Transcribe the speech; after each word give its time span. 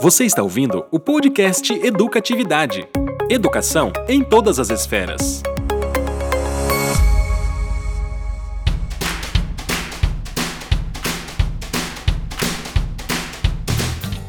Você 0.00 0.24
está 0.24 0.40
ouvindo 0.40 0.84
o 0.92 1.00
podcast 1.00 1.72
Educatividade. 1.72 2.86
Educação 3.28 3.92
em 4.08 4.22
todas 4.22 4.60
as 4.60 4.70
esferas. 4.70 5.42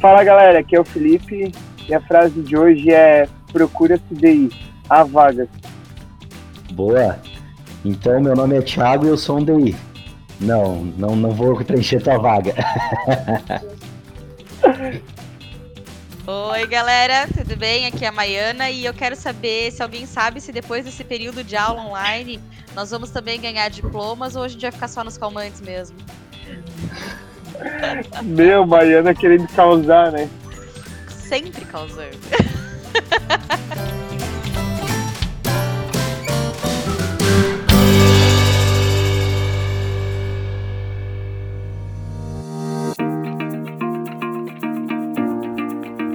Fala 0.01 0.23
galera, 0.23 0.59
aqui 0.59 0.75
é 0.75 0.79
o 0.79 0.83
Felipe 0.85 1.51
e 1.87 1.93
a 1.93 2.01
frase 2.01 2.41
de 2.41 2.57
hoje 2.57 2.89
é 2.89 3.27
procura-se 3.51 4.03
DI, 4.09 4.49
a 4.89 5.03
vaga. 5.03 5.47
Boa. 6.71 7.19
Então 7.83 8.19
meu 8.19 8.35
nome 8.35 8.57
é 8.57 8.61
Thiago 8.61 9.05
e 9.05 9.09
eu 9.09 9.17
sou 9.17 9.37
um 9.37 9.43
DI. 9.43 9.75
Não, 10.39 10.83
não, 10.97 11.15
não 11.15 11.29
vou 11.29 11.55
preencher 11.63 12.01
tua 12.01 12.17
vaga. 12.17 12.55
Oi, 16.27 16.67
galera, 16.67 17.27
tudo 17.35 17.55
bem? 17.55 17.85
Aqui 17.85 18.05
é 18.05 18.07
a 18.07 18.12
Maiana 18.12 18.70
e 18.70 18.85
eu 18.85 18.93
quero 18.93 19.16
saber 19.16 19.71
se 19.71 19.81
alguém 19.81 20.05
sabe 20.05 20.41
se 20.41 20.52
depois 20.52 20.85
desse 20.85 21.03
período 21.03 21.43
de 21.43 21.55
aula 21.55 21.81
online 21.81 22.39
nós 22.76 22.91
vamos 22.91 23.09
também 23.09 23.40
ganhar 23.40 23.70
diplomas 23.70 24.35
ou 24.35 24.43
a 24.43 24.48
gente 24.48 24.62
vai 24.62 24.71
ficar 24.71 24.88
só 24.88 25.03
nos 25.03 25.17
calmantes 25.17 25.62
mesmo? 25.62 25.98
Meu, 28.23 28.66
Maiana 28.66 29.13
querendo 29.13 29.48
causar, 29.49 30.12
né? 30.12 30.29
Sempre 31.09 31.65
causando. 31.65 32.17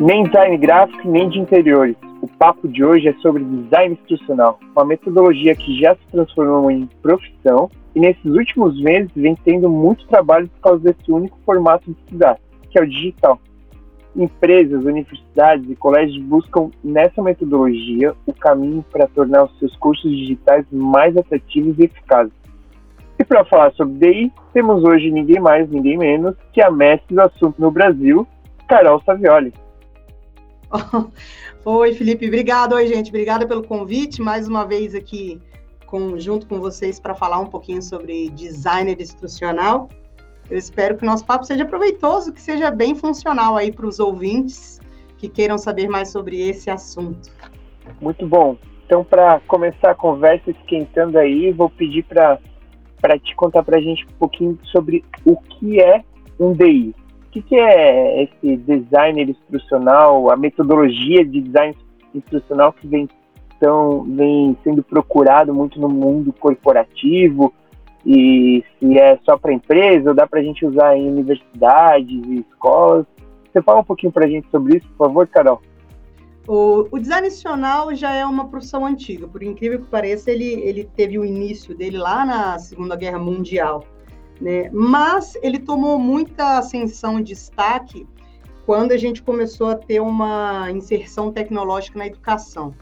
Nem 0.01 0.25
design 0.25 0.57
gráfico, 0.57 1.07
nem 1.07 1.29
de 1.29 1.39
interiores. 1.39 1.95
O 2.23 2.27
papo 2.27 2.67
de 2.67 2.83
hoje 2.83 3.09
é 3.09 3.13
sobre 3.21 3.45
design 3.45 3.93
instrucional, 4.01 4.59
uma 4.75 4.83
metodologia 4.83 5.55
que 5.55 5.79
já 5.79 5.95
se 5.95 6.01
transformou 6.11 6.71
em 6.71 6.89
profissão 7.03 7.71
e 7.95 8.01
nesses 8.01 8.25
últimos 8.25 8.81
meses 8.81 9.11
vem 9.15 9.37
tendo 9.45 9.69
muito 9.69 10.07
trabalho 10.07 10.49
por 10.49 10.61
causa 10.63 10.85
desse 10.85 11.13
único 11.13 11.39
formato 11.45 11.85
de 11.85 11.99
estudar, 11.99 12.39
que 12.71 12.79
é 12.79 12.83
o 12.83 12.89
digital. 12.89 13.39
Empresas, 14.17 14.87
universidades 14.87 15.69
e 15.69 15.77
colégios 15.77 16.17
buscam 16.25 16.71
nessa 16.83 17.23
metodologia 17.23 18.15
o 18.25 18.33
caminho 18.33 18.83
para 18.91 19.07
tornar 19.07 19.45
os 19.45 19.59
seus 19.59 19.77
cursos 19.77 20.11
digitais 20.11 20.65
mais 20.73 21.15
atrativos 21.15 21.79
e 21.79 21.85
eficazes. 21.85 22.33
E 23.19 23.25
para 23.25 23.45
falar 23.45 23.71
sobre 23.73 23.99
DI, 23.99 24.33
temos 24.55 24.83
hoje 24.83 25.11
ninguém 25.11 25.41
mais, 25.41 25.69
ninguém 25.69 25.99
menos 25.99 26.35
que 26.55 26.63
a 26.63 26.71
mestre 26.71 27.15
do 27.15 27.21
assunto 27.21 27.61
no 27.61 27.71
Brasil, 27.71 28.27
Carol 28.67 29.03
Savioli. 29.05 29.53
Oi, 31.65 31.95
Felipe, 31.95 32.27
obrigado. 32.27 32.75
Oi, 32.75 32.87
gente, 32.87 33.09
obrigada 33.09 33.47
pelo 33.47 33.63
convite. 33.63 34.23
Mais 34.23 34.49
uma 34.49 34.65
vez 34.65 34.95
aqui 34.95 35.41
com, 35.87 36.19
junto 36.19 36.47
com 36.47 36.61
vocês 36.61 37.01
para 37.01 37.15
falar 37.15 37.41
um 37.41 37.47
pouquinho 37.47 37.83
sobre 37.83 38.31
designer 38.31 39.01
instrucional. 39.01 39.89
Eu 40.49 40.59
espero 40.59 40.97
que 40.97 41.03
o 41.03 41.07
nosso 41.07 41.25
papo 41.25 41.45
seja 41.45 41.65
proveitoso, 41.65 42.33
que 42.33 42.41
seja 42.41 42.71
bem 42.71 42.95
funcional 42.95 43.57
aí 43.57 43.71
para 43.73 43.87
os 43.87 44.01
ouvintes 44.01 44.81
que 45.19 45.29
queiram 45.29 45.59
saber 45.59 45.89
mais 45.89 46.11
sobre 46.11 46.41
esse 46.49 46.71
assunto. 46.71 47.31
Muito 48.01 48.27
bom. 48.27 48.57
Então, 48.87 49.05
para 49.05 49.39
começar 49.41 49.91
a 49.91 49.95
conversa 49.95 50.51
esquentando 50.51 51.19
aí, 51.19 51.53
vou 51.53 51.71
pedir 51.71 52.05
para 52.05 52.39
te 53.23 53.35
contar 53.37 53.63
para 53.63 53.79
a 53.79 53.81
gente 53.81 54.05
um 54.05 54.19
pouquinho 54.19 54.59
sobre 54.65 55.05
o 55.25 55.37
que 55.37 55.81
é 55.81 56.03
um 56.39 56.53
DI. 56.53 56.95
O 57.31 57.33
que, 57.33 57.43
que 57.43 57.55
é 57.55 58.25
esse 58.25 58.57
designer 58.57 59.31
instrucional, 59.31 60.33
a 60.33 60.37
metodologia 60.37 61.25
de 61.25 61.41
design 61.41 61.77
instrucional 62.13 62.73
que 62.73 62.89
vem, 62.89 63.09
tão, 63.61 64.03
vem 64.03 64.59
sendo 64.65 64.83
procurado 64.83 65.55
muito 65.55 65.81
no 65.81 65.89
mundo 65.89 66.33
corporativo? 66.33 67.55
E 68.05 68.65
se 68.81 68.99
é 68.99 69.17
só 69.25 69.39
para 69.39 69.53
empresa 69.53 70.09
ou 70.09 70.15
dá 70.15 70.27
para 70.27 70.41
a 70.41 70.43
gente 70.43 70.67
usar 70.67 70.97
em 70.97 71.09
universidades 71.09 72.21
e 72.27 72.41
escolas? 72.41 73.07
Você 73.53 73.63
fala 73.63 73.79
um 73.79 73.85
pouquinho 73.85 74.11
para 74.11 74.27
a 74.27 74.29
gente 74.29 74.51
sobre 74.51 74.79
isso, 74.79 74.89
por 74.89 75.07
favor, 75.07 75.29
Carol? 75.29 75.63
O, 76.49 76.89
o, 76.91 76.99
design 76.99 77.29
institucional 77.29 77.95
já 77.95 78.13
é 78.13 78.27
uma 78.27 78.49
profissão 78.49 78.85
antiga, 78.85 79.29
por 79.29 79.41
incrível 79.41 79.83
que 79.83 79.87
pareça, 79.87 80.33
ele, 80.33 80.53
ele 80.65 80.83
teve 80.97 81.17
o 81.17 81.25
início 81.25 81.77
dele 81.77 81.97
lá 81.97 82.27
na 82.27 82.59
Segunda 82.59 82.97
Guerra 82.97 83.21
Mundial. 83.21 83.85
Né? 84.41 84.71
Mas 84.73 85.37
ele 85.43 85.59
tomou 85.59 85.99
muita 85.99 86.59
ascensão 86.59 87.21
e 87.21 87.23
destaque 87.23 88.07
quando 88.65 88.93
a 88.93 88.97
gente 88.97 89.23
começou 89.23 89.69
a 89.69 89.75
ter 89.75 90.01
uma 90.01 90.71
inserção 90.71 91.31
tecnológica 91.33 91.99
na 91.99 92.07
educação. 92.07 92.75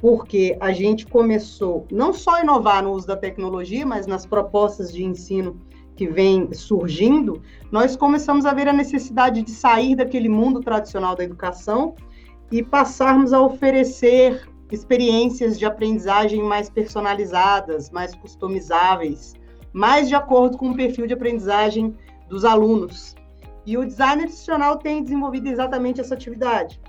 Porque 0.00 0.56
a 0.60 0.72
gente 0.72 1.06
começou 1.06 1.86
não 1.90 2.12
só 2.12 2.36
a 2.36 2.42
inovar 2.42 2.82
no 2.82 2.92
uso 2.92 3.06
da 3.06 3.16
tecnologia, 3.16 3.86
mas 3.86 4.06
nas 4.06 4.26
propostas 4.26 4.92
de 4.92 5.04
ensino 5.04 5.60
que 5.96 6.06
vem 6.06 6.52
surgindo, 6.52 7.42
nós 7.70 7.96
começamos 7.96 8.44
a 8.46 8.52
ver 8.52 8.68
a 8.68 8.72
necessidade 8.72 9.42
de 9.42 9.50
sair 9.50 9.94
daquele 9.94 10.28
mundo 10.28 10.60
tradicional 10.60 11.14
da 11.14 11.24
educação 11.24 11.94
e 12.50 12.62
passarmos 12.62 13.32
a 13.32 13.40
oferecer 13.40 14.48
experiências 14.70 15.58
de 15.58 15.64
aprendizagem 15.64 16.42
mais 16.42 16.68
personalizadas, 16.70 17.90
mais 17.90 18.14
customizáveis, 18.14 19.34
mais 19.72 20.08
de 20.08 20.14
acordo 20.14 20.58
com 20.58 20.70
o 20.70 20.76
perfil 20.76 21.06
de 21.06 21.14
aprendizagem 21.14 21.96
dos 22.28 22.44
alunos. 22.44 23.14
E 23.64 23.76
o 23.76 23.86
design 23.86 24.24
institucional 24.24 24.78
tem 24.78 25.02
desenvolvido 25.02 25.48
exatamente 25.48 26.00
essa 26.00 26.14
atividade. 26.14 26.80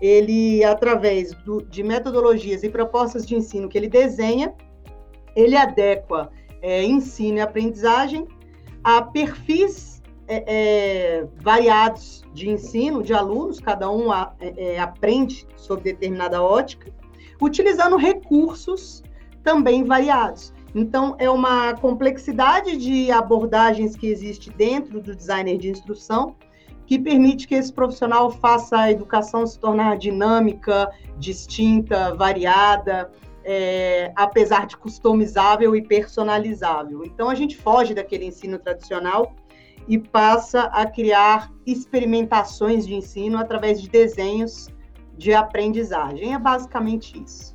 Ele, 0.00 0.64
através 0.64 1.32
do, 1.44 1.62
de 1.62 1.82
metodologias 1.82 2.62
e 2.62 2.68
propostas 2.68 3.26
de 3.26 3.36
ensino 3.36 3.68
que 3.68 3.78
ele 3.78 3.88
desenha, 3.88 4.54
ele 5.36 5.56
adequa 5.56 6.30
é, 6.60 6.84
ensino 6.84 7.38
e 7.38 7.40
aprendizagem 7.40 8.26
a 8.82 9.02
perfis 9.02 10.02
é, 10.26 10.44
é, 10.46 11.26
variados 11.40 12.22
de 12.32 12.48
ensino 12.48 13.02
de 13.02 13.12
alunos, 13.12 13.60
cada 13.60 13.90
um 13.90 14.10
a, 14.10 14.32
é, 14.40 14.74
é, 14.74 14.80
aprende 14.80 15.46
sobre 15.56 15.92
determinada 15.92 16.42
ótica, 16.42 16.92
utilizando 17.40 17.96
recursos 17.96 19.02
também 19.42 19.84
variados. 19.84 20.52
Então, 20.74 21.14
é 21.18 21.28
uma 21.28 21.74
complexidade 21.74 22.76
de 22.76 23.10
abordagens 23.10 23.94
que 23.94 24.06
existe 24.06 24.50
dentro 24.50 25.00
do 25.00 25.14
designer 25.14 25.58
de 25.58 25.68
instrução 25.70 26.34
que 26.86 26.98
permite 26.98 27.46
que 27.46 27.54
esse 27.54 27.72
profissional 27.72 28.30
faça 28.30 28.76
a 28.78 28.90
educação 28.90 29.46
se 29.46 29.58
tornar 29.58 29.96
dinâmica, 29.96 30.90
distinta, 31.18 32.14
variada, 32.14 33.10
é, 33.44 34.12
apesar 34.16 34.66
de 34.66 34.76
customizável 34.76 35.74
e 35.74 35.82
personalizável. 35.82 37.04
Então, 37.04 37.28
a 37.28 37.34
gente 37.34 37.56
foge 37.56 37.94
daquele 37.94 38.26
ensino 38.26 38.58
tradicional 38.58 39.34
e 39.88 39.98
passa 39.98 40.64
a 40.64 40.86
criar 40.86 41.50
experimentações 41.66 42.86
de 42.86 42.94
ensino 42.94 43.38
através 43.38 43.80
de 43.80 43.88
desenhos 43.88 44.68
de 45.16 45.34
aprendizagem. 45.34 46.34
É 46.34 46.38
basicamente 46.38 47.22
isso. 47.22 47.51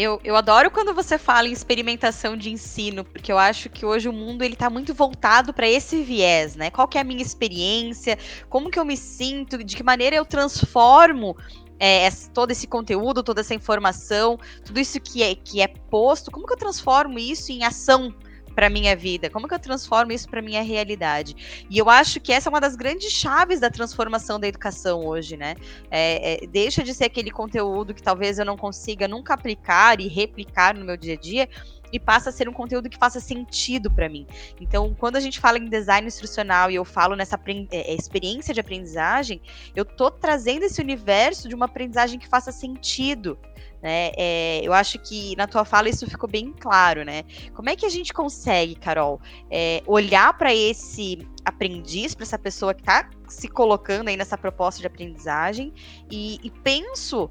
Eu, 0.00 0.18
eu 0.24 0.34
adoro 0.34 0.70
quando 0.70 0.94
você 0.94 1.18
fala 1.18 1.46
em 1.46 1.52
experimentação 1.52 2.34
de 2.34 2.50
ensino, 2.50 3.04
porque 3.04 3.30
eu 3.30 3.36
acho 3.36 3.68
que 3.68 3.84
hoje 3.84 4.08
o 4.08 4.12
mundo 4.14 4.42
ele 4.42 4.54
está 4.54 4.70
muito 4.70 4.94
voltado 4.94 5.52
para 5.52 5.68
esse 5.68 6.02
viés, 6.02 6.56
né? 6.56 6.70
Qual 6.70 6.88
que 6.88 6.96
é 6.96 7.02
a 7.02 7.04
minha 7.04 7.20
experiência? 7.20 8.18
Como 8.48 8.70
que 8.70 8.78
eu 8.78 8.84
me 8.86 8.96
sinto? 8.96 9.62
De 9.62 9.76
que 9.76 9.82
maneira 9.82 10.16
eu 10.16 10.24
transformo 10.24 11.36
é, 11.78 12.08
todo 12.32 12.50
esse 12.50 12.66
conteúdo, 12.66 13.22
toda 13.22 13.42
essa 13.42 13.52
informação, 13.52 14.38
tudo 14.64 14.80
isso 14.80 14.98
que 14.98 15.22
é, 15.22 15.34
que 15.34 15.60
é 15.60 15.68
posto, 15.68 16.30
como 16.30 16.46
que 16.46 16.54
eu 16.54 16.58
transformo 16.58 17.18
isso 17.18 17.52
em 17.52 17.62
ação 17.62 18.14
para 18.54 18.68
minha 18.68 18.96
vida? 18.96 19.30
Como 19.30 19.48
que 19.48 19.54
eu 19.54 19.58
transformo 19.58 20.12
isso 20.12 20.28
para 20.28 20.42
minha 20.42 20.62
realidade? 20.62 21.64
E 21.68 21.78
eu 21.78 21.88
acho 21.88 22.20
que 22.20 22.32
essa 22.32 22.48
é 22.48 22.50
uma 22.50 22.60
das 22.60 22.76
grandes 22.76 23.12
chaves 23.12 23.60
da 23.60 23.70
transformação 23.70 24.38
da 24.38 24.48
educação 24.48 25.06
hoje, 25.06 25.36
né? 25.36 25.54
É, 25.90 26.44
é, 26.44 26.46
deixa 26.46 26.82
de 26.82 26.92
ser 26.94 27.04
aquele 27.04 27.30
conteúdo 27.30 27.94
que 27.94 28.02
talvez 28.02 28.38
eu 28.38 28.44
não 28.44 28.56
consiga 28.56 29.06
nunca 29.08 29.34
aplicar 29.34 30.00
e 30.00 30.08
replicar 30.08 30.74
no 30.74 30.84
meu 30.84 30.96
dia 30.96 31.14
a 31.14 31.16
dia 31.16 31.48
e 31.92 31.98
passa 31.98 32.30
a 32.30 32.32
ser 32.32 32.48
um 32.48 32.52
conteúdo 32.52 32.88
que 32.88 32.98
faça 32.98 33.20
sentido 33.20 33.90
para 33.90 34.08
mim. 34.08 34.26
Então, 34.60 34.94
quando 34.94 35.16
a 35.16 35.20
gente 35.20 35.40
fala 35.40 35.58
em 35.58 35.68
design 35.68 36.06
instrucional 36.06 36.70
e 36.70 36.74
eu 36.76 36.84
falo 36.84 37.16
nessa 37.16 37.38
é, 37.70 37.92
é, 37.92 37.94
experiência 37.94 38.54
de 38.54 38.60
aprendizagem, 38.60 39.40
eu 39.74 39.84
tô 39.84 40.10
trazendo 40.10 40.64
esse 40.64 40.80
universo 40.80 41.48
de 41.48 41.54
uma 41.54 41.66
aprendizagem 41.66 42.18
que 42.18 42.28
faça 42.28 42.52
sentido 42.52 43.38
né? 43.82 44.10
É, 44.16 44.60
eu 44.62 44.72
acho 44.72 44.98
que 44.98 45.34
na 45.36 45.46
tua 45.46 45.64
fala 45.64 45.88
isso 45.88 46.08
ficou 46.08 46.28
bem 46.28 46.52
claro, 46.52 47.04
né? 47.04 47.24
Como 47.54 47.68
é 47.68 47.76
que 47.76 47.86
a 47.86 47.88
gente 47.88 48.12
consegue, 48.12 48.74
Carol, 48.74 49.20
é, 49.50 49.82
olhar 49.86 50.36
para 50.36 50.54
esse 50.54 51.26
aprendiz, 51.44 52.14
para 52.14 52.24
essa 52.24 52.38
pessoa 52.38 52.74
que 52.74 52.82
está 52.82 53.08
se 53.28 53.48
colocando 53.48 54.08
aí 54.08 54.16
nessa 54.16 54.36
proposta 54.36 54.80
de 54.80 54.86
aprendizagem 54.86 55.72
e, 56.10 56.38
e 56.42 56.50
penso 56.50 57.30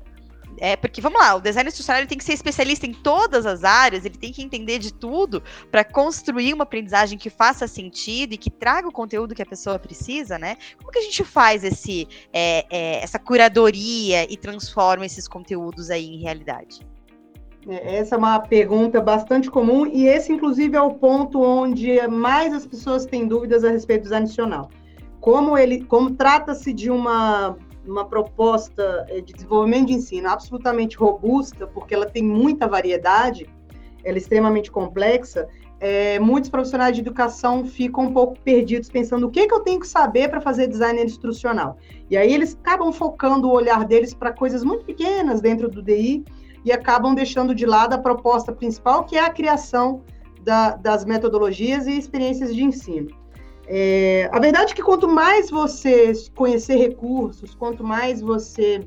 É, 0.58 0.76
porque 0.76 1.00
vamos 1.00 1.20
lá, 1.20 1.36
o 1.36 1.42
design 1.42 1.68
institucional 1.68 2.06
tem 2.06 2.18
que 2.18 2.24
ser 2.24 2.34
especialista 2.34 2.86
em 2.86 2.94
todas 2.94 3.46
as 3.46 3.64
áreas, 3.64 4.04
ele 4.04 4.18
tem 4.18 4.32
que 4.32 4.42
entender 4.42 4.80
de 4.80 4.94
tudo 4.94 5.42
para 5.72 5.84
construir 5.84 6.54
uma 6.54 6.64
aprendizagem 6.64 7.18
que 7.18 7.30
faça 7.30 7.68
sentido 7.68 8.34
e 8.34 8.38
que 8.38 8.50
traga 8.50 8.88
o 8.88 8.92
conteúdo 8.92 9.34
que 9.34 9.42
a 9.42 9.46
pessoa 9.46 9.80
precisa, 9.80 10.38
né? 10.38 10.58
Como 10.78 10.92
que 10.92 11.00
a 11.00 11.04
gente 11.04 11.24
faz 11.24 11.64
esse, 11.64 12.08
é, 12.34 12.66
é, 12.70 13.04
essa 13.04 13.18
curadoria 13.18 14.32
e 14.32 14.36
transforma 14.36 15.06
esses 15.06 15.28
conteúdos 15.28 15.90
aí 15.90 16.06
em 16.06 16.20
realidade? 16.20 16.86
É, 17.68 17.98
essa 17.98 18.16
é 18.16 18.18
uma 18.18 18.40
pergunta 18.40 19.00
bastante 19.00 19.50
comum 19.50 19.86
e 19.86 20.08
esse, 20.08 20.32
inclusive, 20.32 20.76
é 20.76 20.82
o 20.82 20.94
ponto 20.94 21.42
onde 21.42 22.06
mais 22.08 22.54
as 22.54 22.66
pessoas 22.66 23.06
têm 23.06 23.28
dúvidas 23.28 23.64
a 23.64 23.70
respeito 23.70 24.02
do 24.02 24.04
design 24.04 24.26
adicional. 24.26 24.70
Como 25.20 25.58
ele, 25.58 25.84
como 25.84 26.12
trata-se 26.12 26.74
de 26.74 26.90
uma 26.90 27.58
uma 27.92 28.06
proposta 28.06 29.06
é, 29.10 29.22
de 29.22 29.34
desenvolvimento 29.34 29.88
de 29.88 29.94
ensino 29.94 30.30
absolutamente 30.30 30.98
robusta, 30.98 31.68
porque 31.68 31.94
ela 31.94 32.06
tem 32.06 32.24
muita 32.24 32.68
variedade, 32.68 33.50
ela 34.04 34.16
é 34.16 34.20
extremamente 34.20 34.72
complexa, 34.72 35.48
é, 35.80 36.20
muitos 36.20 36.50
profissionais 36.50 36.94
de 36.94 37.02
educação 37.02 37.66
ficam 37.66 38.06
um 38.06 38.14
pouco 38.14 38.38
perdidos 38.42 38.90
pensando 38.90 39.28
o 39.28 39.32
que, 39.32 39.48
que 39.48 39.54
eu 39.54 39.62
tenho 39.62 39.80
que 39.80 39.88
saber 39.88 40.30
para 40.30 40.42
fazer 40.42 40.68
design 40.68 41.02
instrucional. 41.02 41.78
E 42.10 42.18
aí 42.18 42.34
eles 42.34 42.58
acabam 42.62 42.92
focando 42.92 43.48
o 43.48 43.54
olhar 43.54 43.86
deles 43.86 44.14
para 44.14 44.34
coisas 44.34 44.64
muito 44.64 44.84
pequenas 44.86 45.40
dentro 45.40 45.70
do 45.70 45.82
DI 45.82 46.26
e 46.66 46.72
acabam 46.72 47.16
deixando 47.16 47.56
de 47.56 47.66
lado 47.66 47.94
a 47.94 47.98
proposta 47.98 48.52
principal, 48.52 49.06
que 49.06 49.16
é 49.16 49.24
a 49.24 49.30
criação 49.30 50.04
da, 50.42 50.76
das 50.76 51.06
metodologias 51.06 51.88
e 51.88 51.98
experiências 51.98 52.54
de 52.54 52.64
ensino. 52.64 53.19
É, 53.72 54.28
a 54.32 54.40
verdade 54.40 54.72
é 54.72 54.76
que 54.76 54.82
quanto 54.82 55.08
mais 55.08 55.52
você 55.52 56.12
conhecer 56.36 56.76
recursos, 56.76 57.54
quanto 57.54 57.84
mais 57.84 58.20
você 58.20 58.84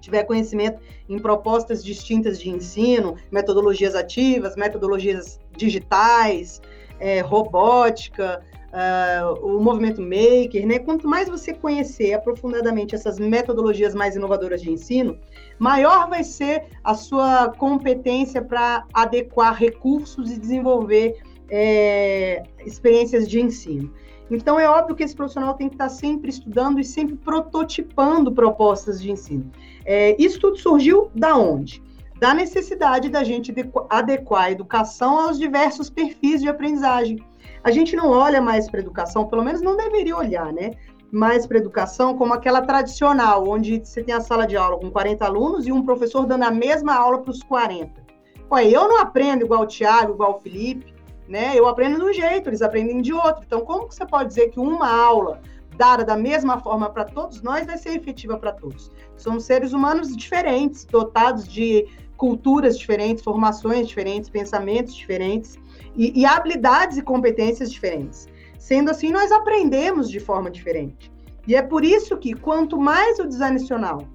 tiver 0.00 0.22
conhecimento 0.22 0.80
em 1.08 1.18
propostas 1.18 1.84
distintas 1.84 2.38
de 2.38 2.48
ensino, 2.48 3.16
metodologias 3.32 3.96
ativas, 3.96 4.54
metodologias 4.54 5.40
digitais, 5.56 6.62
é, 7.00 7.20
robótica, 7.22 8.40
uh, 8.74 9.46
o 9.46 9.60
movimento 9.60 10.00
maker, 10.00 10.66
né? 10.66 10.78
Quanto 10.78 11.08
mais 11.08 11.28
você 11.28 11.54
conhecer 11.54 12.12
aprofundadamente 12.12 12.94
essas 12.94 13.18
metodologias 13.18 13.94
mais 13.94 14.16
inovadoras 14.16 14.60
de 14.60 14.70
ensino, 14.70 15.18
maior 15.58 16.08
vai 16.08 16.24
ser 16.24 16.64
a 16.82 16.94
sua 16.94 17.48
competência 17.56 18.42
para 18.42 18.84
adequar 18.92 19.54
recursos 19.54 20.30
e 20.30 20.38
desenvolver 20.38 21.16
é, 21.56 22.42
experiências 22.66 23.28
de 23.28 23.40
ensino. 23.40 23.88
Então, 24.28 24.58
é 24.58 24.68
óbvio 24.68 24.96
que 24.96 25.04
esse 25.04 25.14
profissional 25.14 25.54
tem 25.54 25.68
que 25.68 25.76
estar 25.76 25.88
sempre 25.88 26.28
estudando 26.28 26.80
e 26.80 26.84
sempre 26.84 27.14
prototipando 27.14 28.32
propostas 28.32 29.00
de 29.00 29.12
ensino. 29.12 29.52
É, 29.84 30.16
isso 30.20 30.40
tudo 30.40 30.58
surgiu 30.58 31.10
da 31.14 31.36
onde? 31.36 31.80
Da 32.18 32.34
necessidade 32.34 33.08
da 33.08 33.22
gente 33.22 33.54
adequar 33.88 34.44
a 34.44 34.50
educação 34.50 35.20
aos 35.20 35.38
diversos 35.38 35.88
perfis 35.88 36.40
de 36.40 36.48
aprendizagem. 36.48 37.24
A 37.62 37.70
gente 37.70 37.94
não 37.94 38.10
olha 38.10 38.40
mais 38.40 38.68
para 38.68 38.80
a 38.80 38.82
educação, 38.82 39.28
pelo 39.28 39.44
menos 39.44 39.62
não 39.62 39.76
deveria 39.76 40.16
olhar, 40.16 40.52
né? 40.52 40.72
Mais 41.12 41.46
para 41.46 41.58
a 41.58 41.60
educação 41.60 42.16
como 42.16 42.34
aquela 42.34 42.62
tradicional, 42.62 43.48
onde 43.48 43.78
você 43.78 44.02
tem 44.02 44.14
a 44.14 44.20
sala 44.20 44.44
de 44.44 44.56
aula 44.56 44.76
com 44.80 44.90
40 44.90 45.24
alunos 45.24 45.66
e 45.68 45.72
um 45.72 45.84
professor 45.84 46.26
dando 46.26 46.42
a 46.42 46.50
mesma 46.50 46.94
aula 46.94 47.18
para 47.18 47.30
os 47.30 47.44
40. 47.44 47.92
Pô, 48.48 48.58
eu 48.58 48.88
não 48.88 49.00
aprendo 49.00 49.44
igual 49.44 49.62
o 49.62 49.66
Tiago, 49.66 50.14
igual 50.14 50.36
o 50.36 50.40
Felipe, 50.40 50.93
né? 51.28 51.52
Eu 51.54 51.66
aprendo 51.66 51.98
de 51.98 52.04
um 52.04 52.12
jeito, 52.12 52.48
eles 52.48 52.62
aprendem 52.62 53.00
de 53.00 53.12
outro. 53.12 53.42
Então, 53.46 53.60
como 53.62 53.88
que 53.88 53.94
você 53.94 54.06
pode 54.06 54.28
dizer 54.28 54.50
que 54.50 54.60
uma 54.60 54.88
aula 54.88 55.40
dada 55.76 56.04
da 56.04 56.16
mesma 56.16 56.60
forma 56.60 56.88
para 56.90 57.04
todos 57.04 57.42
nós 57.42 57.66
vai 57.66 57.78
ser 57.78 57.96
efetiva 57.96 58.36
para 58.36 58.52
todos? 58.52 58.90
Somos 59.16 59.44
seres 59.44 59.72
humanos 59.72 60.16
diferentes, 60.16 60.84
dotados 60.84 61.48
de 61.48 61.86
culturas 62.16 62.78
diferentes, 62.78 63.24
formações 63.24 63.88
diferentes, 63.88 64.30
pensamentos 64.30 64.94
diferentes 64.94 65.58
e, 65.96 66.20
e 66.20 66.24
habilidades 66.24 66.96
e 66.96 67.02
competências 67.02 67.72
diferentes. 67.72 68.28
Sendo 68.58 68.90
assim, 68.90 69.10
nós 69.10 69.30
aprendemos 69.32 70.08
de 70.08 70.20
forma 70.20 70.50
diferente. 70.50 71.12
E 71.46 71.54
é 71.54 71.62
por 71.62 71.84
isso 71.84 72.16
que 72.16 72.32
quanto 72.32 72.78
mais 72.78 73.18
o 73.18 73.26
design 73.26 73.58
nacional 73.58 74.06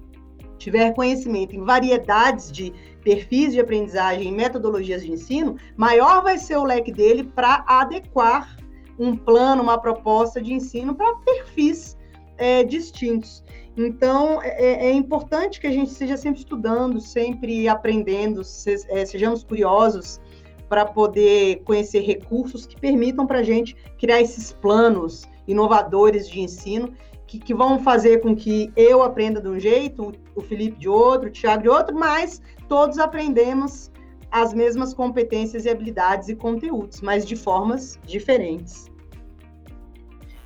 tiver 0.58 0.92
conhecimento 0.92 1.54
em 1.56 1.64
variedades 1.64 2.50
de 2.50 2.72
perfis 3.02 3.52
de 3.52 3.60
aprendizagem 3.60 4.28
e 4.28 4.32
metodologias 4.32 5.02
de 5.02 5.12
ensino, 5.12 5.56
maior 5.76 6.22
vai 6.22 6.38
ser 6.38 6.56
o 6.56 6.64
leque 6.64 6.92
dele 6.92 7.24
para 7.24 7.64
adequar 7.66 8.56
um 8.98 9.16
plano, 9.16 9.62
uma 9.62 9.78
proposta 9.78 10.40
de 10.40 10.52
ensino 10.52 10.94
para 10.94 11.14
perfis 11.16 11.96
é, 12.36 12.62
distintos. 12.64 13.42
Então, 13.76 14.42
é, 14.42 14.88
é, 14.88 14.92
importante 14.92 15.60
que 15.60 15.66
a 15.66 15.70
gente 15.70 15.90
seja 15.90 16.16
sempre 16.16 16.40
estudando, 16.40 17.00
sempre 17.00 17.68
aprendendo, 17.68 18.44
se, 18.44 18.84
é, 18.88 19.04
sejamos 19.06 19.42
curiosos 19.44 20.20
para 20.68 20.84
poder 20.84 21.62
conhecer 21.64 22.00
recursos 22.00 22.66
que 22.66 22.78
permitam 22.80 23.26
para 23.26 23.38
a 23.38 23.42
gente 23.42 23.74
criar 23.98 24.20
esses 24.20 24.52
planos 24.52 25.28
inovadores 25.48 26.28
de 26.28 26.40
ensino 26.40 26.92
que, 27.30 27.38
que, 27.38 27.54
vão 27.54 27.78
fazer 27.78 28.20
com 28.20 28.34
que 28.34 28.72
eu 28.74 29.04
aprenda 29.04 29.40
de 29.40 29.48
um 29.48 29.58
jeito, 29.58 30.12
o 30.34 30.40
Felipe 30.40 30.76
de 30.80 30.88
outro, 30.88 31.28
o 31.28 31.32
Thiago 31.32 31.62
de 31.62 31.68
outro, 31.68 31.96
mas 31.96 32.42
todos 32.68 32.98
aprendemos 32.98 33.88
as 34.32 34.52
mesmas 34.52 34.92
competências 34.92 35.64
e 35.64 35.70
habilidades 35.70 36.28
e 36.28 36.34
conteúdos, 36.34 37.00
mas 37.00 37.24
de 37.24 37.36
formas 37.36 38.00
diferentes. 38.04 38.90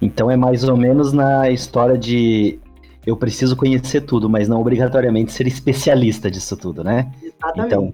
Então 0.01 0.31
é 0.31 0.37
mais 0.37 0.63
ou 0.63 0.77
menos 0.77 1.15
na 1.15 1.51
história 1.51 1.97
de 1.97 2.61
eu 3.07 3.17
preciso 3.17 3.57
conhecer 3.57 4.03
tudo, 4.03 4.29
mas 4.29 4.47
não 4.47 4.61
obrigatoriamente 4.61 5.33
ser 5.33 5.47
especialista 5.47 6.31
disso 6.31 6.55
tudo, 6.55 6.85
né? 6.85 7.11
Exatamente. 7.23 7.67
Então 7.67 7.93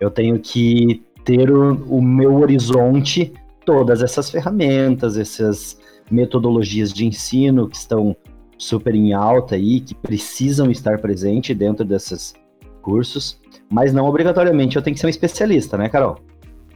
eu 0.00 0.10
tenho 0.10 0.40
que 0.40 1.04
ter 1.24 1.48
o, 1.48 1.74
o 1.84 2.02
meu 2.02 2.34
horizonte, 2.38 3.32
todas 3.64 4.02
essas 4.02 4.28
ferramentas, 4.30 5.16
essas 5.16 5.78
metodologias 6.10 6.92
de 6.92 7.06
ensino 7.06 7.68
que 7.68 7.76
estão 7.76 8.16
super 8.62 8.94
em 8.94 9.12
alta 9.12 9.56
aí, 9.56 9.80
que 9.80 9.94
precisam 9.94 10.70
estar 10.70 11.00
presentes 11.00 11.56
dentro 11.56 11.84
desses 11.84 12.34
cursos, 12.80 13.40
mas 13.68 13.92
não 13.92 14.06
obrigatoriamente 14.06 14.76
eu 14.76 14.82
tenho 14.82 14.94
que 14.94 15.00
ser 15.00 15.06
um 15.06 15.10
especialista, 15.10 15.76
né, 15.76 15.88
Carol? 15.88 16.18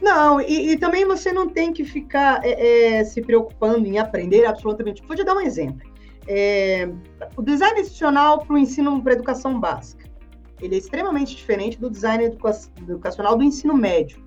Não, 0.01 0.39
e, 0.39 0.71
e 0.71 0.77
também 0.77 1.05
você 1.05 1.31
não 1.31 1.49
tem 1.49 1.73
que 1.73 1.83
ficar 1.83 2.41
é, 2.43 2.99
é, 2.99 3.03
se 3.03 3.21
preocupando 3.21 3.85
em 3.87 3.97
aprender 3.97 4.45
absolutamente. 4.45 5.01
Vou 5.07 5.15
te 5.15 5.23
dar 5.23 5.35
um 5.35 5.41
exemplo. 5.41 5.87
É, 6.27 6.89
o 7.35 7.41
design 7.41 7.79
institucional 7.79 8.39
para 8.45 8.53
o 8.53 8.57
ensino 8.57 9.01
para 9.01 9.13
educação 9.13 9.59
básica, 9.59 10.05
ele 10.61 10.75
é 10.75 10.77
extremamente 10.77 11.35
diferente 11.35 11.79
do 11.79 11.89
design 11.89 12.25
educa 12.25 12.51
educacional 12.79 13.37
do 13.37 13.43
ensino 13.43 13.73
médio. 13.73 14.26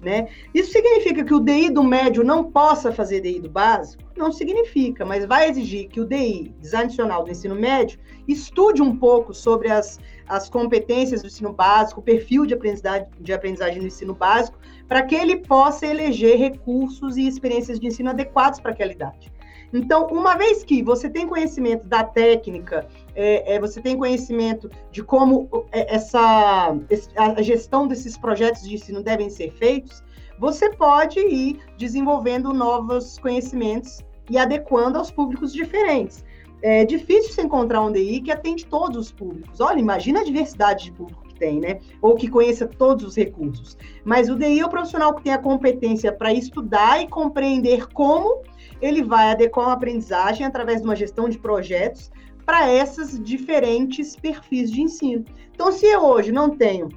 Né? 0.00 0.28
Isso 0.54 0.70
significa 0.70 1.24
que 1.24 1.34
o 1.34 1.40
DI 1.40 1.70
do 1.70 1.82
médio 1.82 2.22
não 2.22 2.44
possa 2.44 2.92
fazer 2.92 3.20
DI 3.20 3.40
do 3.40 3.50
básico? 3.50 4.00
Não 4.16 4.30
significa, 4.30 5.04
mas 5.04 5.26
vai 5.26 5.50
exigir 5.50 5.88
que 5.88 6.00
o 6.00 6.04
DI, 6.04 6.54
Design 6.60 6.92
do 6.96 7.30
Ensino 7.30 7.56
Médio, 7.56 7.98
estude 8.28 8.80
um 8.80 8.96
pouco 8.96 9.34
sobre 9.34 9.68
as, 9.68 9.98
as 10.28 10.48
competências 10.48 11.22
do 11.22 11.26
ensino 11.26 11.52
básico, 11.52 12.00
o 12.00 12.02
perfil 12.02 12.46
de 12.46 12.54
aprendizagem, 12.54 13.08
de 13.18 13.32
aprendizagem 13.32 13.80
no 13.80 13.88
ensino 13.88 14.14
básico, 14.14 14.56
para 14.86 15.02
que 15.02 15.16
ele 15.16 15.38
possa 15.38 15.84
eleger 15.84 16.38
recursos 16.38 17.16
e 17.16 17.26
experiências 17.26 17.80
de 17.80 17.88
ensino 17.88 18.10
adequados 18.10 18.60
para 18.60 18.70
aquela 18.70 18.92
idade. 18.92 19.32
Então, 19.72 20.06
uma 20.06 20.36
vez 20.36 20.64
que 20.64 20.82
você 20.82 21.10
tem 21.10 21.26
conhecimento 21.26 21.86
da 21.86 22.02
técnica, 22.02 22.86
é, 23.18 23.54
é, 23.54 23.60
você 23.60 23.82
tem 23.82 23.98
conhecimento 23.98 24.70
de 24.92 25.02
como 25.02 25.48
é, 25.72 25.92
essa 25.96 26.72
a 27.16 27.42
gestão 27.42 27.88
desses 27.88 28.16
projetos 28.16 28.62
de 28.62 28.76
ensino 28.76 29.02
devem 29.02 29.28
ser 29.28 29.50
feitos, 29.50 30.04
você 30.38 30.70
pode 30.70 31.18
ir 31.18 31.58
desenvolvendo 31.76 32.54
novos 32.54 33.18
conhecimentos 33.18 33.98
e 34.30 34.38
adequando 34.38 34.98
aos 34.98 35.10
públicos 35.10 35.52
diferentes. 35.52 36.24
É 36.62 36.84
difícil 36.84 37.32
você 37.32 37.42
encontrar 37.42 37.80
um 37.80 37.90
DI 37.90 38.20
que 38.20 38.30
atende 38.30 38.64
todos 38.66 38.96
os 38.96 39.12
públicos. 39.12 39.60
Olha, 39.60 39.80
imagina 39.80 40.20
a 40.20 40.24
diversidade 40.24 40.84
de 40.84 40.92
público 40.92 41.26
que 41.26 41.34
tem, 41.34 41.58
né? 41.58 41.80
Ou 42.00 42.14
que 42.14 42.28
conheça 42.28 42.68
todos 42.68 43.04
os 43.04 43.16
recursos. 43.16 43.76
Mas 44.04 44.28
o 44.28 44.36
DI 44.36 44.60
é 44.60 44.64
o 44.64 44.68
profissional 44.68 45.12
que 45.14 45.22
tem 45.24 45.32
a 45.32 45.38
competência 45.38 46.12
para 46.12 46.32
estudar 46.32 47.02
e 47.02 47.08
compreender 47.08 47.88
como 47.88 48.42
ele 48.80 49.02
vai 49.02 49.30
adequar 49.30 49.66
uma 49.66 49.74
aprendizagem 49.74 50.46
através 50.46 50.80
de 50.80 50.86
uma 50.86 50.94
gestão 50.94 51.28
de 51.28 51.38
projetos 51.38 52.10
para 52.48 52.66
essas 52.66 53.22
diferentes 53.22 54.16
perfis 54.16 54.72
de 54.72 54.80
ensino. 54.80 55.22
Então, 55.50 55.70
se 55.70 55.84
eu 55.84 56.02
hoje 56.02 56.32
não 56.32 56.48
tenho 56.48 56.88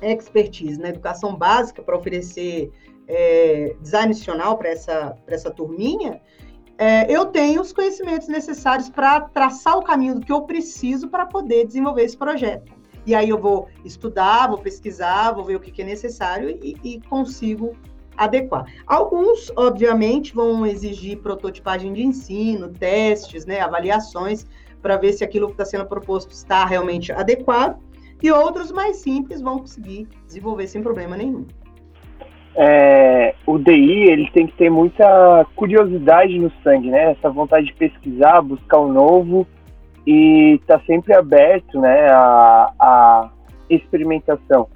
expertise 0.00 0.80
na 0.80 0.88
educação 0.88 1.36
básica 1.36 1.82
para 1.82 1.94
oferecer 1.94 2.72
é, 3.06 3.76
design 3.82 4.12
institucional 4.12 4.56
para 4.56 4.70
essa, 4.70 5.14
essa 5.26 5.50
turminha, 5.50 6.22
é, 6.78 7.04
eu 7.14 7.26
tenho 7.26 7.60
os 7.60 7.70
conhecimentos 7.70 8.28
necessários 8.28 8.88
para 8.88 9.20
traçar 9.20 9.76
o 9.76 9.82
caminho 9.82 10.14
do 10.14 10.24
que 10.24 10.32
eu 10.32 10.40
preciso 10.44 11.08
para 11.08 11.26
poder 11.26 11.66
desenvolver 11.66 12.04
esse 12.04 12.16
projeto. 12.16 12.72
E 13.04 13.14
aí 13.14 13.28
eu 13.28 13.38
vou 13.38 13.68
estudar, 13.84 14.48
vou 14.48 14.56
pesquisar, 14.56 15.32
vou 15.32 15.44
ver 15.44 15.56
o 15.56 15.60
que, 15.60 15.70
que 15.70 15.82
é 15.82 15.84
necessário 15.84 16.48
e, 16.48 16.74
e 16.82 16.98
consigo 17.10 17.76
adequar. 18.16 18.64
Alguns, 18.86 19.52
obviamente, 19.54 20.34
vão 20.34 20.64
exigir 20.64 21.18
prototipagem 21.18 21.92
de 21.92 22.02
ensino, 22.02 22.70
testes, 22.70 23.44
né, 23.44 23.60
avaliações, 23.60 24.46
para 24.80 24.96
ver 24.96 25.12
se 25.12 25.24
aquilo 25.24 25.46
que 25.46 25.54
está 25.54 25.64
sendo 25.64 25.86
proposto 25.86 26.30
está 26.30 26.64
realmente 26.64 27.12
adequado. 27.12 27.78
e 28.20 28.32
outros 28.32 28.72
mais 28.72 28.96
simples 28.96 29.40
vão 29.40 29.60
conseguir 29.60 30.08
desenvolver 30.26 30.66
sem 30.66 30.82
problema 30.82 31.16
nenhum. 31.16 31.46
É, 32.56 33.36
o 33.46 33.56
DI 33.56 34.10
ele 34.10 34.28
tem 34.32 34.48
que 34.48 34.56
ter 34.56 34.68
muita 34.68 35.46
curiosidade 35.54 36.36
no 36.40 36.50
sangue, 36.64 36.90
né? 36.90 37.12
Essa 37.12 37.30
vontade 37.30 37.66
de 37.66 37.74
pesquisar, 37.74 38.42
buscar 38.42 38.78
o 38.78 38.88
um 38.88 38.92
novo 38.92 39.46
e 40.04 40.58
tá 40.66 40.80
sempre 40.86 41.14
aberto, 41.14 41.78
né, 41.78 42.08
a, 42.10 43.30
experimentação. 43.68 44.66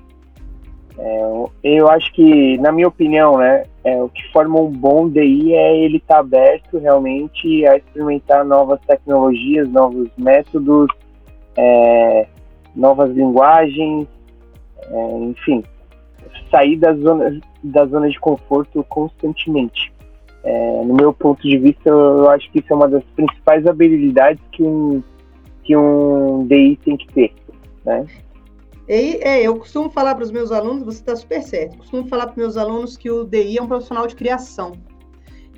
É, 0.99 1.47
eu 1.63 1.89
acho 1.89 2.13
que, 2.13 2.59
na 2.59 2.71
minha 2.71 2.89
opinião, 2.89 3.39
né, 3.39 3.65
é, 3.85 4.01
o 4.03 4.09
que 4.09 4.23
forma 4.33 4.61
um 4.61 4.71
bom 4.71 5.09
DI 5.09 5.55
é 5.55 5.77
ele 5.77 5.97
estar 5.97 6.15
tá 6.15 6.21
aberto 6.21 6.79
realmente 6.79 7.67
a 7.67 7.77
experimentar 7.77 8.45
novas 8.45 8.81
tecnologias, 8.87 9.69
novos 9.69 10.09
métodos, 10.17 10.89
é, 11.57 12.27
novas 12.75 13.11
linguagens, 13.15 14.07
é, 14.91 15.19
enfim, 15.19 15.63
sair 16.51 16.77
da 16.77 16.95
zona, 16.95 17.41
da 17.63 17.87
zona 17.87 18.09
de 18.09 18.19
conforto 18.21 18.85
constantemente. 18.89 19.93
É, 20.45 20.83
no 20.85 20.95
meu 20.95 21.13
ponto 21.13 21.41
de 21.43 21.57
vista, 21.57 21.89
eu 21.89 22.29
acho 22.31 22.51
que 22.51 22.59
isso 22.59 22.73
é 22.73 22.77
uma 22.77 22.89
das 22.89 23.05
principais 23.17 23.67
habilidades 23.67 24.43
que 24.51 24.63
um, 24.63 25.03
que 25.63 25.77
um 25.77 26.45
DI 26.47 26.77
tem 26.85 26.97
que 26.97 27.07
ter, 27.13 27.33
né? 27.85 28.05
E, 28.89 29.19
é, 29.23 29.43
eu 29.43 29.57
costumo 29.57 29.89
falar 29.91 30.15
para 30.15 30.25
os 30.25 30.31
meus 30.31 30.51
alunos, 30.51 30.85
você 30.85 31.01
está 31.01 31.15
super 31.15 31.43
certo, 31.43 31.79
costumo 31.79 32.09
falar 32.09 32.27
para 32.27 32.33
os 32.33 32.37
meus 32.37 32.57
alunos 32.57 32.97
que 32.97 33.11
o 33.11 33.25
DI 33.25 33.59
é 33.59 33.63
um 33.63 33.69
profissional 33.69 34.07
de 34.07 34.17
criação. 34.17 34.73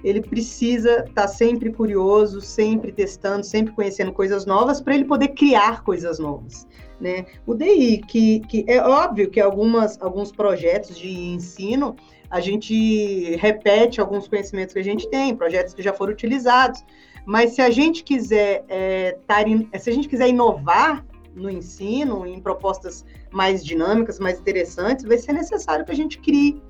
Ele 0.02 0.20
precisa 0.20 0.98
estar 1.00 1.22
tá 1.22 1.28
sempre 1.28 1.72
curioso, 1.72 2.42
sempre 2.42 2.92
testando, 2.92 3.42
sempre 3.44 3.72
conhecendo 3.72 4.12
coisas 4.12 4.44
novas 4.44 4.78
para 4.78 4.94
ele 4.94 5.06
poder 5.06 5.28
criar 5.28 5.82
coisas 5.82 6.18
novas. 6.18 6.66
Né? 7.00 7.24
O 7.46 7.54
DI, 7.54 8.02
que, 8.06 8.40
que 8.40 8.64
é 8.68 8.82
óbvio 8.82 9.30
que 9.30 9.40
algumas, 9.40 10.00
alguns 10.02 10.30
projetos 10.30 10.96
de 10.98 11.08
ensino 11.10 11.96
a 12.30 12.40
gente 12.40 13.36
repete 13.36 14.00
alguns 14.00 14.28
conhecimentos 14.28 14.74
que 14.74 14.80
a 14.80 14.84
gente 14.84 15.08
tem, 15.08 15.34
projetos 15.34 15.72
que 15.72 15.82
já 15.82 15.92
foram 15.92 16.12
utilizados, 16.12 16.84
mas 17.24 17.52
se 17.52 17.62
a 17.62 17.70
gente 17.70 18.02
quiser 18.02 18.64
é, 18.68 19.16
tar, 19.26 19.44
se 19.78 19.88
a 19.88 19.92
gente 19.92 20.08
quiser 20.08 20.28
inovar 20.28 21.04
no 21.34 21.50
ensino, 21.50 22.26
em 22.26 22.40
propostas 22.40 23.04
mais 23.30 23.64
dinâmicas, 23.64 24.18
mais 24.18 24.38
interessantes, 24.38 25.04
vai 25.04 25.18
ser 25.18 25.32
necessário 25.32 25.84
que 25.84 25.92
a 25.92 25.96
gente 25.96 26.18
crie. 26.18 26.62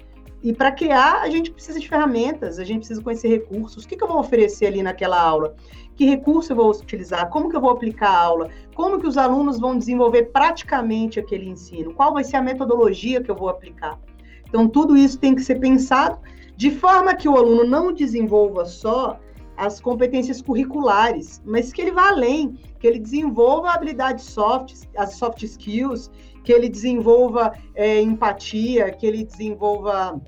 E 0.42 0.52
para 0.52 0.70
criar, 0.70 1.22
a 1.22 1.30
gente 1.30 1.50
precisa 1.50 1.80
de 1.80 1.88
ferramentas, 1.88 2.58
a 2.58 2.64
gente 2.64 2.80
precisa 2.80 3.02
conhecer 3.02 3.28
recursos. 3.28 3.84
O 3.84 3.88
que, 3.88 3.96
que 3.96 4.04
eu 4.04 4.08
vou 4.08 4.18
oferecer 4.18 4.66
ali 4.66 4.82
naquela 4.82 5.18
aula? 5.18 5.54
Que 5.96 6.04
recurso 6.04 6.52
eu 6.52 6.56
vou 6.56 6.70
utilizar? 6.70 7.30
Como 7.30 7.48
que 7.48 7.56
eu 7.56 7.60
vou 7.60 7.70
aplicar 7.70 8.10
a 8.10 8.18
aula? 8.18 8.50
Como 8.74 9.00
que 9.00 9.06
os 9.06 9.16
alunos 9.16 9.58
vão 9.58 9.78
desenvolver 9.78 10.24
praticamente 10.24 11.18
aquele 11.18 11.48
ensino? 11.48 11.94
Qual 11.94 12.12
vai 12.12 12.24
ser 12.24 12.36
a 12.36 12.42
metodologia 12.42 13.22
que 13.22 13.30
eu 13.30 13.36
vou 13.36 13.48
aplicar? 13.48 13.98
Então, 14.46 14.68
tudo 14.68 14.96
isso 14.96 15.18
tem 15.18 15.34
que 15.34 15.42
ser 15.42 15.58
pensado 15.60 16.18
de 16.56 16.70
forma 16.70 17.14
que 17.14 17.28
o 17.28 17.36
aluno 17.36 17.64
não 17.64 17.92
desenvolva 17.92 18.64
só 18.64 19.18
as 19.56 19.80
competências 19.80 20.42
curriculares, 20.42 21.42
mas 21.44 21.72
que 21.72 21.80
ele 21.80 21.92
vá 21.92 22.08
além, 22.08 22.58
que 22.78 22.86
ele 22.86 22.98
desenvolva 22.98 23.70
habilidades 23.70 24.24
soft, 24.24 24.86
as 24.96 25.14
soft 25.14 25.42
skills, 25.42 26.10
que 26.42 26.52
ele 26.52 26.68
desenvolva 26.68 27.52
é, 27.74 28.00
empatia, 28.00 28.90
que 28.90 29.06
ele 29.06 29.24
desenvolva 29.24 30.20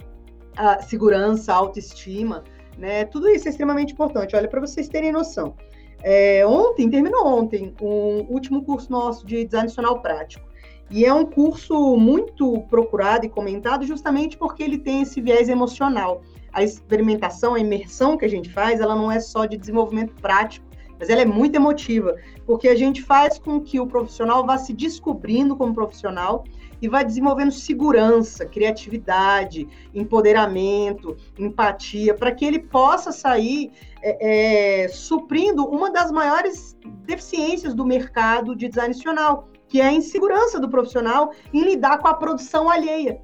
a 0.57 0.81
segurança, 0.81 1.53
autoestima, 1.53 2.43
né? 2.79 3.05
Tudo 3.05 3.29
isso 3.29 3.47
é 3.49 3.51
extremamente 3.51 3.93
importante. 3.93 4.35
Olha, 4.35 4.49
para 4.49 4.61
vocês 4.61 4.89
terem 4.89 5.13
noção. 5.13 5.55
É, 6.03 6.47
ontem, 6.47 6.89
terminou 6.89 7.27
ontem, 7.27 7.75
um 7.81 8.27
último 8.33 8.63
curso 8.63 8.91
nosso 8.91 9.27
de 9.27 9.45
design 9.45 9.67
nacional 9.69 10.01
prático. 10.01 10.47
E 10.91 11.05
é 11.05 11.13
um 11.13 11.27
curso 11.27 11.97
muito 11.97 12.61
procurado 12.71 13.27
e 13.27 13.29
comentado 13.29 13.85
justamente 13.85 14.37
porque 14.37 14.63
ele 14.63 14.79
tem 14.79 15.03
esse 15.03 15.21
viés 15.21 15.49
emocional 15.49 16.23
a 16.57 16.63
experimentação, 16.63 17.53
a 17.53 17.61
imersão 17.61 18.17
que 18.17 18.25
a 18.25 18.29
gente 18.29 18.51
faz, 18.51 18.81
ela 18.81 18.97
não 18.97 19.13
é 19.13 19.21
só 19.21 19.45
de 19.45 19.59
desenvolvimento 19.59 20.15
prático, 20.15 20.65
mas 20.99 21.11
ela 21.11 21.21
é 21.21 21.27
muito 21.27 21.55
emotiva, 21.55 22.17
porque 22.47 22.67
a 22.67 22.75
gente 22.75 23.03
faz 23.03 23.39
com 23.39 23.61
que 23.61 23.79
o 23.79 23.87
profissional 23.87 24.47
vá 24.47 24.57
se 24.57 24.73
descobrindo 24.73 25.55
como 25.55 25.75
profissional 25.75 26.45
e 26.81 26.89
vai 26.89 27.05
desenvolvendo 27.05 27.53
segurança, 27.53 28.47
criatividade, 28.47 29.69
empoderamento, 29.95 31.15
empatia, 31.39 32.15
para 32.15 32.33
que 32.33 32.47
ele 32.47 32.61
possa 32.61 33.13
sair 33.13 33.71
é, 34.03 34.85
é, 34.85 34.89
suprindo 34.89 35.63
uma 35.63 35.91
das 35.91 36.11
maiores 36.11 36.75
deficiências 37.05 37.75
do 37.75 37.85
mercado 37.85 38.57
de 38.57 38.67
design 38.67 38.95
nacional, 38.95 39.47
que 39.69 39.83
é 39.83 39.85
a 39.85 39.93
insegurança 39.93 40.59
do 40.59 40.71
profissional 40.71 41.33
em 41.53 41.61
lidar 41.65 41.99
com 41.99 42.09
a 42.09 42.15
produção 42.15 42.71
alheia. 42.71 43.21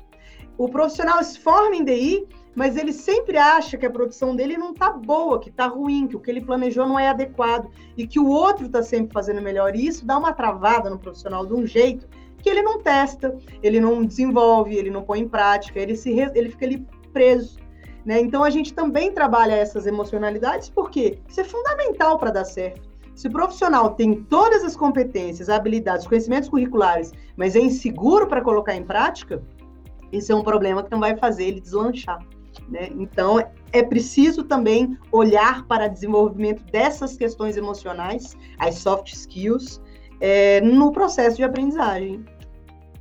O 0.58 0.68
profissional 0.68 1.24
se 1.24 1.38
forma 1.38 1.74
em 1.74 1.82
DI 1.82 2.28
mas 2.54 2.76
ele 2.76 2.92
sempre 2.92 3.36
acha 3.38 3.76
que 3.76 3.86
a 3.86 3.90
produção 3.90 4.36
dele 4.36 4.58
não 4.58 4.72
está 4.72 4.90
boa, 4.90 5.40
que 5.40 5.48
está 5.48 5.66
ruim, 5.66 6.06
que 6.06 6.16
o 6.16 6.20
que 6.20 6.30
ele 6.30 6.40
planejou 6.40 6.86
não 6.86 6.98
é 6.98 7.08
adequado 7.08 7.70
e 7.96 8.06
que 8.06 8.20
o 8.20 8.28
outro 8.28 8.66
está 8.66 8.82
sempre 8.82 9.12
fazendo 9.12 9.40
melhor. 9.40 9.74
E 9.74 9.86
isso 9.86 10.04
dá 10.04 10.18
uma 10.18 10.32
travada 10.32 10.90
no 10.90 10.98
profissional 10.98 11.46
de 11.46 11.54
um 11.54 11.66
jeito 11.66 12.06
que 12.38 12.50
ele 12.50 12.62
não 12.62 12.82
testa, 12.82 13.36
ele 13.62 13.80
não 13.80 14.04
desenvolve, 14.04 14.76
ele 14.76 14.90
não 14.90 15.02
põe 15.02 15.20
em 15.20 15.28
prática, 15.28 15.78
ele, 15.78 15.96
se, 15.96 16.10
ele 16.10 16.50
fica 16.50 16.66
ali 16.66 16.86
preso. 17.12 17.58
Né? 18.04 18.20
Então 18.20 18.42
a 18.42 18.50
gente 18.50 18.74
também 18.74 19.12
trabalha 19.12 19.54
essas 19.54 19.86
emocionalidades 19.86 20.68
porque 20.68 21.20
isso 21.28 21.40
é 21.40 21.44
fundamental 21.44 22.18
para 22.18 22.32
dar 22.32 22.44
certo. 22.44 22.90
Se 23.14 23.28
o 23.28 23.30
profissional 23.30 23.90
tem 23.90 24.22
todas 24.24 24.64
as 24.64 24.74
competências, 24.74 25.48
habilidades, 25.48 26.06
conhecimentos 26.06 26.48
curriculares, 26.48 27.12
mas 27.36 27.54
é 27.54 27.60
inseguro 27.60 28.26
para 28.26 28.40
colocar 28.40 28.74
em 28.74 28.82
prática, 28.82 29.42
isso 30.10 30.32
é 30.32 30.34
um 30.34 30.42
problema 30.42 30.82
que 30.82 30.90
não 30.90 30.98
vai 30.98 31.16
fazer 31.16 31.44
ele 31.44 31.60
deslanchar. 31.60 32.18
Né? 32.68 32.88
Então, 32.92 33.38
é 33.72 33.82
preciso 33.82 34.44
também 34.44 34.96
olhar 35.10 35.64
para 35.66 35.86
o 35.86 35.88
desenvolvimento 35.88 36.62
dessas 36.64 37.16
questões 37.16 37.56
emocionais, 37.56 38.36
as 38.58 38.76
soft 38.76 39.12
skills, 39.12 39.80
é, 40.20 40.60
no 40.60 40.92
processo 40.92 41.36
de 41.36 41.44
aprendizagem. 41.44 42.24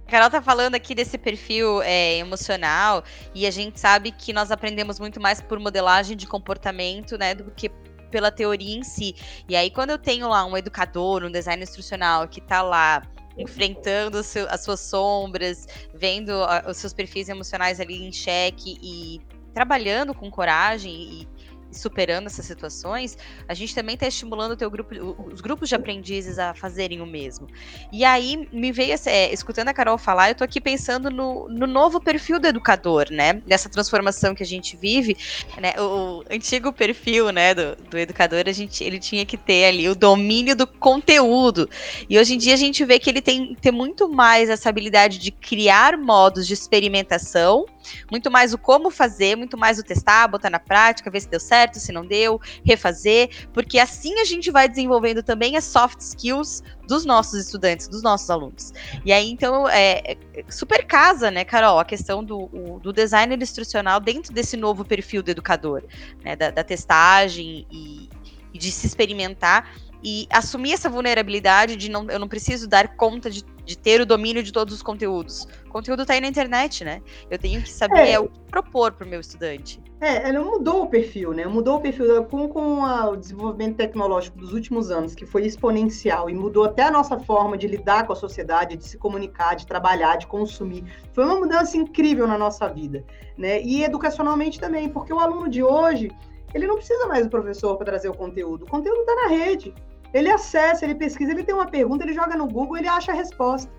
A 0.07 0.11
Carol 0.11 0.29
tá 0.29 0.41
falando 0.41 0.75
aqui 0.75 0.93
desse 0.93 1.17
perfil 1.17 1.81
é, 1.83 2.17
emocional 2.17 3.03
e 3.33 3.47
a 3.47 3.51
gente 3.51 3.79
sabe 3.79 4.11
que 4.11 4.33
nós 4.33 4.51
aprendemos 4.51 4.99
muito 4.99 5.21
mais 5.21 5.39
por 5.39 5.57
modelagem 5.59 6.17
de 6.17 6.27
comportamento, 6.27 7.17
né, 7.17 7.33
do 7.33 7.49
que 7.51 7.69
pela 8.11 8.29
teoria 8.29 8.77
em 8.77 8.83
si. 8.83 9.15
E 9.47 9.55
aí, 9.55 9.71
quando 9.71 9.91
eu 9.91 9.97
tenho 9.97 10.27
lá 10.27 10.45
um 10.45 10.57
educador, 10.57 11.23
um 11.23 11.31
designer 11.31 11.63
instrucional 11.63 12.27
que 12.27 12.41
tá 12.41 12.61
lá 12.61 13.01
enfrentando 13.37 14.21
seu, 14.21 14.47
as 14.49 14.61
suas 14.63 14.81
sombras, 14.81 15.65
vendo 15.93 16.31
a, 16.43 16.65
os 16.67 16.77
seus 16.77 16.93
perfis 16.93 17.29
emocionais 17.29 17.79
ali 17.79 18.05
em 18.05 18.11
xeque 18.11 18.77
e 18.81 19.21
trabalhando 19.53 20.13
com 20.13 20.29
coragem 20.29 20.93
e 20.93 21.27
superando 21.71 22.27
essas 22.27 22.45
situações, 22.45 23.17
a 23.47 23.53
gente 23.53 23.73
também 23.73 23.95
está 23.95 24.07
estimulando 24.07 24.59
o 24.61 24.69
grupo, 24.69 24.93
os 25.31 25.41
grupos 25.41 25.69
de 25.69 25.75
aprendizes 25.75 26.37
a 26.37 26.53
fazerem 26.53 27.01
o 27.01 27.05
mesmo. 27.05 27.47
E 27.91 28.03
aí 28.03 28.47
me 28.51 28.71
veio, 28.71 28.95
é, 29.05 29.33
escutando 29.33 29.69
a 29.69 29.73
Carol 29.73 29.97
falar, 29.97 30.29
eu 30.29 30.31
estou 30.33 30.45
aqui 30.45 30.59
pensando 30.59 31.09
no, 31.09 31.47
no, 31.47 31.65
novo 31.65 31.99
perfil 31.99 32.39
do 32.39 32.47
educador, 32.47 33.07
né? 33.09 33.33
Dessa 33.45 33.69
transformação 33.69 34.35
que 34.35 34.43
a 34.43 34.45
gente 34.45 34.75
vive, 34.75 35.15
né? 35.57 35.73
O, 35.79 36.23
antigo 36.29 36.73
perfil, 36.73 37.31
né, 37.31 37.53
do, 37.53 37.75
do 37.89 37.97
educador, 37.97 38.43
a 38.47 38.51
gente, 38.51 38.83
ele 38.83 38.99
tinha 38.99 39.25
que 39.25 39.37
ter 39.37 39.65
ali 39.65 39.87
o 39.87 39.95
domínio 39.95 40.55
do 40.55 40.67
conteúdo. 40.67 41.69
E 42.09 42.19
hoje 42.19 42.35
em 42.35 42.37
dia 42.37 42.53
a 42.53 42.57
gente 42.57 42.83
vê 42.83 42.99
que 42.99 43.09
ele 43.09 43.21
tem 43.21 43.55
ter 43.55 43.71
muito 43.71 44.09
mais 44.09 44.49
essa 44.49 44.69
habilidade 44.69 45.17
de 45.17 45.31
criar 45.31 45.97
modos 45.97 46.45
de 46.45 46.53
experimentação 46.53 47.65
muito 48.09 48.29
mais 48.29 48.53
o 48.53 48.57
como 48.57 48.89
fazer, 48.89 49.35
muito 49.35 49.57
mais 49.57 49.79
o 49.79 49.83
testar, 49.83 50.27
botar 50.27 50.49
na 50.49 50.59
prática, 50.59 51.09
ver 51.09 51.21
se 51.21 51.29
deu 51.29 51.39
certo, 51.39 51.79
se 51.79 51.91
não 51.91 52.05
deu, 52.05 52.39
refazer, 52.63 53.47
porque 53.53 53.79
assim 53.79 54.19
a 54.19 54.25
gente 54.25 54.51
vai 54.51 54.67
desenvolvendo 54.67 55.23
também 55.23 55.57
as 55.57 55.63
soft 55.63 55.99
skills 55.99 56.63
dos 56.87 57.05
nossos 57.05 57.45
estudantes, 57.45 57.87
dos 57.87 58.01
nossos 58.01 58.29
alunos. 58.29 58.73
E 59.05 59.13
aí, 59.13 59.29
então, 59.29 59.67
é, 59.69 60.17
é 60.33 60.43
super 60.49 60.85
casa, 60.85 61.31
né, 61.31 61.45
Carol, 61.45 61.79
a 61.79 61.85
questão 61.85 62.23
do, 62.23 62.49
o, 62.53 62.79
do 62.81 62.91
designer 62.91 63.41
instrucional 63.41 63.99
dentro 63.99 64.33
desse 64.33 64.57
novo 64.57 64.83
perfil 64.83 65.23
do 65.23 65.31
educador, 65.31 65.83
né, 66.23 66.35
da, 66.35 66.51
da 66.51 66.63
testagem 66.63 67.65
e, 67.71 68.09
e 68.53 68.59
de 68.59 68.71
se 68.71 68.85
experimentar 68.85 69.71
e 70.03 70.27
assumir 70.31 70.73
essa 70.73 70.89
vulnerabilidade 70.89 71.75
de 71.75 71.89
não, 71.89 72.09
eu 72.09 72.19
não 72.19 72.27
preciso 72.27 72.67
dar 72.67 72.95
conta 72.95 73.29
de, 73.29 73.45
de 73.71 73.77
ter 73.77 74.01
o 74.01 74.05
domínio 74.05 74.43
de 74.43 74.51
todos 74.51 74.73
os 74.73 74.83
conteúdos. 74.83 75.47
O 75.65 75.69
conteúdo 75.69 76.01
está 76.01 76.13
aí 76.13 76.21
na 76.21 76.27
internet, 76.27 76.83
né? 76.83 77.01
Eu 77.29 77.39
tenho 77.39 77.61
que 77.61 77.71
saber 77.71 78.09
é. 78.09 78.19
o 78.19 78.27
que 78.27 78.39
propor 78.51 78.91
para 78.91 79.07
o 79.07 79.09
meu 79.09 79.21
estudante. 79.21 79.81
É, 80.01 80.27
ela 80.27 80.43
mudou 80.43 80.83
o 80.83 80.87
perfil, 80.87 81.31
né? 81.31 81.45
Mudou 81.45 81.77
o 81.77 81.79
perfil 81.79 82.25
com, 82.25 82.49
com 82.49 82.83
a, 82.83 83.09
o 83.09 83.15
desenvolvimento 83.15 83.77
tecnológico 83.77 84.37
dos 84.37 84.51
últimos 84.51 84.91
anos, 84.91 85.15
que 85.15 85.25
foi 85.25 85.45
exponencial 85.45 86.29
e 86.29 86.33
mudou 86.33 86.65
até 86.65 86.83
a 86.83 86.91
nossa 86.91 87.17
forma 87.19 87.57
de 87.57 87.67
lidar 87.67 88.05
com 88.05 88.11
a 88.11 88.15
sociedade, 88.15 88.75
de 88.75 88.83
se 88.83 88.97
comunicar, 88.97 89.55
de 89.55 89.65
trabalhar, 89.65 90.17
de 90.17 90.27
consumir. 90.27 90.83
Foi 91.13 91.23
uma 91.23 91.39
mudança 91.39 91.77
incrível 91.77 92.27
na 92.27 92.37
nossa 92.37 92.67
vida, 92.67 93.05
né? 93.37 93.61
E 93.61 93.85
educacionalmente 93.85 94.59
também, 94.59 94.89
porque 94.89 95.13
o 95.13 95.19
aluno 95.19 95.47
de 95.47 95.63
hoje 95.63 96.11
ele 96.53 96.67
não 96.67 96.75
precisa 96.75 97.07
mais 97.07 97.23
do 97.23 97.29
professor 97.29 97.77
para 97.77 97.85
trazer 97.85 98.09
o 98.09 98.13
conteúdo. 98.13 98.65
O 98.65 98.67
conteúdo 98.67 98.99
está 99.01 99.15
na 99.15 99.27
rede. 99.27 99.73
Ele 100.13 100.29
acessa, 100.29 100.85
ele 100.85 100.95
pesquisa, 100.95 101.31
ele 101.31 101.43
tem 101.43 101.55
uma 101.55 101.67
pergunta, 101.67 102.03
ele 102.03 102.13
joga 102.13 102.35
no 102.35 102.47
Google, 102.47 102.77
ele 102.77 102.87
acha 102.87 103.11
a 103.11 103.15
resposta. 103.15 103.71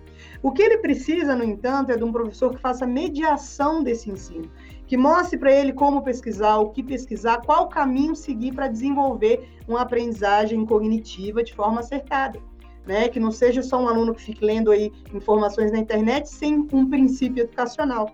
O 0.43 0.51
que 0.51 0.63
ele 0.63 0.79
precisa, 0.79 1.37
no 1.37 1.45
entanto, 1.45 1.93
é 1.93 1.97
de 1.97 2.05
um 2.05 2.13
professor 2.13 2.55
que 2.55 2.61
faça 2.61 2.87
mediação 2.87 3.83
desse 3.83 4.11
ensino, 4.11 4.51
que 4.87 4.97
mostre 4.97 5.39
para 5.39 5.53
ele 5.53 5.73
como 5.73 6.03
pesquisar, 6.03 6.59
o 6.59 6.71
que 6.71 6.83
pesquisar, 6.83 7.43
qual 7.43 7.69
caminho 7.69 8.15
seguir 8.15 8.53
para 8.53 8.69
desenvolver 8.69 9.49
uma 9.69 9.83
aprendizagem 9.83 10.65
cognitiva 10.67 11.43
de 11.43 11.55
forma 11.55 11.81
acertada. 11.81 12.41
Né, 12.85 13.09
que 13.09 13.21
não 13.21 13.31
seja 13.31 13.63
só 13.63 13.81
um 13.81 13.87
aluno 13.87 14.13
que 14.13 14.21
fique 14.21 14.45
lendo 14.45 14.73
aí 14.73 14.91
informações 15.15 15.71
na 15.71 15.79
internet 15.79 16.29
sem 16.29 16.67
um 16.73 16.91
princípio 16.91 17.45
educacional. 17.45 18.11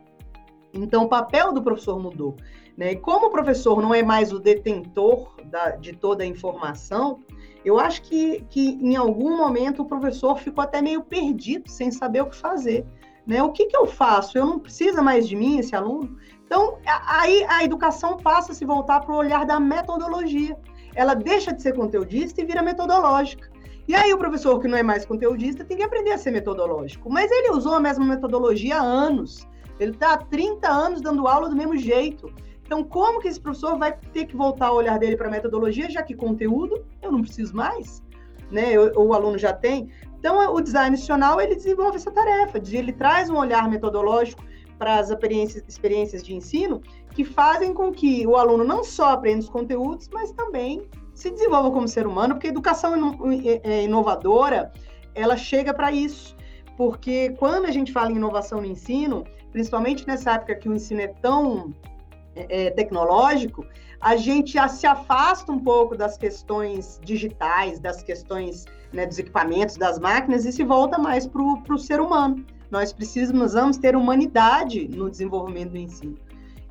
Então, 0.74 1.04
o 1.04 1.08
papel 1.08 1.54
do 1.54 1.62
professor 1.62 1.98
mudou. 1.98 2.36
Né? 2.76 2.92
E 2.92 2.96
como 2.96 3.28
o 3.28 3.30
professor 3.30 3.80
não 3.80 3.94
é 3.94 4.02
mais 4.02 4.30
o 4.30 4.38
detentor 4.38 5.34
da, 5.46 5.70
de 5.70 5.94
toda 5.94 6.22
a 6.22 6.26
informação, 6.26 7.20
eu 7.68 7.78
acho 7.78 8.02
que, 8.02 8.44
que 8.48 8.78
em 8.80 8.96
algum 8.96 9.36
momento 9.36 9.82
o 9.82 9.84
professor 9.84 10.38
ficou 10.38 10.62
até 10.62 10.80
meio 10.80 11.02
perdido, 11.02 11.68
sem 11.70 11.90
saber 11.90 12.22
o 12.22 12.26
que 12.26 12.36
fazer. 12.36 12.86
Né? 13.26 13.42
O 13.42 13.52
que, 13.52 13.66
que 13.66 13.76
eu 13.76 13.86
faço? 13.86 14.38
Eu 14.38 14.46
não 14.46 14.58
precisa 14.58 15.02
mais 15.02 15.28
de 15.28 15.36
mim, 15.36 15.58
esse 15.58 15.76
aluno? 15.76 16.16
Então, 16.44 16.78
aí 17.06 17.44
a 17.46 17.62
educação 17.62 18.16
passa 18.16 18.52
a 18.52 18.54
se 18.54 18.64
voltar 18.64 19.00
para 19.00 19.14
o 19.14 19.18
olhar 19.18 19.44
da 19.44 19.60
metodologia. 19.60 20.56
Ela 20.94 21.12
deixa 21.12 21.52
de 21.52 21.60
ser 21.60 21.74
conteudista 21.74 22.40
e 22.40 22.46
vira 22.46 22.62
metodológica. 22.62 23.50
E 23.86 23.94
aí 23.94 24.12
o 24.14 24.18
professor 24.18 24.58
que 24.60 24.66
não 24.66 24.78
é 24.78 24.82
mais 24.82 25.04
conteudista 25.04 25.64
tem 25.64 25.76
que 25.76 25.82
aprender 25.82 26.12
a 26.12 26.18
ser 26.18 26.30
metodológico. 26.30 27.10
Mas 27.10 27.30
ele 27.30 27.50
usou 27.50 27.74
a 27.74 27.80
mesma 27.80 28.04
metodologia 28.04 28.78
há 28.78 28.82
anos. 28.82 29.46
Ele 29.78 29.92
está 29.92 30.14
há 30.14 30.16
30 30.16 30.66
anos 30.66 31.00
dando 31.02 31.28
aula 31.28 31.50
do 31.50 31.56
mesmo 31.56 31.76
jeito. 31.76 32.32
Então, 32.68 32.84
como 32.84 33.18
que 33.18 33.28
esse 33.28 33.40
professor 33.40 33.78
vai 33.78 33.96
ter 34.12 34.26
que 34.26 34.36
voltar 34.36 34.70
o 34.70 34.74
olhar 34.74 34.98
dele 34.98 35.16
para 35.16 35.26
a 35.26 35.30
metodologia, 35.30 35.88
já 35.88 36.02
que 36.02 36.14
conteúdo 36.14 36.84
eu 37.00 37.10
não 37.10 37.22
preciso 37.22 37.56
mais, 37.56 38.02
né? 38.50 38.74
Eu, 38.74 38.92
o 38.94 39.14
aluno 39.14 39.38
já 39.38 39.54
tem. 39.54 39.90
Então, 40.18 40.54
o 40.54 40.60
design 40.60 40.92
institucional 40.92 41.40
ele 41.40 41.54
desenvolve 41.54 41.96
essa 41.96 42.10
tarefa, 42.10 42.60
ele 42.70 42.92
traz 42.92 43.30
um 43.30 43.38
olhar 43.38 43.70
metodológico 43.70 44.44
para 44.78 44.98
as 44.98 45.08
experiências, 45.08 45.64
experiências 45.66 46.22
de 46.22 46.34
ensino 46.34 46.82
que 47.14 47.24
fazem 47.24 47.72
com 47.72 47.90
que 47.90 48.26
o 48.26 48.36
aluno 48.36 48.62
não 48.64 48.84
só 48.84 49.14
aprenda 49.14 49.40
os 49.40 49.48
conteúdos, 49.48 50.10
mas 50.12 50.30
também 50.32 50.86
se 51.14 51.30
desenvolva 51.30 51.70
como 51.70 51.88
ser 51.88 52.06
humano, 52.06 52.34
porque 52.34 52.48
a 52.48 52.50
educação 52.50 53.18
é, 53.64 53.84
inovadora 53.84 54.70
ela 55.14 55.38
chega 55.38 55.72
para 55.72 55.90
isso. 55.90 56.36
Porque 56.76 57.30
quando 57.38 57.64
a 57.64 57.70
gente 57.70 57.92
fala 57.92 58.12
em 58.12 58.16
inovação 58.16 58.60
no 58.60 58.66
ensino, 58.66 59.24
principalmente 59.52 60.06
nessa 60.06 60.34
época 60.34 60.54
que 60.54 60.68
o 60.68 60.74
ensino 60.74 61.00
é 61.00 61.08
tão 61.08 61.74
é, 62.48 62.70
tecnológico, 62.70 63.66
a 64.00 64.16
gente 64.16 64.52
já 64.52 64.68
se 64.68 64.86
afasta 64.86 65.50
um 65.50 65.58
pouco 65.58 65.96
das 65.96 66.16
questões 66.16 67.00
digitais, 67.02 67.80
das 67.80 68.02
questões 68.02 68.64
né, 68.92 69.06
dos 69.06 69.18
equipamentos, 69.18 69.76
das 69.76 69.98
máquinas, 69.98 70.44
e 70.44 70.52
se 70.52 70.62
volta 70.64 70.98
mais 70.98 71.26
para 71.26 71.42
o 71.42 71.78
ser 71.78 72.00
humano. 72.00 72.44
Nós 72.70 72.92
precisamos 72.92 73.78
ter 73.78 73.96
humanidade 73.96 74.88
no 74.88 75.10
desenvolvimento 75.10 75.70
do 75.70 75.78
ensino. 75.78 76.16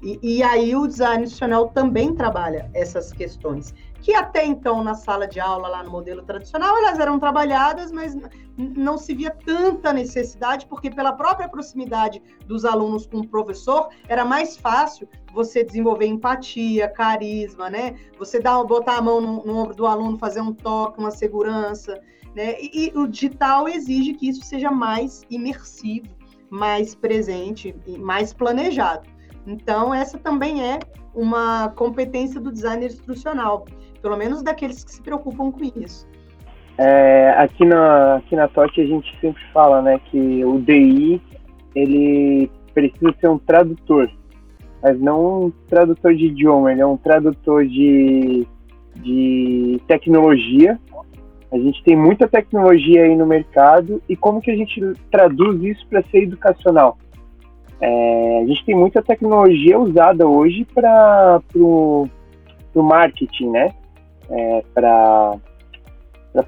E, 0.02 0.20
e, 0.22 0.44
aí 0.44 0.76
o 0.76 0.86
design 0.86 1.24
institucional 1.24 1.70
também 1.70 2.14
trabalha 2.14 2.70
essas 2.74 3.12
questões, 3.12 3.74
que 4.02 4.14
até 4.14 4.46
então 4.46 4.84
na 4.84 4.94
sala 4.94 5.28
de 5.28 5.40
aula, 5.40 5.68
lá 5.68 5.84
no 5.84 5.92
modelo 5.92 6.24
tradicional, 6.24 6.78
elas 6.78 7.00
eram 7.00 7.20
trabalhadas, 7.20 7.92
mas 7.92 8.16
não 8.58 8.98
se 8.98 9.14
via 9.14 9.32
tanta 9.32 9.94
necessidade, 9.94 10.66
porque 10.66 10.90
pela 10.90 11.14
própria 11.14 11.48
proximidade 11.48 12.22
dos 12.46 12.66
alunos 12.66 13.06
com 13.06 13.20
o 13.20 13.28
professor, 13.28 13.90
era 14.08 14.26
mais 14.26 14.58
fácil 14.58 15.08
você 15.34 15.64
desenvolver 15.64 16.06
empatia, 16.06 16.88
carisma, 16.88 17.70
né? 17.70 17.96
Você 18.18 18.40
dar, 18.40 18.64
botar 18.64 18.98
a 18.98 19.02
mão 19.02 19.22
no, 19.22 19.46
no 19.46 19.58
ombro 19.58 19.76
do 19.76 19.86
aluno, 19.86 20.18
fazer 20.18 20.42
um 20.42 20.54
toque, 20.54 21.00
uma 21.00 21.12
segurança, 21.12 22.02
né? 22.36 22.56
E, 22.60 22.92
e 22.94 22.98
o 22.98 23.08
digital 23.08 23.68
exige 23.68 24.14
que 24.14 24.30
isso 24.30 24.44
seja 24.44 24.72
mais 24.72 25.24
imersivo, 25.30 26.08
mais 26.50 26.96
presente 26.96 27.76
mais 28.00 28.34
planejado. 28.34 29.08
Então, 29.46 29.94
essa 29.94 30.18
também 30.18 30.64
é 30.64 30.80
uma 31.14 31.70
competência 31.70 32.40
do 32.40 32.52
designer 32.52 32.88
instrucional, 32.88 33.66
pelo 34.08 34.16
menos 34.16 34.42
daqueles 34.42 34.86
que 34.86 34.92
se 34.94 35.02
preocupam 35.02 35.52
com 35.52 35.62
isso. 35.84 36.08
É, 36.78 37.32
aqui 37.38 37.66
na 37.66 38.16
aqui 38.16 38.38
na 38.38 38.48
TOT 38.48 38.80
a 38.80 38.86
gente 38.86 39.14
sempre 39.20 39.44
fala, 39.52 39.82
né, 39.82 40.00
que 40.06 40.46
o 40.46 40.60
DI 40.60 41.22
ele 41.76 42.50
precisa 42.74 43.14
ser 43.20 43.28
um 43.28 43.38
tradutor, 43.38 44.10
mas 44.82 44.98
não 45.02 45.48
um 45.48 45.52
tradutor 45.68 46.16
de 46.16 46.28
idioma, 46.28 46.72
ele 46.72 46.80
é 46.80 46.86
um 46.86 46.96
tradutor 46.96 47.66
de, 47.66 48.48
de 48.96 49.82
tecnologia. 49.88 50.80
A 51.52 51.58
gente 51.58 51.84
tem 51.84 51.98
muita 51.98 52.30
tecnologia 52.30 53.04
aí 53.04 53.16
no 53.16 53.26
mercado 53.26 54.02
e 54.08 54.16
como 54.16 54.40
que 54.40 54.52
a 54.52 54.56
gente 54.56 54.82
traduz 55.12 55.62
isso 55.64 55.86
para 55.88 56.02
ser 56.04 56.24
educacional? 56.24 56.98
É, 57.82 58.42
a 58.44 58.48
gente 58.48 58.64
tem 58.64 58.76
muita 58.76 59.02
tecnologia 59.02 59.78
usada 59.78 60.26
hoje 60.26 60.66
para 60.74 61.42
o 61.54 62.08
marketing, 62.76 63.50
né? 63.50 63.74
É, 64.30 64.64
para 64.74 65.38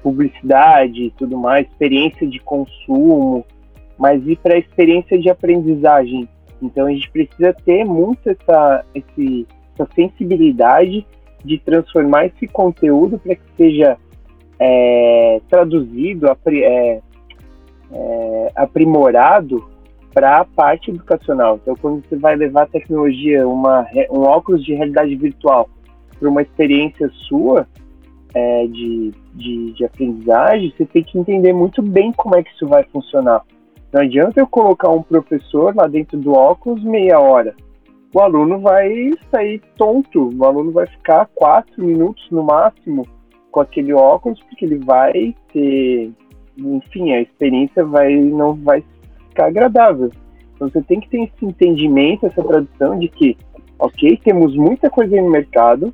publicidade 0.02 1.04
e 1.04 1.10
tudo 1.12 1.36
mais, 1.36 1.66
experiência 1.66 2.26
de 2.26 2.38
consumo, 2.38 3.44
mas 3.98 4.26
e 4.26 4.36
para 4.36 4.54
a 4.54 4.58
experiência 4.58 5.18
de 5.18 5.28
aprendizagem. 5.28 6.28
Então 6.62 6.86
a 6.86 6.90
gente 6.90 7.10
precisa 7.10 7.52
ter 7.64 7.84
muito 7.84 8.28
essa, 8.28 8.84
esse, 8.94 9.46
essa 9.74 9.88
sensibilidade 9.94 11.06
de 11.44 11.58
transformar 11.58 12.26
esse 12.26 12.46
conteúdo 12.46 13.18
para 13.18 13.34
que 13.34 13.42
seja 13.56 13.96
é, 14.58 15.40
traduzido, 15.48 16.26
é, 16.28 17.00
é, 17.92 18.52
aprimorado 18.54 19.68
para 20.12 20.40
a 20.40 20.44
parte 20.44 20.90
educacional. 20.90 21.58
Então, 21.62 21.74
quando 21.80 22.04
você 22.04 22.16
vai 22.16 22.36
levar 22.36 22.64
a 22.64 22.66
tecnologia, 22.66 23.46
uma, 23.48 23.86
um 24.10 24.20
óculos 24.20 24.64
de 24.64 24.74
realidade 24.74 25.14
virtual, 25.16 25.68
para 26.20 26.28
uma 26.28 26.42
experiência 26.42 27.10
sua 27.28 27.66
é, 28.34 28.66
de, 28.66 29.12
de, 29.34 29.72
de 29.72 29.84
aprendizagem, 29.84 30.72
você 30.76 30.84
tem 30.84 31.02
que 31.02 31.18
entender 31.18 31.52
muito 31.52 31.82
bem 31.82 32.12
como 32.12 32.36
é 32.36 32.42
que 32.42 32.50
isso 32.50 32.68
vai 32.68 32.84
funcionar. 32.84 33.42
Não 33.92 34.02
adianta 34.02 34.38
eu 34.38 34.46
colocar 34.46 34.90
um 34.90 35.02
professor 35.02 35.74
lá 35.74 35.86
dentro 35.86 36.16
do 36.18 36.32
óculos 36.32 36.84
meia 36.84 37.18
hora. 37.18 37.54
O 38.14 38.20
aluno 38.20 38.60
vai 38.60 39.10
sair 39.30 39.60
tonto, 39.76 40.30
o 40.36 40.44
aluno 40.44 40.72
vai 40.72 40.86
ficar 40.86 41.28
quatro 41.34 41.84
minutos 41.84 42.24
no 42.30 42.42
máximo 42.42 43.06
com 43.50 43.60
aquele 43.60 43.92
óculos, 43.92 44.40
porque 44.42 44.64
ele 44.64 44.78
vai 44.78 45.34
ter, 45.52 46.12
enfim, 46.56 47.12
a 47.12 47.20
experiência 47.20 47.84
vai 47.84 48.14
não 48.16 48.54
vai 48.54 48.84
ficar 49.28 49.46
agradável. 49.46 50.10
Então 50.54 50.68
você 50.68 50.82
tem 50.82 51.00
que 51.00 51.08
ter 51.08 51.22
esse 51.22 51.44
entendimento, 51.44 52.26
essa 52.26 52.42
tradução 52.42 52.98
de 52.98 53.08
que, 53.08 53.36
ok, 53.78 54.20
temos 54.22 54.54
muita 54.56 54.90
coisa 54.90 55.16
no 55.16 55.30
mercado, 55.30 55.92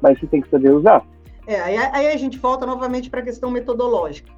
mas 0.00 0.18
você 0.18 0.26
tem 0.26 0.40
que 0.40 0.50
saber 0.50 0.70
usar. 0.70 1.04
É, 1.46 1.60
aí, 1.60 1.76
aí 1.76 2.06
a 2.08 2.16
gente 2.16 2.38
volta 2.38 2.66
novamente 2.66 3.10
para 3.10 3.20
a 3.20 3.22
questão 3.22 3.50
metodológica. 3.50 4.30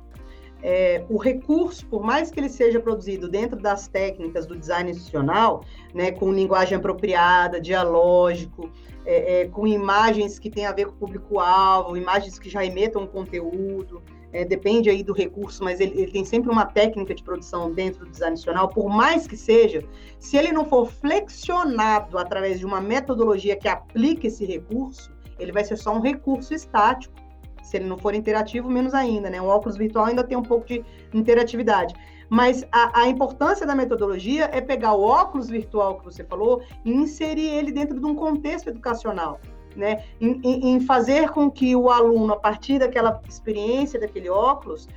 É, 0.63 1.05
o 1.09 1.19
recurso, 1.19 1.85
por 1.87 2.05
mais 2.05 2.31
que 2.31 2.39
ele 2.39 2.49
seja 2.49 2.79
produzido 2.79 3.29
dentro 3.29 3.61
das 3.61 3.89
técnicas 3.89 4.47
do 4.47 4.57
design 4.57 4.91
institucional, 4.91 5.65
né, 5.93 6.13
com 6.13 6.33
linguagem 6.33 6.79
apropriada, 6.79 7.61
dialógico, 7.61 8.71
é, 9.05 9.41
é, 9.41 9.49
com 9.49 9.67
imagens 9.67 10.39
que 10.39 10.49
têm 10.49 10.65
a 10.65 10.73
ver 10.73 10.87
com 10.87 10.93
o 10.93 10.97
público-alvo, 10.97 11.97
imagens 11.97 12.39
que 12.39 12.49
já 12.49 12.65
emetam 12.65 13.07
conteúdo, 13.09 14.01
é, 14.33 14.45
depende 14.45 14.89
aí 14.89 15.03
do 15.03 15.13
recurso, 15.13 15.63
mas 15.65 15.81
ele, 15.81 16.01
ele, 16.01 16.13
tem 16.13 16.25
sempre 16.25 16.51
uma 16.51 16.65
técnica 16.65 17.13
de 17.13 17.23
produção 17.23 17.73
dentro 17.73 18.07
do 18.07 18.11
design 18.11 18.37
nacional, 18.37 18.69
por 18.69 18.89
mais 18.89 19.27
que 19.27 19.37
seja, 19.37 19.85
se 20.19 20.37
ele 20.37 20.53
não 20.53 20.65
for 20.65 20.87
flexionado 20.87 22.17
através 22.17 22.61
de 22.61 22.65
uma 22.65 22.81
metodologia 22.81 23.57
que 23.57 23.69
aplique 23.69 24.29
esse 24.29 24.45
recurso, 24.47 25.13
ele 25.43 25.53
vai 25.53 25.65
ser 25.65 25.77
só 25.77 25.95
um 25.95 26.01
recurso 26.01 26.55
estático. 26.55 27.15
Se 27.63 27.77
ele 27.77 27.87
não 27.87 27.99
for 27.99 28.15
interativo, 28.15 28.69
menos 28.69 28.93
ainda, 28.93 29.31
né? 29.31 29.41
O 29.41 29.47
óculos 29.47 29.77
virtual 29.77 30.07
ainda 30.07 30.25
tem 30.25 30.37
um 30.37 30.43
pouco 30.43 30.67
de 30.67 30.85
interatividade. 31.13 31.95
Mas 32.29 32.65
a, 32.73 33.03
a, 33.03 33.09
importância 33.09 33.67
da 33.67 33.75
metodologia 33.75 34.49
é 34.53 34.61
pegar 34.61 34.95
o 34.95 35.03
óculos 35.03 35.49
virtual 35.49 35.99
que 35.99 36.05
você 36.05 36.25
falou 36.25 36.63
e 36.85 36.91
inserir 36.91 37.49
ele 37.49 37.71
dentro 37.71 38.01
de 38.01 38.07
um 38.07 38.15
contexto 38.15 38.69
educacional 38.69 39.39
né, 39.77 40.05
em, 40.21 40.41
em, 40.45 40.81
fazer 40.81 41.31
com 41.31 41.51
que 41.51 41.75
o 41.75 41.91
aluno, 41.91 42.33
a 42.35 42.37
partir 42.37 42.79
daquela 42.79 43.21
experiência, 43.29 43.99
daquele 43.99 44.29
óculos, 44.29 44.89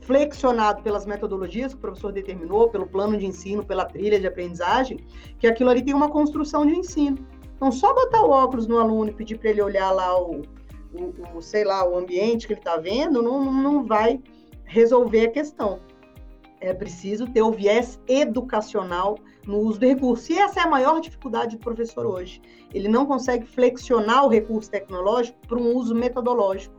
flexionado 0.00 0.82
pelas 0.82 1.04
metodologias 1.04 1.72
que 1.72 1.78
o 1.78 1.80
professor 1.80 2.12
determinou, 2.12 2.68
pelo 2.68 2.86
plano 2.86 3.16
de 3.18 3.26
ensino, 3.26 3.64
pela 3.64 3.84
trilha 3.84 4.18
de 4.18 4.26
aprendizagem, 4.26 4.98
que 5.38 5.46
aquilo 5.46 5.70
ali 5.70 5.82
tem 5.82 5.94
uma 5.94 6.08
construção 6.08 6.64
de 6.64 6.74
ensino. 6.74 7.18
Então, 7.58 7.72
só 7.72 7.92
botar 7.92 8.22
o 8.22 8.30
óculos 8.30 8.68
no 8.68 8.78
aluno 8.78 9.10
e 9.10 9.12
pedir 9.12 9.36
para 9.36 9.50
ele 9.50 9.60
olhar 9.60 9.90
lá 9.90 10.16
o, 10.16 10.42
o, 10.94 11.36
o, 11.36 11.42
sei 11.42 11.64
lá, 11.64 11.84
o 11.84 11.98
ambiente 11.98 12.46
que 12.46 12.52
ele 12.52 12.60
está 12.60 12.76
vendo, 12.76 13.20
não, 13.20 13.52
não 13.52 13.84
vai 13.84 14.22
resolver 14.64 15.26
a 15.26 15.30
questão. 15.32 15.80
É 16.60 16.72
preciso 16.72 17.26
ter 17.26 17.42
o 17.42 17.50
viés 17.50 18.00
educacional 18.06 19.18
no 19.44 19.58
uso 19.58 19.80
do 19.80 19.86
recurso. 19.86 20.32
E 20.32 20.38
essa 20.38 20.60
é 20.60 20.62
a 20.62 20.68
maior 20.68 21.00
dificuldade 21.00 21.56
do 21.56 21.60
professor 21.60 22.06
hoje. 22.06 22.40
Ele 22.72 22.86
não 22.86 23.06
consegue 23.06 23.44
flexionar 23.44 24.24
o 24.24 24.28
recurso 24.28 24.70
tecnológico 24.70 25.36
para 25.48 25.58
um 25.58 25.74
uso 25.74 25.96
metodológico. 25.96 26.76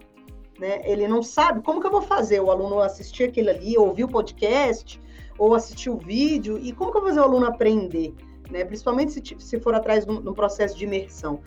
Né? 0.58 0.82
Ele 0.90 1.10
não 1.10 1.22
sabe 1.22 1.62
como 1.62 1.82
que 1.82 1.88
eu 1.88 1.92
vou 1.92 2.02
fazer 2.02 2.40
o 2.40 2.50
aluno 2.50 2.80
assistir 2.80 3.26
aquilo 3.26 3.50
ali, 3.50 3.78
ouvir 3.78 4.06
o 4.06 4.10
podcast, 4.10 5.02
ou 5.38 5.54
assistir 5.54 5.90
o 5.90 5.98
vídeo, 5.98 6.58
e 6.58 6.72
como 6.72 6.92
que 6.92 6.98
eu 6.98 7.02
vou 7.02 7.10
fazer 7.10 7.22
o 7.22 7.24
aluno 7.24 7.48
aprender? 7.48 8.14
Né? 8.50 8.64
Principalmente 8.66 9.12
se, 9.12 9.22
se 9.38 9.60
for 9.60 9.74
atrás 9.76 10.06
de 10.06 10.12
um 10.12 10.34
processo 10.34 10.78
de 10.78 10.86
imersão. 10.86 11.40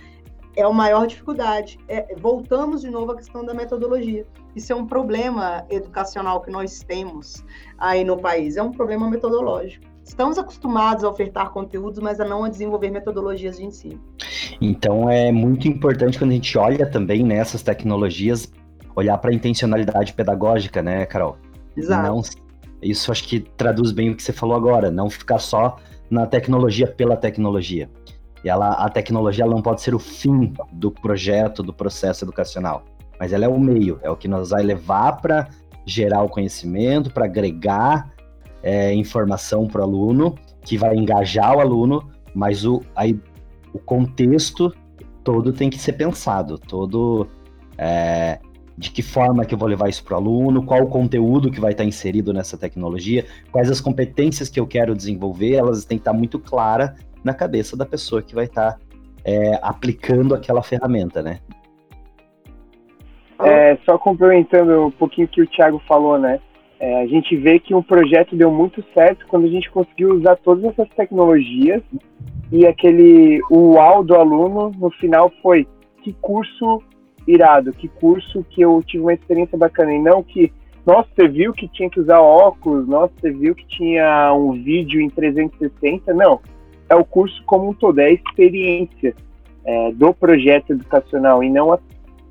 É 0.54 0.62
a 0.62 0.70
maior 0.70 1.06
dificuldade. 1.06 1.78
É, 1.88 2.14
voltamos 2.16 2.82
de 2.82 2.90
novo 2.90 3.12
à 3.12 3.16
questão 3.16 3.44
da 3.44 3.54
metodologia. 3.54 4.26
Isso 4.54 4.72
é 4.72 4.76
um 4.76 4.86
problema 4.86 5.64
educacional 5.70 6.42
que 6.42 6.50
nós 6.50 6.80
temos 6.80 7.42
aí 7.78 8.04
no 8.04 8.18
país, 8.18 8.56
é 8.56 8.62
um 8.62 8.70
problema 8.70 9.08
metodológico. 9.08 9.86
Estamos 10.04 10.36
acostumados 10.36 11.04
a 11.04 11.08
ofertar 11.08 11.50
conteúdos, 11.50 12.00
mas 12.00 12.20
a 12.20 12.24
não 12.24 12.44
a 12.44 12.48
desenvolver 12.48 12.90
metodologias 12.90 13.56
de 13.56 13.64
ensino. 13.64 14.00
Então 14.60 15.08
é 15.08 15.32
muito 15.32 15.66
importante 15.68 16.18
quando 16.18 16.32
a 16.32 16.34
gente 16.34 16.58
olha 16.58 16.84
também 16.84 17.22
nessas 17.22 17.62
tecnologias, 17.62 18.52
olhar 18.94 19.16
para 19.18 19.30
a 19.30 19.34
intencionalidade 19.34 20.12
pedagógica, 20.12 20.82
né, 20.82 21.06
Carol? 21.06 21.38
Exato. 21.76 22.02
Não, 22.02 22.20
isso 22.82 23.10
acho 23.10 23.26
que 23.26 23.40
traduz 23.40 23.92
bem 23.92 24.10
o 24.10 24.16
que 24.16 24.22
você 24.22 24.32
falou 24.32 24.56
agora, 24.56 24.90
não 24.90 25.08
ficar 25.08 25.38
só 25.38 25.76
na 26.12 26.26
tecnologia 26.26 26.86
pela 26.86 27.16
tecnologia. 27.16 27.88
E 28.44 28.48
ela, 28.50 28.72
a 28.72 28.90
tecnologia 28.90 29.44
ela 29.44 29.54
não 29.54 29.62
pode 29.62 29.80
ser 29.80 29.94
o 29.94 29.98
fim 29.98 30.52
do 30.70 30.90
projeto, 30.90 31.62
do 31.62 31.72
processo 31.72 32.22
educacional, 32.22 32.84
mas 33.18 33.32
ela 33.32 33.46
é 33.46 33.48
o 33.48 33.58
meio, 33.58 33.98
é 34.02 34.10
o 34.10 34.16
que 34.16 34.28
nos 34.28 34.50
vai 34.50 34.62
levar 34.62 35.22
para 35.22 35.48
gerar 35.86 36.22
o 36.22 36.28
conhecimento, 36.28 37.10
para 37.10 37.24
agregar 37.24 38.12
é, 38.62 38.92
informação 38.92 39.66
para 39.66 39.80
o 39.80 39.84
aluno, 39.84 40.34
que 40.60 40.76
vai 40.76 40.94
engajar 40.96 41.56
o 41.56 41.60
aluno, 41.60 42.06
mas 42.34 42.66
o, 42.66 42.82
aí, 42.94 43.18
o 43.72 43.78
contexto 43.78 44.70
todo 45.24 45.50
tem 45.50 45.70
que 45.70 45.78
ser 45.78 45.94
pensado, 45.94 46.58
todo 46.58 47.26
é, 47.78 48.38
de 48.76 48.90
que 48.90 49.02
forma 49.02 49.44
que 49.44 49.54
eu 49.54 49.58
vou 49.58 49.68
levar 49.68 49.88
isso 49.88 50.04
para 50.04 50.14
o 50.14 50.16
aluno, 50.16 50.64
qual 50.64 50.82
o 50.82 50.88
conteúdo 50.88 51.50
que 51.50 51.60
vai 51.60 51.72
estar 51.72 51.84
inserido 51.84 52.32
nessa 52.32 52.56
tecnologia, 52.56 53.24
quais 53.50 53.70
as 53.70 53.80
competências 53.80 54.48
que 54.48 54.58
eu 54.58 54.66
quero 54.66 54.94
desenvolver, 54.94 55.54
elas 55.54 55.84
têm 55.84 55.98
que 55.98 56.02
estar 56.02 56.12
muito 56.12 56.38
clara 56.38 56.94
na 57.22 57.34
cabeça 57.34 57.76
da 57.76 57.86
pessoa 57.86 58.22
que 58.22 58.34
vai 58.34 58.44
estar 58.44 58.78
é, 59.24 59.58
aplicando 59.62 60.34
aquela 60.34 60.62
ferramenta, 60.62 61.22
né? 61.22 61.38
É, 63.38 63.76
só 63.84 63.98
complementando 63.98 64.86
um 64.86 64.90
pouquinho 64.90 65.26
o 65.26 65.30
que 65.30 65.42
o 65.42 65.46
Thiago 65.46 65.80
falou, 65.86 66.18
né? 66.18 66.40
É, 66.78 67.02
a 67.02 67.06
gente 67.06 67.36
vê 67.36 67.58
que 67.60 67.74
um 67.74 67.82
projeto 67.82 68.34
deu 68.34 68.50
muito 68.50 68.84
certo 68.92 69.24
quando 69.28 69.46
a 69.46 69.48
gente 69.48 69.70
conseguiu 69.70 70.14
usar 70.14 70.36
todas 70.36 70.64
essas 70.64 70.88
tecnologias 70.96 71.80
e 72.50 72.66
aquele 72.66 73.40
o 73.50 73.74
uau 73.74 74.02
do 74.02 74.16
aluno 74.16 74.72
no 74.76 74.90
final 74.90 75.30
foi 75.40 75.66
que 76.02 76.12
curso 76.14 76.82
irado, 77.26 77.72
que 77.72 77.88
curso 77.88 78.44
que 78.50 78.62
eu 78.62 78.82
tive 78.84 79.02
uma 79.02 79.14
experiência 79.14 79.56
bacana 79.56 79.94
e 79.94 79.98
não 79.98 80.22
que 80.22 80.52
nossa, 80.84 81.08
você 81.14 81.28
viu 81.28 81.52
que 81.52 81.68
tinha 81.68 81.88
que 81.88 82.00
usar 82.00 82.20
óculos, 82.20 82.88
nossa, 82.88 83.12
você 83.20 83.30
viu 83.30 83.54
que 83.54 83.64
tinha 83.66 84.34
um 84.34 84.52
vídeo 84.52 85.00
em 85.00 85.08
360, 85.08 86.12
não, 86.12 86.40
é 86.88 86.94
o 86.96 87.04
curso 87.04 87.40
como 87.46 87.70
um 87.70 87.74
todo, 87.74 88.00
é 88.00 88.06
a 88.06 88.10
experiência 88.10 89.14
é, 89.64 89.92
do 89.92 90.12
projeto 90.12 90.72
educacional 90.72 91.42
e 91.44 91.48
não 91.48 91.72
a 91.72 91.78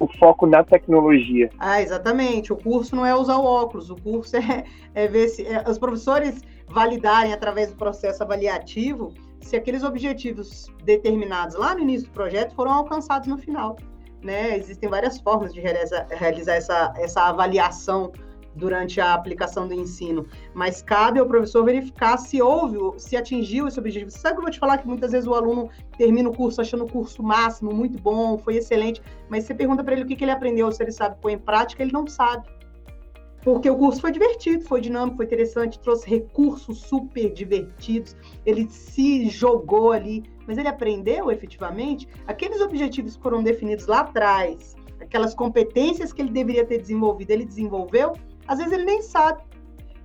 o 0.02 0.08
foco 0.18 0.48
na 0.48 0.64
tecnologia. 0.64 1.52
Ah, 1.60 1.80
exatamente. 1.80 2.52
O 2.52 2.58
curso 2.58 2.96
não 2.96 3.06
é 3.06 3.16
usar 3.16 3.38
o 3.38 3.46
óculos, 3.46 3.92
o 3.92 3.96
curso 3.96 4.36
é, 4.36 4.64
é 4.96 5.08
ver 5.08 5.28
se 5.28 5.46
é, 5.46 5.64
os 5.70 5.78
professores 5.78 6.42
validarem 6.68 7.32
através 7.32 7.70
do 7.70 7.78
processo 7.78 8.24
avaliativo 8.24 9.14
se 9.40 9.56
aqueles 9.56 9.84
objetivos 9.84 10.68
determinados 10.84 11.56
lá 11.56 11.76
no 11.76 11.82
início 11.82 12.08
do 12.08 12.14
projeto 12.14 12.56
foram 12.56 12.72
alcançados 12.72 13.28
no 13.28 13.38
final. 13.38 13.76
Né? 14.22 14.58
Existem 14.58 14.90
várias 14.90 15.20
formas 15.20 15.54
de 15.54 15.60
realizar, 15.60 16.54
essa, 16.54 16.94
essa 16.98 17.24
avaliação 17.24 18.12
durante 18.56 19.00
a 19.00 19.14
aplicação 19.14 19.68
do 19.68 19.74
ensino, 19.74 20.26
mas 20.54 20.82
cabe 20.82 21.20
ao 21.20 21.26
professor 21.26 21.64
verificar 21.64 22.18
se 22.18 22.42
houve, 22.42 22.78
se 23.00 23.16
atingiu 23.16 23.68
esse 23.68 23.80
objetivo. 23.80 24.12
Sabe 24.12 24.36
que 24.36 24.40
eu 24.40 24.44
vou 24.44 24.52
te 24.52 24.60
falar 24.60 24.78
que 24.78 24.88
muitas 24.88 25.12
vezes 25.12 25.28
o 25.28 25.34
aluno 25.34 25.70
termina 25.98 26.30
o 26.30 26.36
curso 26.36 26.62
achando 26.62 26.84
o 26.84 26.92
curso 26.92 27.24
máximo, 27.24 27.74
muito 27.74 28.02
bom, 28.02 28.38
foi 28.38 28.58
excelente, 28.58 29.02
mas 29.30 29.46
você 29.46 29.54
pergunta 29.54 29.84
para 29.84 29.94
ele 29.94 30.04
o 30.04 30.06
que, 30.06 30.16
que 30.16 30.24
ele 30.24 30.32
aprendeu, 30.32 30.72
se 30.72 30.84
ele 30.84 30.92
sabe 30.92 31.16
pôr 31.22 31.32
em 31.32 31.38
prática, 31.38 31.82
ele 31.82 31.92
não 31.92 32.06
sabe. 32.08 32.48
Porque 33.44 33.70
o 33.70 33.76
curso 33.76 34.02
foi 34.02 34.12
divertido, 34.12 34.64
foi 34.66 34.82
dinâmico, 34.82 35.18
foi 35.18 35.26
interessante, 35.26 35.80
trouxe 35.80 36.08
recursos 36.08 36.80
super 36.82 37.32
divertidos, 37.32 38.16
ele 38.46 38.70
se 38.70 39.30
jogou 39.30 39.92
ali, 39.92 40.24
mas 40.48 40.58
ele 40.58 40.68
aprendeu 40.68 41.32
efetivamente 41.32 42.08
aqueles 42.28 42.62
objetivos 42.62 43.16
que 43.16 43.22
foram 43.22 43.44
definidos 43.44 43.88
lá 43.88 44.02
atrás, 44.02 44.76
aquelas 45.00 45.34
competências 45.34 46.14
que 46.14 46.22
ele 46.22 46.32
deveria 46.32 46.66
ter 46.66 46.80
desenvolvido, 46.80 47.32
ele 47.32 47.46
desenvolveu, 47.46 48.14
às 48.48 48.60
vezes 48.60 48.74
ele 48.74 48.86
nem 48.86 49.02
sabe. 49.02 49.44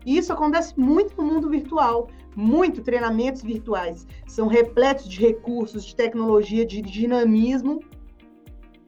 E 0.04 0.16
isso 0.16 0.32
acontece 0.32 0.78
muito 0.78 1.20
no 1.20 1.24
mundo 1.24 1.50
virtual. 1.50 2.08
Muito 2.36 2.82
treinamentos 2.82 3.42
virtuais 3.42 4.06
são 4.26 4.46
repletos 4.46 5.08
de 5.08 5.20
recursos, 5.20 5.84
de 5.84 5.96
tecnologia, 5.96 6.64
de 6.64 6.80
dinamismo. 6.82 7.80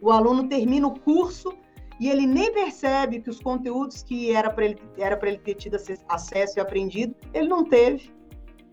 O 0.00 0.12
aluno 0.12 0.48
termina 0.48 0.86
o 0.86 0.98
curso 1.00 1.52
e 1.98 2.08
ele 2.08 2.26
nem 2.26 2.52
percebe 2.52 3.20
que 3.20 3.30
os 3.30 3.40
conteúdos 3.40 4.02
que 4.02 4.30
era 4.32 4.50
para 4.50 4.66
ele, 4.66 4.78
era 4.96 5.18
ele 5.26 5.38
ter 5.38 5.54
tido 5.54 5.76
acesso 6.08 6.58
e 6.58 6.60
aprendido, 6.60 7.14
ele 7.34 7.48
não 7.48 7.64
teve. 7.64 8.12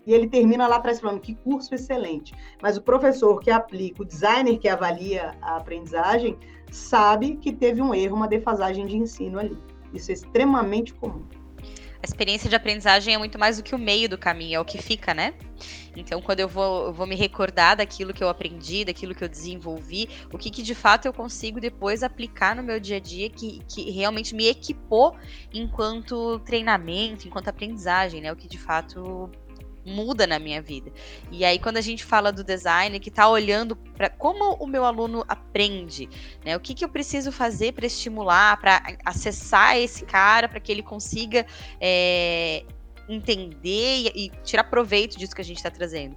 E 0.06 0.14
ele 0.14 0.28
termina 0.28 0.68
lá 0.68 0.76
atrás 0.76 1.00
falando 1.00 1.20
que 1.20 1.34
curso 1.34 1.74
excelente. 1.74 2.32
Mas 2.62 2.76
o 2.76 2.82
professor 2.82 3.40
que 3.40 3.50
aplica, 3.50 4.02
o 4.02 4.04
designer 4.04 4.58
que 4.58 4.68
avalia 4.68 5.34
a 5.42 5.56
aprendizagem, 5.56 6.38
sabe 6.70 7.36
que 7.36 7.52
teve 7.52 7.82
um 7.82 7.94
erro, 7.94 8.16
uma 8.16 8.28
defasagem 8.28 8.86
de 8.86 8.96
ensino 8.96 9.38
ali. 9.38 9.58
Isso 9.92 10.10
é 10.10 10.14
extremamente 10.14 10.94
comum. 10.94 11.24
A 12.02 12.06
experiência 12.06 12.48
de 12.48 12.54
aprendizagem 12.54 13.14
é 13.14 13.18
muito 13.18 13.38
mais 13.38 13.56
do 13.56 13.64
que 13.64 13.74
o 13.74 13.78
meio 13.78 14.08
do 14.08 14.16
caminho, 14.16 14.56
é 14.56 14.60
o 14.60 14.64
que 14.64 14.80
fica, 14.80 15.12
né? 15.12 15.34
Então, 15.96 16.20
quando 16.20 16.40
eu 16.40 16.46
vou, 16.46 16.86
eu 16.86 16.92
vou 16.92 17.06
me 17.06 17.16
recordar 17.16 17.76
daquilo 17.76 18.12
que 18.12 18.22
eu 18.22 18.28
aprendi, 18.28 18.84
daquilo 18.84 19.14
que 19.14 19.24
eu 19.24 19.28
desenvolvi, 19.28 20.08
o 20.32 20.36
que, 20.38 20.50
que 20.50 20.62
de 20.62 20.74
fato 20.74 21.06
eu 21.06 21.12
consigo 21.12 21.58
depois 21.58 22.02
aplicar 22.02 22.54
no 22.54 22.62
meu 22.62 22.78
dia 22.78 22.98
a 22.98 23.00
dia 23.00 23.30
que, 23.30 23.60
que 23.66 23.90
realmente 23.90 24.34
me 24.34 24.46
equipou 24.46 25.16
enquanto 25.52 26.38
treinamento, 26.40 27.26
enquanto 27.26 27.48
aprendizagem, 27.48 28.20
né? 28.20 28.30
O 28.30 28.36
que 28.36 28.46
de 28.46 28.58
fato 28.58 29.30
muda 29.86 30.26
na 30.26 30.38
minha 30.38 30.60
vida. 30.60 30.92
E 31.30 31.44
aí, 31.44 31.58
quando 31.58 31.76
a 31.76 31.80
gente 31.80 32.04
fala 32.04 32.32
do 32.32 32.42
design, 32.42 32.98
que 32.98 33.08
está 33.08 33.28
olhando 33.28 33.76
para 33.76 34.10
como 34.10 34.54
o 34.54 34.66
meu 34.66 34.84
aluno 34.84 35.24
aprende, 35.28 36.08
né? 36.44 36.56
O 36.56 36.60
que, 36.60 36.74
que 36.74 36.84
eu 36.84 36.88
preciso 36.88 37.30
fazer 37.30 37.72
para 37.72 37.86
estimular, 37.86 38.60
para 38.60 38.82
acessar 39.04 39.78
esse 39.78 40.04
cara, 40.04 40.48
para 40.48 40.58
que 40.58 40.72
ele 40.72 40.82
consiga 40.82 41.46
é, 41.80 42.64
entender 43.08 44.12
e, 44.14 44.26
e, 44.26 44.30
tirar 44.42 44.64
proveito 44.64 45.16
disso 45.16 45.34
que 45.34 45.40
a 45.40 45.44
gente 45.44 45.58
está 45.58 45.70
trazendo. 45.70 46.16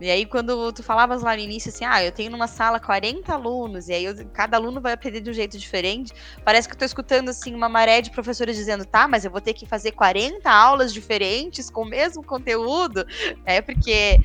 E 0.00 0.10
aí, 0.10 0.24
quando 0.24 0.72
tu 0.72 0.82
falavas 0.82 1.22
lá 1.22 1.34
no 1.34 1.42
início 1.42 1.70
assim, 1.70 1.84
ah, 1.84 2.04
eu 2.04 2.12
tenho 2.12 2.30
numa 2.30 2.46
sala 2.46 2.78
40 2.78 3.32
alunos, 3.32 3.88
e 3.88 3.92
aí 3.92 4.04
eu, 4.04 4.14
cada 4.32 4.56
aluno 4.56 4.80
vai 4.80 4.92
aprender 4.92 5.20
de 5.20 5.30
um 5.30 5.32
jeito 5.32 5.58
diferente, 5.58 6.12
parece 6.44 6.68
que 6.68 6.74
eu 6.74 6.78
tô 6.78 6.84
escutando 6.84 7.28
assim 7.30 7.54
uma 7.54 7.68
maré 7.68 8.00
de 8.00 8.10
professores 8.10 8.56
dizendo, 8.56 8.84
tá, 8.84 9.08
mas 9.08 9.24
eu 9.24 9.30
vou 9.30 9.40
ter 9.40 9.54
que 9.54 9.66
fazer 9.66 9.92
40 9.92 10.48
aulas 10.50 10.92
diferentes 10.92 11.68
com 11.68 11.82
o 11.82 11.88
mesmo 11.88 12.22
conteúdo, 12.22 13.04
é 13.44 13.60
porque 13.60 14.20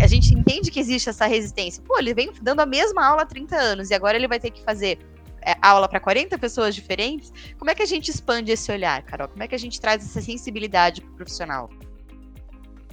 a 0.00 0.06
gente 0.06 0.34
entende 0.34 0.70
que 0.70 0.78
existe 0.78 1.08
essa 1.08 1.26
resistência. 1.26 1.82
Pô, 1.82 1.98
ele 1.98 2.12
vem 2.12 2.30
dando 2.42 2.60
a 2.60 2.66
mesma 2.66 3.06
aula 3.06 3.22
há 3.22 3.26
30 3.26 3.56
anos 3.56 3.90
e 3.90 3.94
agora 3.94 4.16
ele 4.16 4.28
vai 4.28 4.38
ter 4.38 4.50
que 4.50 4.62
fazer 4.62 4.98
é, 5.40 5.56
aula 5.62 5.88
para 5.88 6.00
40 6.00 6.38
pessoas 6.38 6.74
diferentes. 6.74 7.32
Como 7.58 7.70
é 7.70 7.74
que 7.74 7.82
a 7.82 7.86
gente 7.86 8.10
expande 8.10 8.52
esse 8.52 8.70
olhar, 8.72 9.02
Carol? 9.02 9.28
Como 9.28 9.42
é 9.42 9.48
que 9.48 9.54
a 9.54 9.58
gente 9.58 9.80
traz 9.80 10.04
essa 10.04 10.20
sensibilidade 10.20 11.00
pro 11.00 11.12
profissional? 11.12 11.70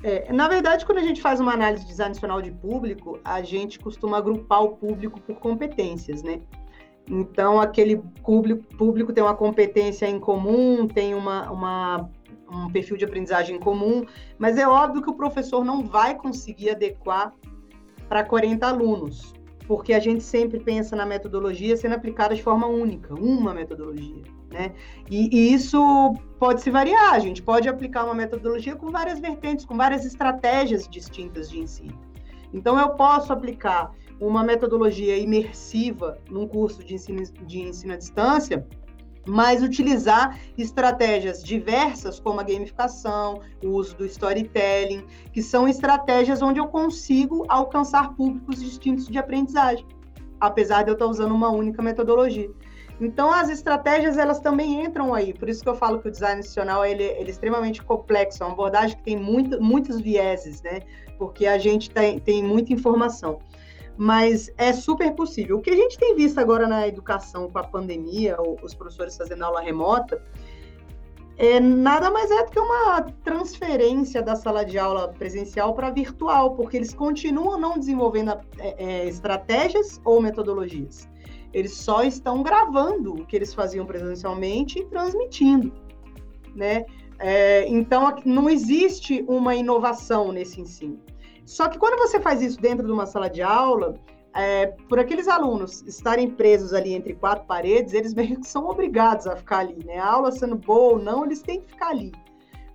É, 0.03 0.31
na 0.33 0.47
verdade, 0.47 0.85
quando 0.85 0.97
a 0.97 1.03
gente 1.03 1.21
faz 1.21 1.39
uma 1.39 1.53
análise 1.53 1.83
de 1.83 1.89
design 1.89 2.15
de 2.43 2.51
público, 2.51 3.19
a 3.23 3.41
gente 3.43 3.77
costuma 3.77 4.17
agrupar 4.17 4.63
o 4.63 4.75
público 4.75 5.21
por 5.21 5.35
competências, 5.35 6.23
né? 6.23 6.41
Então, 7.07 7.59
aquele 7.59 7.97
público, 8.23 8.63
público 8.75 9.13
tem 9.13 9.23
uma 9.23 9.35
competência 9.35 10.07
em 10.07 10.19
comum, 10.19 10.87
tem 10.87 11.13
uma, 11.13 11.51
uma, 11.51 12.09
um 12.49 12.69
perfil 12.69 12.97
de 12.97 13.05
aprendizagem 13.05 13.59
comum, 13.59 14.05
mas 14.39 14.57
é 14.57 14.67
óbvio 14.67 15.01
que 15.01 15.09
o 15.09 15.15
professor 15.15 15.63
não 15.63 15.83
vai 15.83 16.15
conseguir 16.15 16.71
adequar 16.71 17.33
para 18.07 18.23
40 18.23 18.67
alunos, 18.67 19.33
porque 19.67 19.93
a 19.93 19.99
gente 19.99 20.23
sempre 20.23 20.59
pensa 20.59 20.95
na 20.95 21.05
metodologia 21.05 21.77
sendo 21.77 21.95
aplicada 21.95 22.35
de 22.35 22.41
forma 22.41 22.65
única, 22.65 23.13
uma 23.13 23.53
metodologia. 23.53 24.23
Né? 24.51 24.73
E, 25.09 25.29
e, 25.31 25.53
isso 25.53 26.13
pode 26.37 26.61
se 26.61 26.69
variar, 26.69 27.13
a 27.13 27.19
gente 27.19 27.41
pode 27.41 27.69
aplicar 27.69 28.03
uma 28.03 28.13
metodologia 28.13 28.75
com 28.75 28.91
várias 28.91 29.19
vertentes, 29.19 29.63
com 29.63 29.77
várias 29.77 30.05
estratégias 30.05 30.87
distintas 30.87 31.49
de 31.49 31.59
ensino. 31.59 31.97
Então, 32.53 32.77
eu 32.77 32.89
posso 32.89 33.31
aplicar 33.31 33.91
uma 34.19 34.43
metodologia 34.43 35.17
imersiva 35.17 36.19
num 36.29 36.47
curso 36.47 36.83
de 36.83 36.95
ensino, 36.95 37.23
de 37.23 37.61
ensino 37.61 37.93
à 37.93 37.95
distância, 37.95 38.67
mas 39.25 39.63
utilizar 39.63 40.39
estratégias 40.57 41.43
diversas, 41.43 42.19
como 42.19 42.39
a 42.39 42.43
gamificação, 42.43 43.39
o 43.63 43.69
uso 43.69 43.95
do 43.95 44.05
storytelling, 44.05 45.05
que 45.31 45.41
são 45.41 45.67
estratégias 45.67 46.41
onde 46.41 46.59
eu 46.59 46.67
consigo 46.67 47.45
alcançar 47.47 48.15
públicos 48.15 48.61
distintos 48.61 49.07
de 49.07 49.17
aprendizagem, 49.17 49.85
apesar 50.39 50.83
de 50.83 50.89
eu 50.89 50.93
estar 50.93 51.05
usando 51.05 51.33
uma 51.33 51.49
única 51.49 51.81
metodologia. 51.81 52.51
Então, 53.01 53.31
as 53.31 53.49
estratégias, 53.49 54.15
elas 54.15 54.39
também 54.39 54.85
entram 54.85 55.11
aí. 55.11 55.33
Por 55.33 55.49
isso 55.49 55.63
que 55.63 55.69
eu 55.69 55.75
falo 55.75 55.99
que 55.99 56.07
o 56.07 56.11
design 56.11 56.39
institucional, 56.39 56.85
ele, 56.85 57.03
ele 57.03 57.29
é 57.29 57.31
extremamente 57.31 57.81
complexo. 57.81 58.43
É 58.43 58.45
uma 58.45 58.53
abordagem 58.53 58.95
que 58.95 59.01
tem 59.01 59.17
muito, 59.17 59.59
muitos 59.59 59.99
vieses, 59.99 60.61
né? 60.61 60.81
Porque 61.17 61.47
a 61.47 61.57
gente 61.57 61.89
tem, 61.89 62.19
tem 62.19 62.43
muita 62.43 62.71
informação. 62.71 63.39
Mas 63.97 64.51
é 64.55 64.71
super 64.71 65.13
possível. 65.13 65.57
O 65.57 65.61
que 65.61 65.71
a 65.71 65.75
gente 65.75 65.97
tem 65.97 66.15
visto 66.15 66.37
agora 66.39 66.67
na 66.67 66.87
educação 66.87 67.49
com 67.49 67.57
a 67.57 67.63
pandemia, 67.63 68.37
os 68.61 68.75
professores 68.75 69.17
fazendo 69.17 69.43
aula 69.43 69.61
remota, 69.61 70.23
é 71.37 71.59
nada 71.59 72.11
mais 72.11 72.29
é 72.29 72.45
do 72.45 72.51
que 72.51 72.59
uma 72.59 73.01
transferência 73.23 74.21
da 74.21 74.35
sala 74.35 74.63
de 74.63 74.77
aula 74.77 75.07
presencial 75.07 75.73
para 75.73 75.89
virtual, 75.89 76.53
porque 76.53 76.77
eles 76.77 76.93
continuam 76.93 77.59
não 77.59 77.79
desenvolvendo 77.79 78.39
é, 78.59 78.75
é, 78.77 79.07
estratégias 79.07 79.99
ou 80.05 80.21
metodologias. 80.21 81.09
Eles 81.53 81.75
só 81.75 82.03
estão 82.03 82.41
gravando 82.41 83.13
o 83.13 83.25
que 83.25 83.35
eles 83.35 83.53
faziam 83.53 83.85
presencialmente 83.85 84.79
e 84.79 84.85
transmitindo, 84.85 85.71
né? 86.55 86.85
É, 87.19 87.67
então, 87.67 88.15
não 88.25 88.49
existe 88.49 89.23
uma 89.27 89.53
inovação 89.53 90.31
nesse 90.31 90.59
ensino. 90.59 90.99
Só 91.45 91.67
que 91.67 91.77
quando 91.77 91.97
você 91.97 92.19
faz 92.19 92.41
isso 92.41 92.59
dentro 92.59 92.85
de 92.85 92.91
uma 92.91 93.05
sala 93.05 93.29
de 93.29 93.41
aula, 93.41 93.95
é, 94.33 94.67
por 94.87 94.97
aqueles 94.97 95.27
alunos 95.27 95.81
estarem 95.83 96.31
presos 96.31 96.73
ali 96.73 96.93
entre 96.93 97.13
quatro 97.13 97.45
paredes, 97.45 97.93
eles 97.93 98.13
meio 98.15 98.39
que 98.39 98.47
são 98.47 98.67
obrigados 98.67 99.27
a 99.27 99.35
ficar 99.35 99.59
ali, 99.59 99.83
né? 99.85 99.99
A 99.99 100.07
aula 100.07 100.31
sendo 100.31 100.55
boa 100.55 100.93
ou 100.93 100.99
não, 100.99 101.25
eles 101.25 101.41
têm 101.41 101.61
que 101.61 101.67
ficar 101.67 101.89
ali. 101.89 102.11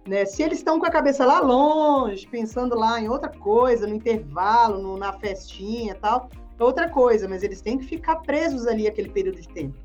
Né? 0.06 0.24
Se 0.24 0.42
eles 0.42 0.58
estão 0.58 0.78
com 0.78 0.86
a 0.86 0.90
cabeça 0.90 1.24
lá 1.26 1.40
longe, 1.40 2.28
pensando 2.28 2.76
lá 2.76 3.00
em 3.00 3.08
outra 3.08 3.28
coisa, 3.28 3.86
no 3.86 3.94
intervalo, 3.94 4.80
no, 4.80 4.96
na 4.96 5.12
festinha 5.12 5.92
e 5.92 5.96
tal, 5.96 6.30
outra 6.64 6.88
coisa, 6.88 7.28
mas 7.28 7.42
eles 7.42 7.60
têm 7.60 7.78
que 7.78 7.84
ficar 7.84 8.16
presos 8.16 8.66
ali 8.66 8.86
aquele 8.86 9.10
período 9.10 9.40
de 9.40 9.48
tempo. 9.48 9.76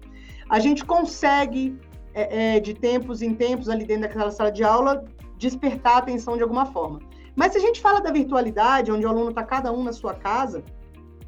A 0.50 0.60
gente 0.60 0.86
consegue, 0.86 1.78
é, 2.14 2.56
é, 2.56 2.60
de 2.60 2.74
tempos 2.74 3.22
em 3.22 3.34
tempos, 3.34 3.70
ali 3.70 3.86
dentro 3.86 4.04
daquela 4.04 4.32
sala 4.32 4.52
de 4.52 4.64
aula, 4.64 5.06
despertar 5.38 5.96
a 5.96 5.98
atenção 6.00 6.38
de 6.38 6.44
alguma 6.44 6.66
forma. 6.66 7.00
Mas 7.36 7.54
se 7.54 7.58
a 7.58 7.62
gente 7.62 7.82
fala 7.82 8.02
da 8.02 8.12
virtualidade, 8.12 8.92
onde 8.92 9.06
o 9.06 9.10
aluno 9.10 9.30
está 9.30 9.44
cada 9.44 9.72
um 9.72 9.84
na 9.84 9.94
sua 9.94 10.14
casa, 10.14 10.64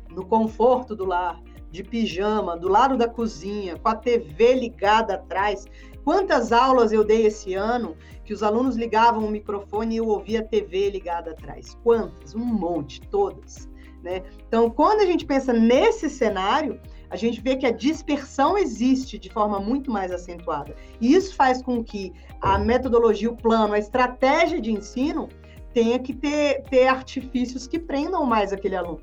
no 0.10 0.26
conforto 0.26 0.96
do 0.96 1.06
lar, 1.06 1.42
de 1.74 1.84
pijama, 1.84 2.56
do 2.56 2.70
lado 2.70 2.96
da 2.96 3.08
cozinha, 3.08 3.78
com 3.80 3.90
a 3.90 3.96
TV 3.96 4.54
ligada 4.54 5.16
atrás. 5.16 5.66
Quantas 6.04 6.52
aulas 6.52 6.92
eu 6.92 7.04
dei 7.04 7.26
esse 7.26 7.56
ano 7.56 7.98
que 8.24 8.32
os 8.32 8.44
alunos 8.44 8.76
ligavam 8.76 9.26
o 9.26 9.32
microfone 9.32 9.96
e 9.96 9.98
eu 9.98 10.08
ouvia 10.08 10.42
a 10.42 10.44
TV 10.44 10.92
ligada 10.92 11.32
atrás? 11.32 11.76
Quantas? 11.84 12.36
Um 12.36 12.46
monte, 12.46 13.02
todas. 13.02 13.68
Né? 14.04 14.22
Então, 14.48 14.70
quando 14.70 15.00
a 15.00 15.06
gente 15.06 15.26
pensa 15.26 15.54
nesse 15.54 16.10
cenário, 16.10 16.80
a 17.10 17.16
gente 17.16 17.40
vê 17.40 17.56
que 17.56 17.66
a 17.66 17.72
dispersão 17.72 18.58
existe 18.58 19.18
de 19.18 19.30
forma 19.30 19.60
muito 19.60 19.90
mais 19.90 20.12
acentuada. 20.12 20.76
E 21.00 21.16
isso 21.16 21.34
faz 21.36 21.62
com 21.62 21.82
que 21.82 22.12
a 22.42 22.60
metodologia, 22.60 23.32
o 23.32 23.38
plano, 23.38 23.74
a 23.74 23.80
estratégia 23.80 24.60
de 24.60 24.72
ensino 24.72 25.30
tenha 25.74 25.98
que 25.98 26.14
ter, 26.14 26.64
ter 26.64 26.88
artifícios 26.88 27.66
que 27.66 27.80
prendam 27.80 28.26
mais 28.26 28.52
aquele 28.52 28.76
aluno. 28.76 29.02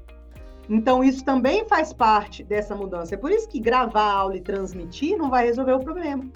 Então, 0.69 1.03
isso 1.03 1.25
também 1.25 1.65
faz 1.67 1.93
parte 1.93 2.45
dessa 2.45 2.77
mudança. 2.77 3.15
É 3.15 3.19
por 3.19 3.31
isso 3.33 3.49
que 3.49 3.59
gravar 3.59 4.13
aula 4.13 4.37
e 4.37 4.41
transmitir 4.41 5.17
não 5.17 5.31
vai 5.31 5.47
resolver 5.47 5.73
o 5.73 5.81
problema. 5.81 6.31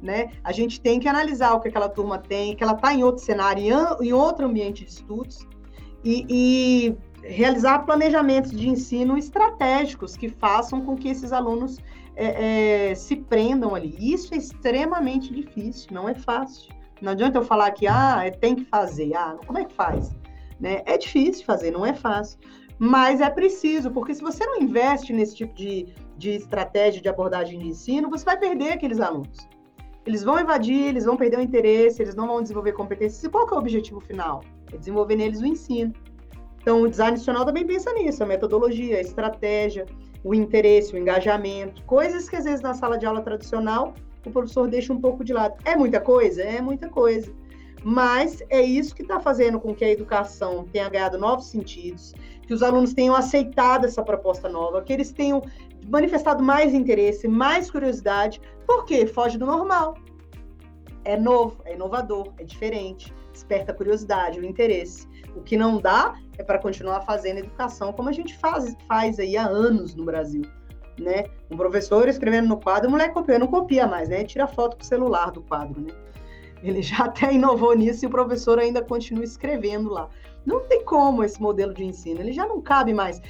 Né? 0.00 0.30
A 0.44 0.52
gente 0.52 0.80
tem 0.80 1.00
que 1.00 1.08
analisar 1.08 1.54
o 1.54 1.60
que 1.60 1.68
aquela 1.68 1.88
turma 1.88 2.18
tem, 2.18 2.54
que 2.54 2.62
ela 2.62 2.74
está 2.74 2.92
em 2.92 3.02
outro 3.02 3.24
cenário, 3.24 3.64
em 4.00 4.12
outro 4.12 4.46
ambiente 4.46 4.84
de 4.84 4.90
estudos, 4.90 5.44
e, 6.04 6.24
e 6.28 6.96
realizar 7.22 7.80
planejamentos 7.80 8.50
de 8.50 8.68
ensino 8.68 9.16
estratégicos 9.16 10.16
que 10.16 10.28
façam 10.28 10.80
com 10.80 10.96
que 10.96 11.08
esses 11.08 11.32
alunos 11.32 11.78
é, 12.16 12.90
é, 12.90 12.94
se 12.94 13.16
prendam 13.16 13.74
ali. 13.74 13.96
Isso 13.98 14.34
é 14.34 14.36
extremamente 14.36 15.32
difícil, 15.32 15.88
não 15.92 16.08
é 16.08 16.14
fácil. 16.14 16.72
Não 17.00 17.12
adianta 17.12 17.38
eu 17.38 17.44
falar 17.44 17.70
que 17.70 17.86
ah, 17.86 18.22
é, 18.24 18.30
tem 18.30 18.56
que 18.56 18.64
fazer, 18.64 19.14
ah, 19.14 19.36
como 19.46 19.58
é 19.58 19.64
que 19.64 19.72
faz? 19.72 20.10
Né? 20.58 20.82
É 20.84 20.98
difícil 20.98 21.44
fazer, 21.44 21.70
não 21.70 21.86
é 21.86 21.94
fácil. 21.94 22.38
Mas 22.78 23.20
é 23.20 23.30
preciso, 23.30 23.90
porque 23.90 24.14
se 24.14 24.22
você 24.22 24.44
não 24.46 24.60
investe 24.60 25.12
nesse 25.12 25.36
tipo 25.36 25.54
de, 25.54 25.86
de 26.16 26.30
estratégia 26.30 27.00
de 27.00 27.08
abordagem 27.08 27.58
de 27.58 27.68
ensino, 27.68 28.08
você 28.08 28.24
vai 28.24 28.38
perder 28.38 28.72
aqueles 28.72 29.00
alunos. 29.00 29.48
Eles 30.06 30.22
vão 30.22 30.40
invadir, 30.40 30.86
eles 30.86 31.04
vão 31.04 31.16
perder 31.16 31.38
o 31.38 31.42
interesse, 31.42 32.00
eles 32.00 32.14
não 32.14 32.26
vão 32.26 32.40
desenvolver 32.40 32.72
competências. 32.72 33.22
E 33.22 33.28
qual 33.28 33.48
é 33.48 33.52
o 33.52 33.58
objetivo 33.58 34.00
final? 34.00 34.42
É 34.72 34.76
desenvolver 34.76 35.16
neles 35.16 35.40
o 35.40 35.46
ensino. 35.46 35.92
Então, 36.68 36.82
o 36.82 36.88
design 36.90 37.14
institucional 37.14 37.46
também 37.46 37.66
pensa 37.66 37.90
nisso, 37.94 38.22
a 38.22 38.26
metodologia, 38.26 38.98
a 38.98 39.00
estratégia, 39.00 39.86
o 40.22 40.34
interesse, 40.34 40.92
o 40.92 40.98
engajamento, 40.98 41.82
coisas 41.84 42.28
que 42.28 42.36
às 42.36 42.44
vezes 42.44 42.60
na 42.60 42.74
sala 42.74 42.98
de 42.98 43.06
aula 43.06 43.22
tradicional 43.22 43.94
o 44.26 44.30
professor 44.30 44.68
deixa 44.68 44.92
um 44.92 45.00
pouco 45.00 45.24
de 45.24 45.32
lado. 45.32 45.54
É 45.64 45.74
muita 45.74 45.98
coisa? 45.98 46.42
É 46.42 46.60
muita 46.60 46.90
coisa. 46.90 47.32
Mas 47.82 48.42
é 48.50 48.60
isso 48.60 48.94
que 48.94 49.00
está 49.00 49.18
fazendo 49.18 49.58
com 49.58 49.74
que 49.74 49.82
a 49.82 49.88
educação 49.88 50.68
tenha 50.70 50.90
ganhado 50.90 51.16
novos 51.16 51.46
sentidos, 51.46 52.12
que 52.46 52.52
os 52.52 52.62
alunos 52.62 52.92
tenham 52.92 53.14
aceitado 53.14 53.86
essa 53.86 54.02
proposta 54.02 54.46
nova, 54.46 54.82
que 54.82 54.92
eles 54.92 55.10
tenham 55.10 55.40
manifestado 55.88 56.44
mais 56.44 56.74
interesse, 56.74 57.26
mais 57.26 57.70
curiosidade, 57.70 58.42
porque 58.66 59.06
foge 59.06 59.38
do 59.38 59.46
normal. 59.46 59.94
É 61.02 61.16
novo, 61.16 61.62
é 61.64 61.72
inovador, 61.72 62.34
é 62.36 62.44
diferente, 62.44 63.14
desperta 63.32 63.72
curiosidade, 63.72 64.38
o 64.38 64.44
interesse. 64.44 65.08
O 65.38 65.42
que 65.42 65.56
não 65.56 65.78
dá 65.78 66.16
é 66.36 66.42
para 66.42 66.58
continuar 66.58 67.00
fazendo 67.02 67.38
educação 67.38 67.92
como 67.92 68.08
a 68.08 68.12
gente 68.12 68.36
faz, 68.36 68.76
faz 68.88 69.20
aí 69.20 69.36
há 69.36 69.46
anos 69.46 69.94
no 69.94 70.04
Brasil. 70.04 70.42
Né? 70.98 71.26
Um 71.48 71.56
professor 71.56 72.08
escrevendo 72.08 72.48
no 72.48 72.60
quadro, 72.60 72.88
o 72.88 72.90
moleque 72.90 73.14
copia, 73.14 73.38
não 73.38 73.46
copia 73.46 73.86
mais, 73.86 74.08
né? 74.08 74.24
Tira 74.24 74.48
foto 74.48 74.76
com 74.76 74.82
o 74.82 74.84
celular 74.84 75.30
do 75.30 75.40
quadro, 75.42 75.80
né? 75.80 75.92
Ele 76.60 76.82
já 76.82 77.04
até 77.06 77.32
inovou 77.32 77.72
nisso 77.76 78.04
e 78.04 78.08
o 78.08 78.10
professor 78.10 78.58
ainda 78.58 78.82
continua 78.82 79.22
escrevendo 79.22 79.90
lá. 79.90 80.08
Não 80.44 80.66
tem 80.66 80.84
como 80.84 81.22
esse 81.22 81.40
modelo 81.40 81.72
de 81.72 81.84
ensino, 81.84 82.20
ele 82.20 82.32
já 82.32 82.46
não 82.46 82.60
cabe 82.60 82.92
mais. 82.92 83.22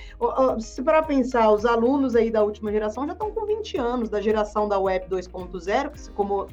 Se 0.60 0.82
para 0.82 1.02
pensar, 1.02 1.50
os 1.50 1.66
alunos 1.66 2.16
aí 2.16 2.30
da 2.30 2.42
última 2.42 2.72
geração 2.72 3.06
já 3.06 3.12
estão 3.12 3.30
com 3.30 3.44
20 3.44 3.76
anos, 3.76 4.08
da 4.08 4.20
geração 4.20 4.66
da 4.66 4.78
Web 4.78 5.08
2.0, 5.10 5.90
que 5.90 6.00
se 6.00 6.10
como 6.12 6.46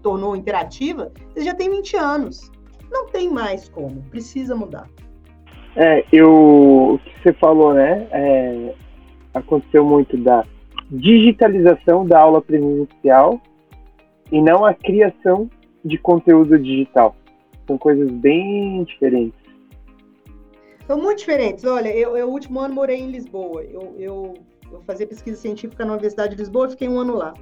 tornou 0.00 0.34
interativa, 0.34 1.12
eles 1.34 1.44
já 1.44 1.54
têm 1.54 1.68
20 1.68 1.96
anos. 1.96 2.50
Não 2.90 3.08
tem 3.08 3.30
mais 3.30 3.68
como, 3.68 4.02
precisa 4.04 4.54
mudar. 4.54 4.88
É, 5.74 6.04
eu, 6.12 6.94
o 6.94 6.98
que 6.98 7.22
você 7.22 7.32
falou, 7.32 7.72
né? 7.72 8.06
É, 8.10 8.74
aconteceu 9.34 9.84
muito 9.84 10.16
da 10.16 10.44
digitalização 10.90 12.06
da 12.06 12.20
aula 12.20 12.42
presencial 12.42 13.40
e 14.30 14.40
não 14.40 14.64
a 14.64 14.74
criação 14.74 15.48
de 15.84 15.96
conteúdo 15.98 16.58
digital. 16.58 17.16
São 17.66 17.78
coisas 17.78 18.10
bem 18.10 18.84
diferentes. 18.84 19.40
São 20.86 21.00
muito 21.00 21.18
diferentes. 21.18 21.64
Olha, 21.64 21.88
eu, 21.88 22.16
eu 22.16 22.28
último 22.28 22.60
ano 22.60 22.74
morei 22.74 23.00
em 23.00 23.10
Lisboa. 23.10 23.62
Eu, 23.62 23.94
eu, 23.98 24.34
eu 24.70 24.82
fazia 24.82 25.06
pesquisa 25.06 25.40
científica 25.40 25.84
na 25.84 25.92
Universidade 25.92 26.34
de 26.34 26.40
Lisboa, 26.40 26.68
fiquei 26.68 26.88
um 26.88 26.98
ano 26.98 27.16
lá. 27.16 27.32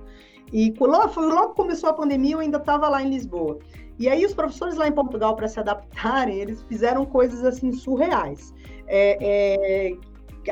E 0.52 0.74
logo, 0.80 1.08
foi, 1.08 1.26
logo 1.26 1.50
que 1.50 1.56
começou 1.56 1.90
a 1.90 1.92
pandemia, 1.92 2.34
eu 2.34 2.40
ainda 2.40 2.58
estava 2.58 2.88
lá 2.88 3.02
em 3.02 3.10
Lisboa. 3.10 3.58
E 3.98 4.08
aí 4.08 4.24
os 4.24 4.34
professores 4.34 4.76
lá 4.76 4.88
em 4.88 4.92
Portugal, 4.92 5.36
para 5.36 5.46
se 5.46 5.60
adaptarem, 5.60 6.38
eles 6.38 6.62
fizeram 6.62 7.04
coisas 7.04 7.44
assim 7.44 7.72
surreais. 7.72 8.54
É, 8.86 9.18
é, 9.20 9.92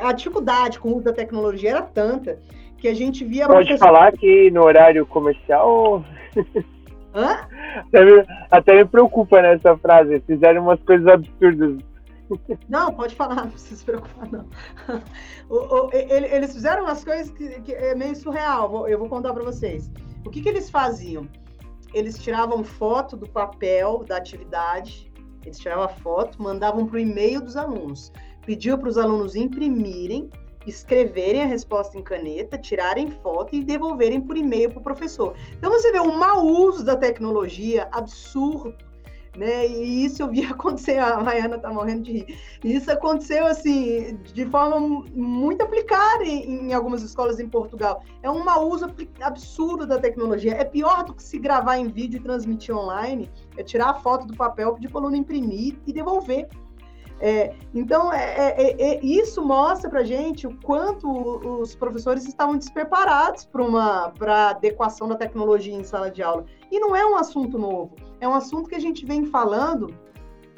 a 0.01 0.13
dificuldade 0.13 0.79
com 0.79 0.89
o 0.89 0.95
uso 0.95 1.05
da 1.05 1.13
tecnologia 1.13 1.71
era 1.71 1.81
tanta 1.81 2.39
que 2.77 2.87
a 2.87 2.93
gente 2.93 3.25
via... 3.25 3.47
Pode 3.47 3.77
falar 3.77 4.11
que 4.13 4.49
no 4.51 4.63
horário 4.63 5.05
comercial... 5.05 6.03
Hã? 7.13 7.47
Até 7.87 8.05
me, 8.05 8.25
até 8.51 8.75
me 8.75 8.85
preocupa 8.85 9.41
nessa 9.41 9.75
frase. 9.77 10.21
Fizeram 10.27 10.61
umas 10.61 10.79
coisas 10.83 11.07
absurdas 11.07 11.77
não, 12.67 12.93
pode 12.93 13.15
falar, 13.15 13.35
não 13.35 13.49
precisa 13.49 13.77
se 13.77 13.85
preocupar, 13.85 14.29
não. 14.31 14.47
O, 15.49 15.87
o, 15.87 15.89
eles 15.91 16.53
fizeram 16.53 16.83
umas 16.83 17.03
coisas 17.03 17.31
que, 17.31 17.61
que 17.61 17.73
é 17.73 17.95
meio 17.95 18.15
surreal, 18.15 18.87
eu 18.87 18.99
vou 18.99 19.09
contar 19.09 19.33
para 19.33 19.43
vocês. 19.43 19.91
O 20.23 20.29
que, 20.29 20.41
que 20.41 20.49
eles 20.49 20.69
faziam? 20.69 21.27
Eles 21.91 22.19
tiravam 22.19 22.63
foto 22.63 23.17
do 23.17 23.27
papel 23.27 24.03
da 24.07 24.17
atividade, 24.17 25.11
eles 25.43 25.57
tiravam 25.57 25.85
a 25.85 25.89
foto, 25.89 26.41
mandavam 26.41 26.85
para 26.85 26.97
o 26.97 26.99
e-mail 26.99 27.41
dos 27.41 27.57
alunos, 27.57 28.11
pediam 28.45 28.77
para 28.77 28.89
os 28.89 28.97
alunos 28.97 29.35
imprimirem, 29.35 30.29
escreverem 30.67 31.41
a 31.41 31.45
resposta 31.45 31.97
em 31.97 32.03
caneta, 32.03 32.57
tirarem 32.57 33.09
foto 33.09 33.55
e 33.55 33.63
devolverem 33.63 34.21
por 34.21 34.37
e-mail 34.37 34.69
para 34.69 34.79
o 34.79 34.83
professor. 34.83 35.35
Então 35.57 35.71
você 35.71 35.91
vê 35.91 35.99
um 35.99 36.15
mau 36.15 36.45
uso 36.45 36.83
da 36.83 36.95
tecnologia 36.95 37.87
absurdo 37.91 38.75
né? 39.37 39.67
E 39.67 40.05
isso 40.05 40.21
eu 40.21 40.29
vi 40.29 40.43
acontecer, 40.45 40.97
a 40.97 41.21
Maiana 41.21 41.57
tá 41.57 41.71
morrendo 41.71 42.03
de 42.03 42.11
rir. 42.13 42.39
Isso 42.63 42.91
aconteceu 42.91 43.45
assim, 43.45 44.17
de 44.33 44.45
forma 44.45 44.79
muito 45.13 45.61
aplicada 45.61 46.23
em, 46.23 46.67
em 46.67 46.73
algumas 46.73 47.01
escolas 47.01 47.39
em 47.39 47.47
Portugal. 47.47 48.03
É 48.23 48.29
um 48.29 48.43
mau 48.43 48.69
uso 48.69 48.87
absurdo 49.21 49.85
da 49.85 49.99
tecnologia. 49.99 50.53
É 50.53 50.63
pior 50.63 51.03
do 51.03 51.13
que 51.13 51.23
se 51.23 51.37
gravar 51.37 51.77
em 51.77 51.87
vídeo 51.87 52.17
e 52.17 52.23
transmitir 52.23 52.75
online, 52.75 53.29
é 53.57 53.63
tirar 53.63 53.89
a 53.89 53.93
foto 53.95 54.25
do 54.25 54.35
papel, 54.35 54.73
pedir 54.73 54.89
para 54.89 54.97
o 54.97 55.01
aluno 55.03 55.15
imprimir 55.15 55.77
e 55.85 55.93
devolver. 55.93 56.47
É, 57.21 57.53
então, 57.73 58.13
é, 58.13 58.35
é, 58.37 58.61
é, 58.61 58.81
é 58.81 59.05
isso 59.05 59.43
mostra 59.43 59.89
para 59.89 60.03
gente 60.03 60.47
o 60.47 60.57
quanto 60.61 61.09
os 61.59 61.75
professores 61.75 62.25
estavam 62.25 62.57
despreparados 62.57 63.45
para 63.45 64.09
pra 64.17 64.49
adequação 64.51 65.07
da 65.07 65.15
tecnologia 65.15 65.73
em 65.73 65.83
sala 65.83 66.09
de 66.09 66.23
aula. 66.23 66.45
E 66.71 66.79
não 66.79 66.95
é 66.95 67.05
um 67.05 67.17
assunto 67.17 67.57
novo, 67.57 67.93
é 68.19 68.27
um 68.27 68.33
assunto 68.33 68.69
que 68.69 68.75
a 68.75 68.79
gente 68.79 69.05
vem 69.05 69.25
falando 69.25 69.93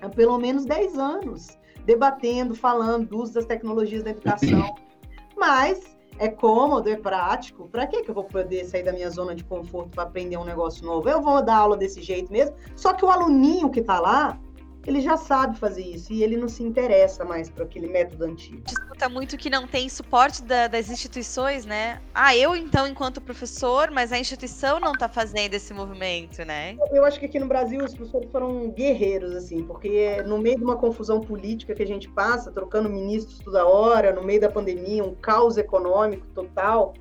há 0.01 0.09
pelo 0.09 0.37
menos 0.37 0.65
10 0.65 0.97
anos, 0.97 1.57
debatendo, 1.85 2.55
falando 2.55 3.07
do 3.07 3.19
uso 3.19 3.33
das 3.33 3.45
tecnologias 3.45 4.03
na 4.03 4.11
educação. 4.11 4.75
Mas 5.37 5.97
é 6.17 6.27
cômodo, 6.27 6.89
é 6.89 6.95
prático. 6.95 7.67
Para 7.67 7.87
que 7.87 7.97
eu 8.07 8.13
vou 8.13 8.23
poder 8.23 8.65
sair 8.65 8.83
da 8.83 8.91
minha 8.91 9.09
zona 9.09 9.33
de 9.33 9.43
conforto 9.43 9.89
para 9.89 10.03
aprender 10.03 10.37
um 10.37 10.43
negócio 10.43 10.85
novo? 10.85 11.09
Eu 11.09 11.21
vou 11.21 11.43
dar 11.43 11.57
aula 11.57 11.77
desse 11.77 12.01
jeito 12.01 12.31
mesmo. 12.31 12.55
Só 12.75 12.93
que 12.93 13.03
o 13.03 13.09
aluninho 13.09 13.69
que 13.69 13.79
está 13.79 13.99
lá, 13.99 14.39
ele 14.85 15.01
já 15.01 15.15
sabe 15.15 15.57
fazer 15.59 15.83
isso 15.83 16.11
e 16.11 16.23
ele 16.23 16.35
não 16.35 16.49
se 16.49 16.63
interessa 16.63 17.23
mais 17.23 17.49
para 17.49 17.63
aquele 17.63 17.87
método 17.87 18.25
antigo. 18.25 18.63
Disputa 18.65 19.07
muito 19.07 19.37
que 19.37 19.49
não 19.49 19.67
tem 19.67 19.87
suporte 19.87 20.43
da, 20.43 20.67
das 20.67 20.89
instituições, 20.89 21.65
né? 21.65 22.01
Ah, 22.13 22.35
eu 22.35 22.55
então, 22.55 22.87
enquanto 22.87 23.21
professor, 23.21 23.91
mas 23.91 24.11
a 24.11 24.17
instituição 24.17 24.79
não 24.79 24.93
está 24.93 25.07
fazendo 25.07 25.53
esse 25.53 25.73
movimento, 25.73 26.43
né? 26.43 26.75
Eu 26.91 27.05
acho 27.05 27.19
que 27.19 27.25
aqui 27.25 27.39
no 27.39 27.47
Brasil 27.47 27.83
os 27.83 27.93
professores 27.93 28.31
foram 28.31 28.69
guerreiros, 28.71 29.35
assim, 29.35 29.63
porque 29.63 30.21
no 30.23 30.39
meio 30.39 30.57
de 30.57 30.63
uma 30.63 30.77
confusão 30.77 31.21
política 31.21 31.75
que 31.75 31.83
a 31.83 31.87
gente 31.87 32.09
passa, 32.09 32.51
trocando 32.51 32.89
ministros 32.89 33.39
toda 33.39 33.65
hora, 33.65 34.13
no 34.13 34.23
meio 34.23 34.41
da 34.41 34.49
pandemia, 34.49 35.03
um 35.03 35.13
caos 35.13 35.57
econômico 35.57 36.25
total 36.33 36.93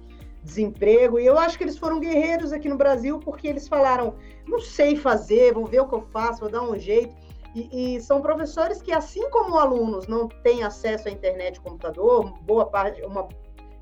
desemprego. 0.42 1.18
E 1.18 1.26
eu 1.26 1.38
acho 1.38 1.56
que 1.56 1.64
eles 1.64 1.78
foram 1.78 2.00
guerreiros 2.00 2.52
aqui 2.52 2.68
no 2.68 2.76
Brasil 2.76 3.18
porque 3.18 3.48
eles 3.48 3.68
falaram: 3.68 4.14
não 4.46 4.60
sei 4.60 4.96
fazer, 4.96 5.54
vou 5.54 5.66
ver 5.66 5.80
o 5.80 5.88
que 5.88 5.94
eu 5.94 6.02
faço, 6.12 6.40
vou 6.40 6.50
dar 6.50 6.62
um 6.62 6.78
jeito. 6.78 7.14
E, 7.54 7.96
e, 7.96 8.00
são 8.00 8.20
professores 8.20 8.80
que, 8.80 8.92
assim 8.92 9.28
como 9.30 9.58
alunos 9.58 10.06
não 10.06 10.28
têm 10.28 10.62
acesso 10.62 11.08
à 11.08 11.10
internet 11.10 11.56
e 11.56 11.60
computador, 11.60 12.32
boa 12.42 12.66
parte, 12.66 13.02
uma 13.02 13.28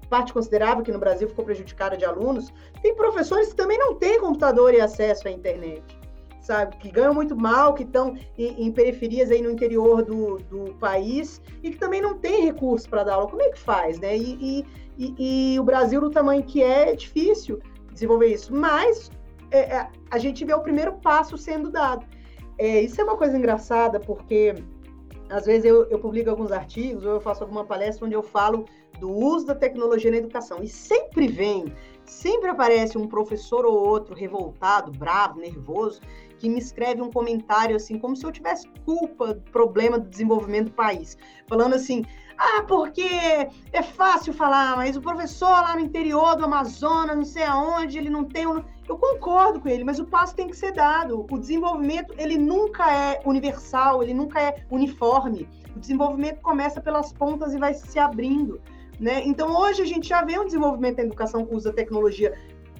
parte 0.08 0.32
considerável 0.32 0.82
que 0.82 0.92
no 0.92 0.98
Brasil 0.98 1.28
ficou 1.28 1.44
prejudicada 1.44 1.96
de 1.96 2.04
alunos, 2.04 2.52
tem 2.82 2.94
professores 2.94 3.48
que 3.48 3.56
também 3.56 3.78
não 3.78 3.94
têm 3.94 4.20
computador 4.20 4.72
e 4.72 4.80
acesso 4.80 5.28
à 5.28 5.30
internet, 5.30 5.82
sabe? 6.40 6.76
Que 6.78 6.90
ganham 6.90 7.12
muito 7.12 7.36
mal, 7.36 7.74
que 7.74 7.82
estão 7.82 8.16
em, 8.38 8.66
em, 8.66 8.72
periferias 8.72 9.30
aí 9.30 9.42
no 9.42 9.50
interior 9.50 10.02
do, 10.02 10.38
do 10.38 10.74
país 10.76 11.42
e 11.62 11.70
que 11.70 11.76
também 11.76 12.00
não 12.00 12.14
têm 12.18 12.46
recursos 12.46 12.86
para 12.86 13.04
dar 13.04 13.14
aula. 13.14 13.28
Como 13.28 13.42
é 13.42 13.50
que 13.50 13.58
faz, 13.58 13.98
né? 13.98 14.16
E, 14.16 14.64
e, 14.96 15.54
e, 15.54 15.60
o 15.60 15.62
Brasil, 15.62 16.00
do 16.00 16.10
tamanho 16.10 16.42
que 16.42 16.62
é, 16.62 16.92
é 16.92 16.96
difícil 16.96 17.60
desenvolver 17.92 18.28
isso. 18.28 18.54
Mas 18.54 19.10
é, 19.50 19.76
é 19.76 19.88
a 20.10 20.18
gente 20.18 20.42
vê 20.44 20.54
o 20.54 20.60
primeiro 20.60 20.94
passo 20.94 21.36
sendo 21.36 21.70
dado. 21.70 22.06
É, 22.58 22.80
isso 22.80 23.00
é 23.00 23.04
uma 23.04 23.16
coisa 23.16 23.36
engraçada, 23.38 24.00
porque 24.00 24.54
às 25.30 25.46
vezes 25.46 25.64
eu, 25.64 25.88
eu, 25.90 25.98
publico 25.98 26.28
alguns 26.30 26.50
artigos 26.50 27.04
ou 27.04 27.12
eu 27.12 27.20
faço 27.20 27.42
alguma 27.42 27.64
palestra 27.64 28.06
onde 28.06 28.14
eu 28.14 28.22
falo 28.22 28.64
do 28.98 29.10
uso 29.10 29.46
da 29.46 29.54
tecnologia 29.54 30.10
na 30.10 30.16
educação. 30.16 30.62
E 30.62 30.68
sempre 30.68 31.28
vem, 31.28 31.72
sempre 32.04 32.50
aparece 32.50 32.98
um 32.98 33.06
professor 33.06 33.64
ou 33.64 33.74
outro 33.74 34.14
revoltado, 34.14 34.90
bravo, 34.90 35.38
nervoso, 35.38 36.00
que 36.38 36.48
me 36.48 36.58
escreve 36.58 37.02
um 37.02 37.10
comentário 37.10 37.76
assim, 37.76 37.98
como 37.98 38.16
se 38.16 38.24
eu 38.24 38.32
tivesse 38.32 38.68
culpa 38.84 39.34
do 39.34 39.50
problema 39.50 39.98
do 39.98 40.08
desenvolvimento 40.08 40.66
do 40.66 40.74
país. 40.74 41.16
Falando 41.46 41.74
assim, 41.74 42.04
ah, 42.38 42.62
porque 42.62 43.02
é 43.72 43.82
fácil 43.82 44.32
falar, 44.32 44.76
mas 44.76 44.96
o 44.96 45.00
professor 45.00 45.48
lá 45.48 45.74
no 45.74 45.80
interior 45.80 46.36
do 46.36 46.44
Amazonas, 46.44 47.16
não 47.16 47.24
sei 47.24 47.42
aonde, 47.42 47.98
ele 47.98 48.08
não 48.08 48.24
tem. 48.24 48.46
Um... 48.46 48.62
Eu 48.88 48.96
concordo 48.96 49.60
com 49.60 49.68
ele, 49.68 49.82
mas 49.82 49.98
o 49.98 50.06
passo 50.06 50.36
tem 50.36 50.46
que 50.46 50.56
ser 50.56 50.72
dado. 50.72 51.26
O 51.28 51.38
desenvolvimento, 51.38 52.14
ele 52.16 52.38
nunca 52.38 52.88
é 52.94 53.20
universal, 53.24 54.04
ele 54.04 54.14
nunca 54.14 54.40
é 54.40 54.64
uniforme. 54.70 55.48
O 55.74 55.80
desenvolvimento 55.80 56.40
começa 56.40 56.80
pelas 56.80 57.12
pontas 57.12 57.54
e 57.54 57.58
vai 57.58 57.74
se 57.74 57.98
abrindo. 57.98 58.60
Né? 59.00 59.22
Então, 59.24 59.56
hoje 59.56 59.82
a 59.82 59.86
gente 59.86 60.08
já 60.08 60.22
vê 60.22 60.38
um 60.38 60.44
desenvolvimento 60.44 60.98
da 60.98 61.02
educação 61.02 61.44
que 61.44 61.52
usa 61.52 61.72
tecnologia. 61.72 62.32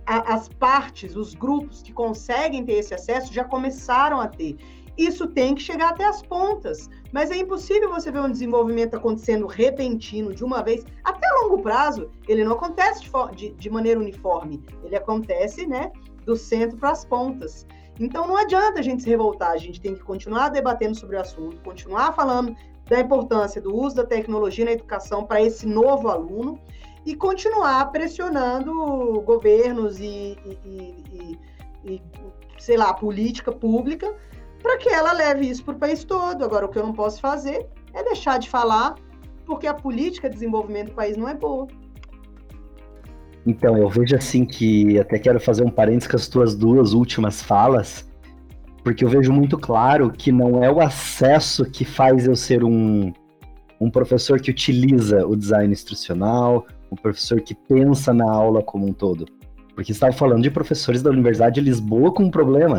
as 0.07 0.49
partes, 0.49 1.17
os 1.17 1.35
grupos 1.35 1.83
que 1.83 1.93
conseguem 1.93 2.65
ter 2.65 2.75
esse 2.75 2.95
acesso 2.95 3.35
já 3.35 3.45
começaram 3.45 4.21
a 4.21 4.29
ter. 4.29 4.57
Isso 4.99 5.29
tem 5.29 5.55
que 5.55 5.63
chegar 5.63 5.91
até 5.91 6.05
as 6.05 6.21
pontas. 6.23 6.91
Mas 7.13 7.31
é 7.31 7.37
impossível 7.37 7.89
você 7.89 8.11
ver 8.11 8.21
um 8.21 8.31
desenvolvimento 8.31 8.97
acontecendo 8.97 9.47
repentino 9.47 10.35
de 10.35 10.45
uma 10.45 10.63
vez, 10.63 10.85
até 11.05 11.27
a 11.27 11.43
longo 11.43 11.63
prazo, 11.63 12.11
ele 12.27 12.45
não 12.45 12.53
acontece 12.53 13.05
de, 13.35 13.51
de, 13.51 13.71
maneira 13.71 13.99
uniforme, 13.99 14.63
ele 14.83 14.97
acontece 14.97 15.67
né, 15.67 15.91
do 16.27 16.37
centro 16.37 16.77
para 16.77 16.91
as 16.91 17.05
pontas. 17.05 17.67
Então 17.99 18.27
não 18.27 18.37
adianta 18.37 18.81
a 18.81 18.83
gente 18.83 19.03
se 19.03 19.09
revoltar, 19.09 19.53
a 19.53 19.57
gente 19.57 19.81
tem 19.81 19.95
que 19.95 20.03
continuar 20.03 20.51
debatendo 20.51 20.97
sobre 20.97 21.17
o 21.17 21.21
assunto, 21.21 21.61
continuar 21.63 22.13
falando 22.13 22.55
da 22.87 23.01
importância 23.01 23.61
do 23.61 23.75
uso 23.75 23.97
da 23.97 24.05
tecnologia 24.05 24.65
na 24.65 24.73
educação 24.73 25.25
para 25.25 25.43
esse 25.43 25.67
novo 25.67 26.09
aluno 26.09 26.61
e 27.07 27.15
continuar 27.15 27.91
pressionando 27.91 28.73
governos 29.23 29.99
e, 29.99 30.37
e, 30.45 31.39
e, 31.85 31.93
e 31.93 32.03
sei 32.59 32.77
lá, 32.77 32.93
política 32.93 33.51
pública 33.51 34.15
para 34.63 34.77
que 34.79 34.89
ela 34.89 35.13
leve 35.13 35.49
isso 35.49 35.65
para 35.65 35.75
o 35.75 35.79
país 35.79 36.05
todo. 36.05 36.45
Agora, 36.45 36.67
o 36.67 36.69
que 36.69 36.79
eu 36.79 36.85
não 36.85 36.93
posso 36.93 37.21
fazer 37.21 37.67
é 37.95 38.03
deixar 38.03 38.39
de 38.39 38.49
falar, 38.49 38.95
porque 39.47 39.67
a 39.67 39.75
política 39.75 40.29
de 40.29 40.35
desenvolvimento 40.35 40.89
do 40.89 40.95
país 40.95 41.17
não 41.17 41.29
é 41.29 41.35
boa. 41.35 41.67
Então, 43.47 43.79
eu 43.79 43.89
vejo 43.89 44.15
assim 44.15 44.45
que 44.45 44.99
até 44.99 45.19
quero 45.19 45.41
fazer 45.41 45.65
um 45.65 45.71
parênteses 45.71 46.09
com 46.09 46.17
as 46.17 46.29
tuas 46.29 46.55
duas 46.55 46.93
últimas 46.93 47.43
falas, 47.43 48.07
porque 48.85 49.05
eu 49.05 49.09
vejo 49.09 49.33
muito 49.33 49.57
claro 49.57 50.11
que 50.11 50.31
não 50.31 50.63
é 50.63 50.71
o 50.71 50.81
acesso 50.81 51.65
que 51.65 51.85
faz 51.85 52.27
eu 52.27 52.37
ser 52.37 52.63
um, 52.63 53.13
um 53.81 53.91
professor 53.91 54.41
que 54.41 54.51
utiliza 54.51 55.27
o 55.27 55.35
design 55.35 55.73
instrucional, 55.73 56.67
um 56.91 56.97
professor 56.97 57.41
que 57.41 57.55
pensa 57.55 58.13
na 58.13 58.31
aula 58.31 58.63
como 58.63 58.87
um 58.87 58.93
todo. 58.93 59.27
Porque 59.75 59.93
estava 59.93 60.13
falando 60.13 60.43
de 60.43 60.51
professores 60.51 61.03
da 61.03 61.11
Universidade 61.11 61.55
de 61.55 61.61
Lisboa 61.61 62.13
com 62.13 62.25
um 62.25 62.31
problema 62.31 62.79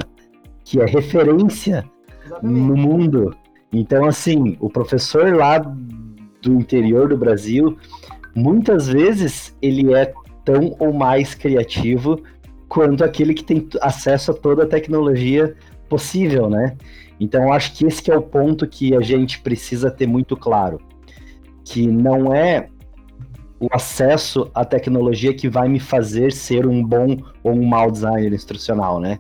que 0.70 0.80
é 0.80 0.86
referência 0.86 1.84
Exatamente. 2.24 2.60
no 2.60 2.78
mundo. 2.78 3.36
Então, 3.74 4.06
assim, 4.06 4.56
o 4.60 4.70
professor 4.70 5.36
lá 5.36 5.58
do 5.58 6.54
interior 6.54 7.10
do 7.10 7.18
Brasil, 7.18 7.76
muitas 8.36 8.88
vezes 8.88 9.58
ele 9.64 9.92
é 9.96 10.14
tão 10.46 10.76
ou 10.78 10.94
mais 10.94 11.34
criativo 11.34 12.22
quanto 12.68 13.04
aquele 13.04 13.34
que 13.34 13.44
tem 13.44 13.68
acesso 13.82 14.30
a 14.30 14.34
toda 14.36 14.62
a 14.62 14.68
tecnologia 14.68 15.56
possível, 15.90 16.48
né? 16.48 16.78
Então, 17.20 17.52
acho 17.52 17.74
que 17.74 17.88
esse 17.88 18.04
que 18.04 18.12
é 18.12 18.16
o 18.16 18.22
ponto 18.22 18.68
que 18.68 18.96
a 18.96 19.02
gente 19.02 19.42
precisa 19.42 19.90
ter 19.90 20.06
muito 20.06 20.38
claro, 20.38 20.80
que 21.66 21.88
não 21.88 22.32
é 22.32 22.68
o 23.60 23.68
acesso 23.72 24.52
à 24.54 24.64
tecnologia 24.64 25.34
que 25.34 25.50
vai 25.50 25.68
me 25.68 25.80
fazer 25.80 26.32
ser 26.32 26.68
um 26.68 26.86
bom 26.86 27.18
ou 27.44 27.54
um 27.54 27.66
mau 27.66 27.90
designer 27.90 28.32
instrucional, 28.34 29.00
né? 29.00 29.18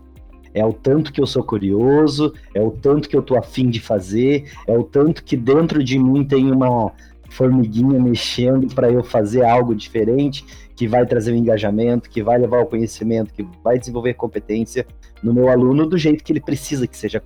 É 0.53 0.65
o 0.65 0.73
tanto 0.73 1.11
que 1.11 1.21
eu 1.21 1.27
sou 1.27 1.43
curioso, 1.43 2.33
é 2.53 2.61
o 2.61 2.71
tanto 2.71 3.07
que 3.07 3.15
eu 3.15 3.21
tô 3.21 3.37
afim 3.37 3.69
de 3.69 3.79
fazer, 3.79 4.51
é 4.67 4.77
o 4.77 4.83
tanto 4.83 5.23
que 5.23 5.37
dentro 5.37 5.83
de 5.83 5.99
mim 5.99 6.23
tem 6.23 6.51
uma 6.51 6.91
formiguinha 7.29 7.99
mexendo 7.99 8.73
para 8.73 8.91
eu 8.91 9.03
fazer 9.03 9.43
algo 9.43 9.75
diferente, 9.75 10.43
que 10.75 10.87
vai 10.87 11.05
trazer 11.05 11.31
um 11.31 11.35
engajamento, 11.35 12.09
que 12.09 12.23
vai 12.23 12.37
levar 12.37 12.61
o 12.61 12.65
conhecimento, 12.65 13.33
que 13.33 13.47
vai 13.63 13.77
desenvolver 13.77 14.15
competência 14.15 14.85
no 15.21 15.33
meu 15.33 15.49
aluno 15.49 15.85
do 15.85 15.97
jeito 15.97 16.23
que 16.23 16.31
ele 16.31 16.41
precisa 16.41 16.87
que 16.87 16.97
seja 16.97 17.21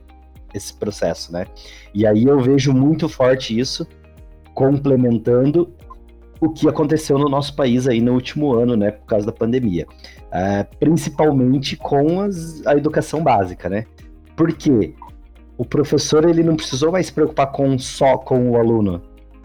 esse 0.53 0.73
processo, 0.73 1.31
né? 1.31 1.45
E 1.93 2.05
aí 2.05 2.25
eu 2.25 2.39
vejo 2.39 2.73
muito 2.73 3.07
forte 3.09 3.57
isso 3.57 3.87
complementando 4.53 5.73
o 6.39 6.49
que 6.49 6.67
aconteceu 6.67 7.17
no 7.17 7.29
nosso 7.29 7.55
país 7.55 7.87
aí 7.87 8.01
no 8.01 8.13
último 8.13 8.53
ano, 8.53 8.75
né, 8.75 8.91
por 8.91 9.05
causa 9.05 9.25
da 9.25 9.31
pandemia. 9.31 9.87
Uh, 10.33 10.65
principalmente 10.79 11.77
com 11.77 12.21
as, 12.21 12.65
a 12.65 12.75
educação 12.75 13.21
básica, 13.21 13.69
né? 13.69 13.85
Porque 14.35 14.95
o 15.57 15.63
professor 15.63 16.27
ele 16.27 16.41
não 16.41 16.55
precisou 16.55 16.91
mais 16.91 17.05
se 17.05 17.13
preocupar 17.13 17.51
com 17.51 17.77
só 17.77 18.17
com 18.17 18.49
o 18.49 18.57
aluno, 18.57 18.99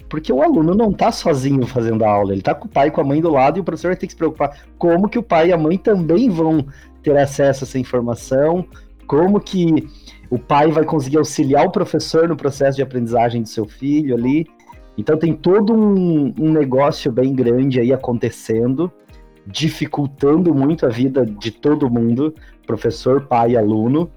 porque 0.08 0.32
o 0.32 0.42
aluno 0.42 0.74
não 0.74 0.90
está 0.90 1.12
sozinho 1.12 1.66
fazendo 1.66 2.04
a 2.04 2.10
aula, 2.10 2.32
ele 2.32 2.40
está 2.40 2.54
com 2.54 2.66
o 2.66 2.70
pai 2.70 2.88
e 2.88 2.90
com 2.90 3.02
a 3.02 3.04
mãe 3.04 3.20
do 3.20 3.30
lado 3.30 3.58
e 3.58 3.60
o 3.60 3.64
professor 3.64 3.94
ter 3.94 4.06
que 4.06 4.12
se 4.12 4.16
preocupar 4.16 4.58
como 4.78 5.08
que 5.08 5.18
o 5.18 5.22
pai 5.22 5.48
e 5.48 5.52
a 5.52 5.58
mãe 5.58 5.76
também 5.76 6.30
vão 6.30 6.64
ter 7.02 7.16
acesso 7.16 7.64
a 7.64 7.66
essa 7.66 7.78
informação, 7.78 8.64
como 9.06 9.38
que 9.40 9.86
o 10.30 10.38
pai 10.38 10.70
vai 10.70 10.84
conseguir 10.84 11.18
auxiliar 11.18 11.66
o 11.66 11.70
professor 11.70 12.28
no 12.28 12.36
processo 12.36 12.76
de 12.76 12.82
aprendizagem 12.82 13.42
do 13.42 13.48
seu 13.48 13.66
filho 13.66 14.14
ali. 14.14 14.46
Então 14.96 15.16
tem 15.16 15.32
todo 15.32 15.72
um, 15.72 16.34
um 16.38 16.52
negócio 16.52 17.12
bem 17.12 17.34
grande 17.34 17.80
aí 17.80 17.92
acontecendo, 17.92 18.90
dificultando 19.50 20.54
muito 20.54 20.84
a 20.84 20.90
vida 20.90 21.24
de 21.24 21.50
todo 21.50 21.90
mundo, 21.90 22.34
professor, 22.66 23.26
pai, 23.26 23.56
aluno. 23.56 24.10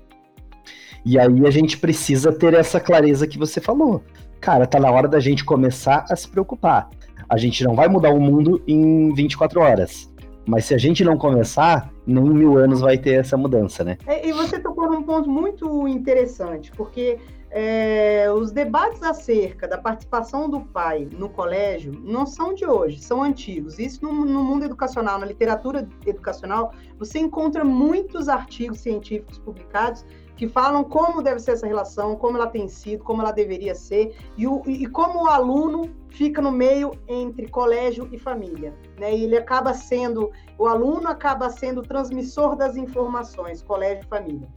E 1.06 1.18
aí 1.18 1.48
a 1.48 1.50
gente 1.50 1.78
precisa 1.78 2.32
ter 2.32 2.54
essa 2.54 2.80
clareza 2.80 3.26
que 3.26 3.38
você 3.38 3.62
falou. 3.62 4.04
Cara, 4.40 4.68
tá 4.68 4.80
na 4.80 4.92
hora 4.92 5.08
da 5.08 5.20
gente 5.20 5.46
começar 5.46 6.06
a 6.10 6.16
se 6.16 6.28
preocupar. 6.28 6.90
A 7.30 7.38
gente 7.38 7.64
não 7.64 7.76
vai 7.76 7.88
mudar 7.88 8.12
o 8.12 8.20
mundo 8.20 8.62
em 8.68 9.14
24 9.14 9.62
horas, 9.62 10.12
Mas 10.46 10.66
se 10.66 10.74
a 10.74 10.78
gente 10.78 11.04
não 11.04 11.18
começar, 11.18 11.92
nem 12.06 12.26
em 12.26 12.34
mil 12.34 12.58
anos 12.58 12.82
vai 12.82 12.98
ter 12.98 13.14
essa 13.14 13.38
mudança, 13.38 13.84
né? 13.84 13.98
É, 14.06 14.28
e 14.28 14.34
você 14.34 14.60
tocou 14.60 14.90
num 14.92 15.04
ponto 15.04 15.30
muito 15.30 15.88
interessante, 15.88 16.72
porque 16.72 17.20
é, 17.54 18.32
os 18.32 18.52
debates 18.52 19.04
acerca 19.04 19.68
da 19.68 19.78
participação 19.78 20.50
do 20.50 20.62
pai 20.62 21.10
no 21.12 21.30
colégio 21.30 21.92
não 22.02 22.26
são 22.26 22.54
de 22.54 22.66
hoje, 22.66 23.02
são 23.02 23.22
antigos. 23.22 23.78
Isso 23.78 24.02
no, 24.06 24.14
no, 24.26 24.42
mundo 24.42 24.64
educacional, 24.64 25.20
na 25.20 25.26
literatura 25.26 25.88
educacional, 26.06 26.74
você 26.98 27.20
encontra 27.20 27.66
muitos 27.66 28.30
artigos 28.30 28.80
científicos 28.80 29.38
publicados 29.38 30.06
que 30.38 30.48
falam 30.48 30.84
como 30.86 31.22
deve 31.22 31.40
ser 31.40 31.52
essa 31.52 31.68
relação, 31.68 32.16
como 32.16 32.38
ela 32.38 32.48
tem 32.48 32.70
sido, 32.70 33.04
como 33.04 33.22
ela 33.22 33.34
deveria 33.34 33.76
ser, 33.76 34.16
e, 34.38 34.48
o, 34.48 34.64
e 34.66 34.88
como 34.88 35.26
o 35.26 35.28
aluno 35.28 35.94
fica 36.08 36.42
no 36.42 36.52
meio 36.52 36.92
entre 37.06 37.50
colégio 37.50 38.08
e 38.14 38.18
família. 38.18 38.74
Né? 38.98 39.14
E 39.14 39.26
ele 39.26 39.38
acaba 39.38 39.74
sendo, 39.74 40.32
o 40.58 40.68
aluno 40.68 41.10
acaba 41.10 41.50
sendo 41.50 41.82
o 41.82 41.84
transmissor 41.84 42.56
das 42.56 42.78
informações, 42.78 43.62
colégio 43.62 44.06
e 44.06 44.08
família. 44.08 44.48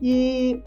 E 0.00 0.62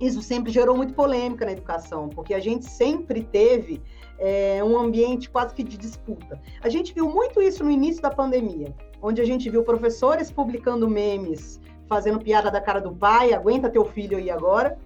isso 0.00 0.20
sempre 0.22 0.50
gerou 0.50 0.76
muito 0.76 0.94
polêmica 0.94 1.44
na 1.44 1.52
educação, 1.52 2.08
porque 2.08 2.34
a 2.34 2.40
gente 2.40 2.66
sempre 2.66 3.22
teve 3.22 3.82
é, 4.18 4.62
um 4.64 4.78
ambiente 4.78 5.30
quase 5.30 5.54
que 5.54 5.62
de 5.62 5.76
disputa. 5.76 6.40
A 6.62 6.68
gente 6.68 6.94
viu 6.94 7.08
muito 7.08 7.40
isso 7.40 7.64
no 7.64 7.70
início 7.70 8.02
da 8.02 8.10
pandemia, 8.10 8.74
onde 9.02 9.20
a 9.20 9.24
gente 9.24 9.48
viu 9.50 9.62
professores 9.62 10.30
publicando 10.30 10.88
memes 10.88 11.60
fazendo 11.88 12.18
piada 12.18 12.50
da 12.50 12.60
cara 12.60 12.80
do 12.80 12.92
pai, 12.92 13.32
aguenta 13.32 13.68
teu 13.68 13.84
filho 13.84 14.16
aí 14.16 14.30
agora. 14.30 14.78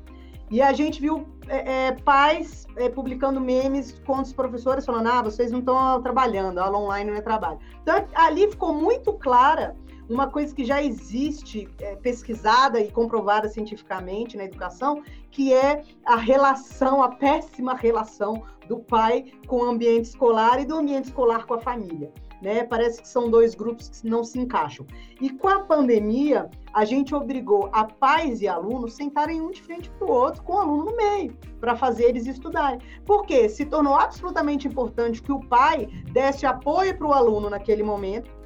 E 0.50 0.62
a 0.62 0.72
gente 0.72 1.00
viu 1.00 1.26
é, 1.46 1.88
é, 1.88 1.92
pais 1.92 2.66
é, 2.76 2.88
publicando 2.88 3.40
memes 3.40 4.00
com 4.06 4.20
os 4.20 4.32
professores 4.32 4.84
falando: 4.84 5.06
ah, 5.08 5.22
vocês 5.22 5.50
não 5.50 5.58
estão 5.58 6.02
trabalhando, 6.02 6.58
aula 6.58 6.78
online 6.78 7.10
não 7.10 7.18
é 7.18 7.20
trabalho. 7.20 7.58
Então, 7.82 8.06
ali 8.14 8.50
ficou 8.50 8.72
muito 8.72 9.12
clara 9.12 9.76
uma 10.08 10.28
coisa 10.28 10.54
que 10.54 10.64
já 10.64 10.82
existe 10.82 11.68
é, 11.80 11.96
pesquisada 11.96 12.80
e 12.80 12.90
comprovada 12.90 13.48
cientificamente 13.48 14.36
na 14.36 14.44
educação, 14.44 15.02
que 15.30 15.52
é 15.52 15.82
a 16.04 16.16
relação, 16.16 17.02
a 17.02 17.10
péssima 17.10 17.74
relação 17.74 18.42
do 18.66 18.78
pai 18.78 19.32
com 19.46 19.56
o 19.56 19.64
ambiente 19.64 20.06
escolar 20.06 20.60
e 20.60 20.64
do 20.64 20.76
ambiente 20.76 21.06
escolar 21.06 21.46
com 21.46 21.54
a 21.54 21.60
família 21.60 22.12
né? 22.40 22.64
Parece 22.64 23.02
que 23.02 23.08
são 23.08 23.30
dois 23.30 23.54
grupos 23.54 23.88
que 23.88 24.08
não 24.08 24.22
se 24.22 24.38
encaixam. 24.38 24.86
E 25.20 25.30
com 25.30 25.48
a 25.48 25.60
pandemia, 25.60 26.48
a 26.72 26.84
gente 26.84 27.14
obrigou 27.14 27.68
a 27.72 27.84
pais 27.84 28.40
e 28.40 28.48
alunos 28.48 28.94
sentarem 28.94 29.40
um 29.40 29.50
de 29.50 29.62
frente 29.62 29.90
para 29.90 30.06
o 30.06 30.10
outro, 30.10 30.42
com 30.42 30.54
o 30.54 30.58
aluno 30.58 30.84
no 30.86 30.96
meio, 30.96 31.36
para 31.60 31.76
fazer 31.76 32.04
eles 32.04 32.26
estudarem. 32.26 32.80
Porque 33.04 33.48
se 33.48 33.64
tornou 33.66 33.94
absolutamente 33.94 34.68
importante 34.68 35.22
que 35.22 35.32
o 35.32 35.40
pai 35.40 35.86
desse 36.12 36.46
apoio 36.46 36.96
para 36.96 37.06
o 37.06 37.12
aluno 37.12 37.50
naquele 37.50 37.82
momento 37.82 38.37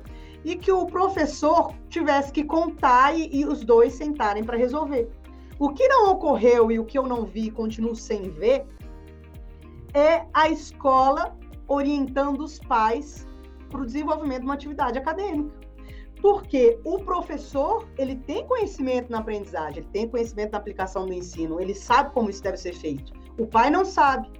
e 0.45 0.57
que 0.57 0.73
o 0.73 0.87
professor 0.87 1.73
tivesse 1.89 2.33
que 2.33 2.45
contar 2.45 3.17
e, 3.17 3.29
e 3.33 3.45
os 3.45 3.65
dois 3.65 3.95
sentarem 3.95 4.45
para 4.45 4.57
resolver. 4.57 5.11
O 5.59 5.71
que 5.71 5.87
não 5.87 6.11
ocorreu 6.11 6.73
e 6.73 6.79
o 6.79 6.85
que 6.85 6.99
eu 6.99 7.07
não 7.07 7.25
vi, 7.25 7.51
continuo 7.51 7.95
sem 7.95 8.31
ver, 8.31 8.67
é 9.95 10.25
a 10.33 10.49
escola 10.49 11.37
orientando 11.69 12.41
os 12.41 12.59
pais 12.59 13.27
para 13.71 13.81
o 13.81 13.87
desenvolvimento 13.87 14.41
de 14.41 14.47
uma 14.47 14.55
atividade 14.55 14.99
acadêmica. 14.99 15.63
Porque 16.21 16.79
o 16.85 17.01
professor, 17.01 17.89
ele 17.99 18.17
tem 18.17 18.47
conhecimento 18.47 19.11
na 19.11 19.19
aprendizagem, 19.19 19.79
ele 19.79 19.89
tem 19.93 20.09
conhecimento 20.09 20.53
na 20.53 20.59
aplicação 20.59 21.07
do 21.07 21.13
ensino, 21.13 21.61
ele 21.61 21.75
sabe 21.75 22.13
como 22.13 22.31
isso 22.31 22.43
deve 22.43 22.57
ser 22.57 22.75
feito. 22.75 23.13
O 23.39 23.47
pai 23.47 23.71
não 23.71 23.85
sabe. 23.85 24.31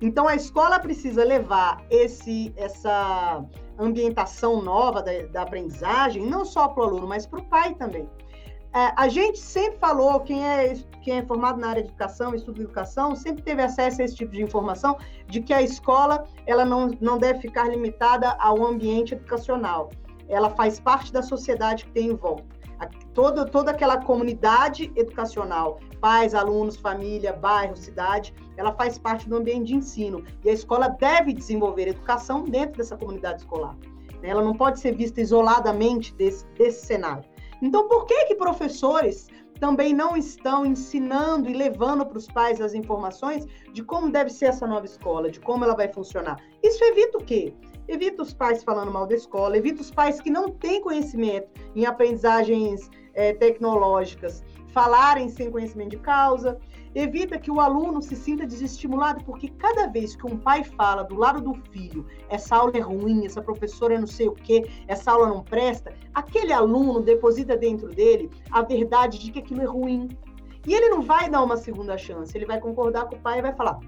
Então 0.00 0.28
a 0.28 0.36
escola 0.36 0.78
precisa 0.78 1.24
levar 1.24 1.84
esse 1.90 2.52
essa 2.56 3.44
ambientação 3.78 4.62
nova 4.62 5.02
da, 5.02 5.12
da 5.30 5.42
aprendizagem, 5.42 6.24
não 6.26 6.44
só 6.44 6.68
para 6.68 6.82
o 6.82 6.86
aluno, 6.86 7.06
mas 7.06 7.26
para 7.26 7.40
o 7.40 7.44
pai 7.44 7.74
também. 7.74 8.08
É, 8.74 8.92
a 8.96 9.06
gente 9.06 9.38
sempre 9.38 9.78
falou, 9.78 10.18
quem 10.20 10.44
é, 10.44 10.74
quem 11.00 11.18
é 11.18 11.22
formado 11.24 11.60
na 11.60 11.68
área 11.68 11.82
de 11.82 11.90
educação, 11.90 12.34
estudo 12.34 12.56
de 12.56 12.62
educação, 12.62 13.14
sempre 13.14 13.42
teve 13.42 13.62
acesso 13.62 14.02
a 14.02 14.04
esse 14.04 14.16
tipo 14.16 14.32
de 14.32 14.42
informação, 14.42 14.98
de 15.28 15.40
que 15.40 15.54
a 15.54 15.62
escola 15.62 16.24
ela 16.44 16.64
não, 16.64 16.90
não 17.00 17.16
deve 17.16 17.40
ficar 17.40 17.68
limitada 17.68 18.36
ao 18.40 18.66
ambiente 18.66 19.14
educacional. 19.14 19.90
Ela 20.28 20.50
faz 20.50 20.80
parte 20.80 21.12
da 21.12 21.22
sociedade 21.22 21.84
que 21.84 21.92
tem 21.92 22.08
em 22.08 22.16
volta. 22.16 22.53
Toda, 23.12 23.44
toda 23.44 23.70
aquela 23.70 23.98
comunidade 23.98 24.92
educacional, 24.96 25.78
pais, 26.00 26.34
alunos, 26.34 26.76
família, 26.76 27.32
bairro, 27.32 27.76
cidade, 27.76 28.34
ela 28.56 28.72
faz 28.72 28.98
parte 28.98 29.28
do 29.28 29.36
ambiente 29.36 29.68
de 29.68 29.74
ensino. 29.76 30.24
E 30.44 30.50
a 30.50 30.52
escola 30.52 30.88
deve 30.88 31.32
desenvolver 31.32 31.88
educação 31.88 32.44
dentro 32.44 32.78
dessa 32.78 32.96
comunidade 32.96 33.42
escolar. 33.42 33.76
Ela 34.22 34.42
não 34.42 34.54
pode 34.54 34.80
ser 34.80 34.94
vista 34.94 35.20
isoladamente 35.20 36.14
desse, 36.14 36.46
desse 36.58 36.86
cenário. 36.86 37.24
Então, 37.60 37.88
por 37.88 38.06
que 38.06 38.24
que 38.26 38.34
professores 38.34 39.28
também 39.60 39.94
não 39.94 40.16
estão 40.16 40.66
ensinando 40.66 41.48
e 41.48 41.54
levando 41.54 42.04
para 42.04 42.18
os 42.18 42.26
pais 42.26 42.60
as 42.60 42.74
informações 42.74 43.46
de 43.72 43.82
como 43.82 44.10
deve 44.10 44.30
ser 44.30 44.46
essa 44.46 44.66
nova 44.66 44.86
escola, 44.86 45.30
de 45.30 45.40
como 45.40 45.64
ela 45.64 45.74
vai 45.74 45.92
funcionar? 45.92 46.38
Isso 46.62 46.82
evita 46.84 47.18
o 47.18 47.24
quê? 47.24 47.54
Evita 47.86 48.22
os 48.22 48.32
pais 48.32 48.64
falando 48.64 48.90
mal 48.90 49.06
da 49.06 49.14
escola, 49.14 49.56
evita 49.56 49.82
os 49.82 49.90
pais 49.90 50.20
que 50.20 50.30
não 50.30 50.50
têm 50.50 50.80
conhecimento 50.80 51.48
em 51.74 51.84
aprendizagens 51.84 52.90
é, 53.14 53.32
tecnológicas 53.32 54.42
falarem 54.74 55.28
sem 55.28 55.52
conhecimento 55.52 55.90
de 55.90 55.98
causa, 55.98 56.58
evita 56.94 57.38
que 57.38 57.50
o 57.50 57.60
aluno 57.60 58.02
se 58.02 58.16
sinta 58.16 58.44
desestimulado, 58.44 59.24
porque 59.24 59.48
cada 59.48 59.86
vez 59.86 60.16
que 60.16 60.26
um 60.26 60.36
pai 60.36 60.64
fala 60.64 61.04
do 61.04 61.14
lado 61.14 61.40
do 61.40 61.54
filho, 61.70 62.04
essa 62.28 62.56
aula 62.56 62.72
é 62.74 62.80
ruim, 62.80 63.24
essa 63.24 63.40
professora 63.40 63.94
é 63.94 63.98
não 63.98 64.06
sei 64.06 64.26
o 64.26 64.32
quê, 64.32 64.68
essa 64.88 65.12
aula 65.12 65.28
não 65.28 65.44
presta, 65.44 65.94
aquele 66.12 66.52
aluno 66.52 67.00
deposita 67.00 67.56
dentro 67.56 67.88
dele 67.88 68.28
a 68.50 68.62
verdade 68.62 69.18
de 69.20 69.30
que 69.30 69.38
aquilo 69.38 69.62
é 69.62 69.66
ruim. 69.66 70.08
E 70.66 70.74
ele 70.74 70.88
não 70.88 71.02
vai 71.02 71.28
dar 71.30 71.42
uma 71.42 71.56
segunda 71.56 71.96
chance, 71.96 72.36
ele 72.36 72.46
vai 72.46 72.58
concordar 72.58 73.04
com 73.04 73.14
o 73.14 73.20
pai 73.20 73.38
e 73.38 73.42
vai 73.42 73.54
falar: 73.54 73.78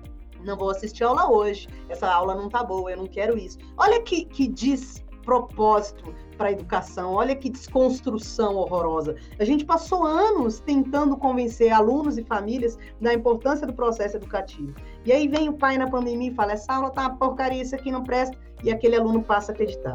não 0.44 0.56
vou 0.56 0.70
assistir 0.70 1.04
aula 1.04 1.30
hoje, 1.30 1.68
essa 1.88 2.10
aula 2.10 2.34
não 2.34 2.48
tá 2.48 2.62
boa, 2.62 2.90
eu 2.90 2.96
não 2.96 3.06
quero 3.06 3.36
isso. 3.36 3.58
Olha 3.76 4.00
que, 4.02 4.24
que 4.24 4.46
despropósito 4.46 6.14
para 6.36 6.48
a 6.48 6.52
educação. 6.52 7.14
Olha 7.14 7.34
que 7.34 7.50
desconstrução 7.50 8.56
horrorosa. 8.56 9.16
A 9.38 9.44
gente 9.44 9.64
passou 9.64 10.04
anos 10.04 10.60
tentando 10.60 11.16
convencer 11.16 11.72
alunos 11.72 12.18
e 12.18 12.24
famílias 12.24 12.78
da 13.00 13.12
importância 13.12 13.66
do 13.66 13.72
processo 13.72 14.16
educativo. 14.16 14.74
E 15.04 15.12
aí 15.12 15.26
vem 15.26 15.48
o 15.48 15.54
pai 15.54 15.78
na 15.78 15.88
pandemia 15.88 16.30
e 16.30 16.34
fala: 16.34 16.52
essa 16.52 16.72
aula 16.72 16.90
tá 16.90 17.02
uma 17.02 17.16
porcaria, 17.16 17.62
isso 17.62 17.74
aqui 17.74 17.90
não 17.90 18.02
presta, 18.02 18.36
e 18.62 18.70
aquele 18.70 18.96
aluno 18.96 19.22
passa 19.22 19.52
a 19.52 19.54
acreditar. 19.54 19.94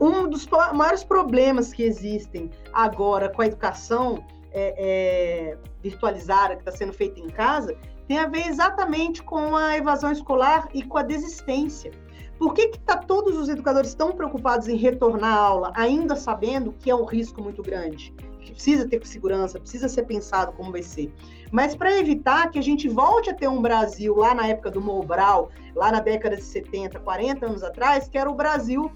Um 0.00 0.28
dos 0.28 0.46
maiores 0.74 1.02
problemas 1.02 1.72
que 1.72 1.82
existem 1.82 2.50
agora 2.72 3.28
com 3.28 3.42
a 3.42 3.46
educação 3.46 4.24
é, 4.52 4.74
é, 4.78 5.58
virtualizada 5.82 6.54
que 6.54 6.62
está 6.62 6.72
sendo 6.72 6.92
feita 6.92 7.18
em 7.18 7.28
casa 7.28 7.76
tem 8.08 8.18
a 8.18 8.26
ver 8.26 8.48
exatamente 8.48 9.22
com 9.22 9.54
a 9.54 9.76
evasão 9.76 10.10
escolar 10.10 10.68
e 10.72 10.82
com 10.82 10.96
a 10.96 11.02
desistência. 11.02 11.92
Por 12.38 12.54
que, 12.54 12.68
que 12.68 12.78
tá, 12.78 12.96
todos 12.96 13.36
os 13.36 13.48
educadores 13.50 13.94
tão 13.94 14.12
preocupados 14.12 14.66
em 14.66 14.76
retornar 14.76 15.34
à 15.34 15.40
aula, 15.40 15.72
ainda 15.76 16.16
sabendo 16.16 16.72
que 16.72 16.90
é 16.90 16.94
um 16.94 17.04
risco 17.04 17.42
muito 17.42 17.62
grande? 17.62 18.14
Que 18.40 18.52
precisa 18.52 18.88
ter 18.88 19.04
segurança, 19.06 19.60
precisa 19.60 19.88
ser 19.88 20.04
pensado 20.04 20.52
como 20.52 20.72
vai 20.72 20.82
ser. 20.82 21.12
Mas 21.52 21.76
para 21.76 21.98
evitar 21.98 22.50
que 22.50 22.58
a 22.58 22.62
gente 22.62 22.88
volte 22.88 23.28
a 23.28 23.34
ter 23.34 23.48
um 23.48 23.60
Brasil 23.60 24.16
lá 24.16 24.34
na 24.34 24.46
época 24.46 24.70
do 24.70 24.80
Mobral, 24.80 25.50
lá 25.74 25.92
na 25.92 26.00
década 26.00 26.36
de 26.36 26.42
70, 26.42 26.98
40 27.00 27.44
anos 27.44 27.62
atrás, 27.62 28.08
que 28.08 28.16
era 28.16 28.30
o 28.30 28.34
Brasil 28.34 28.90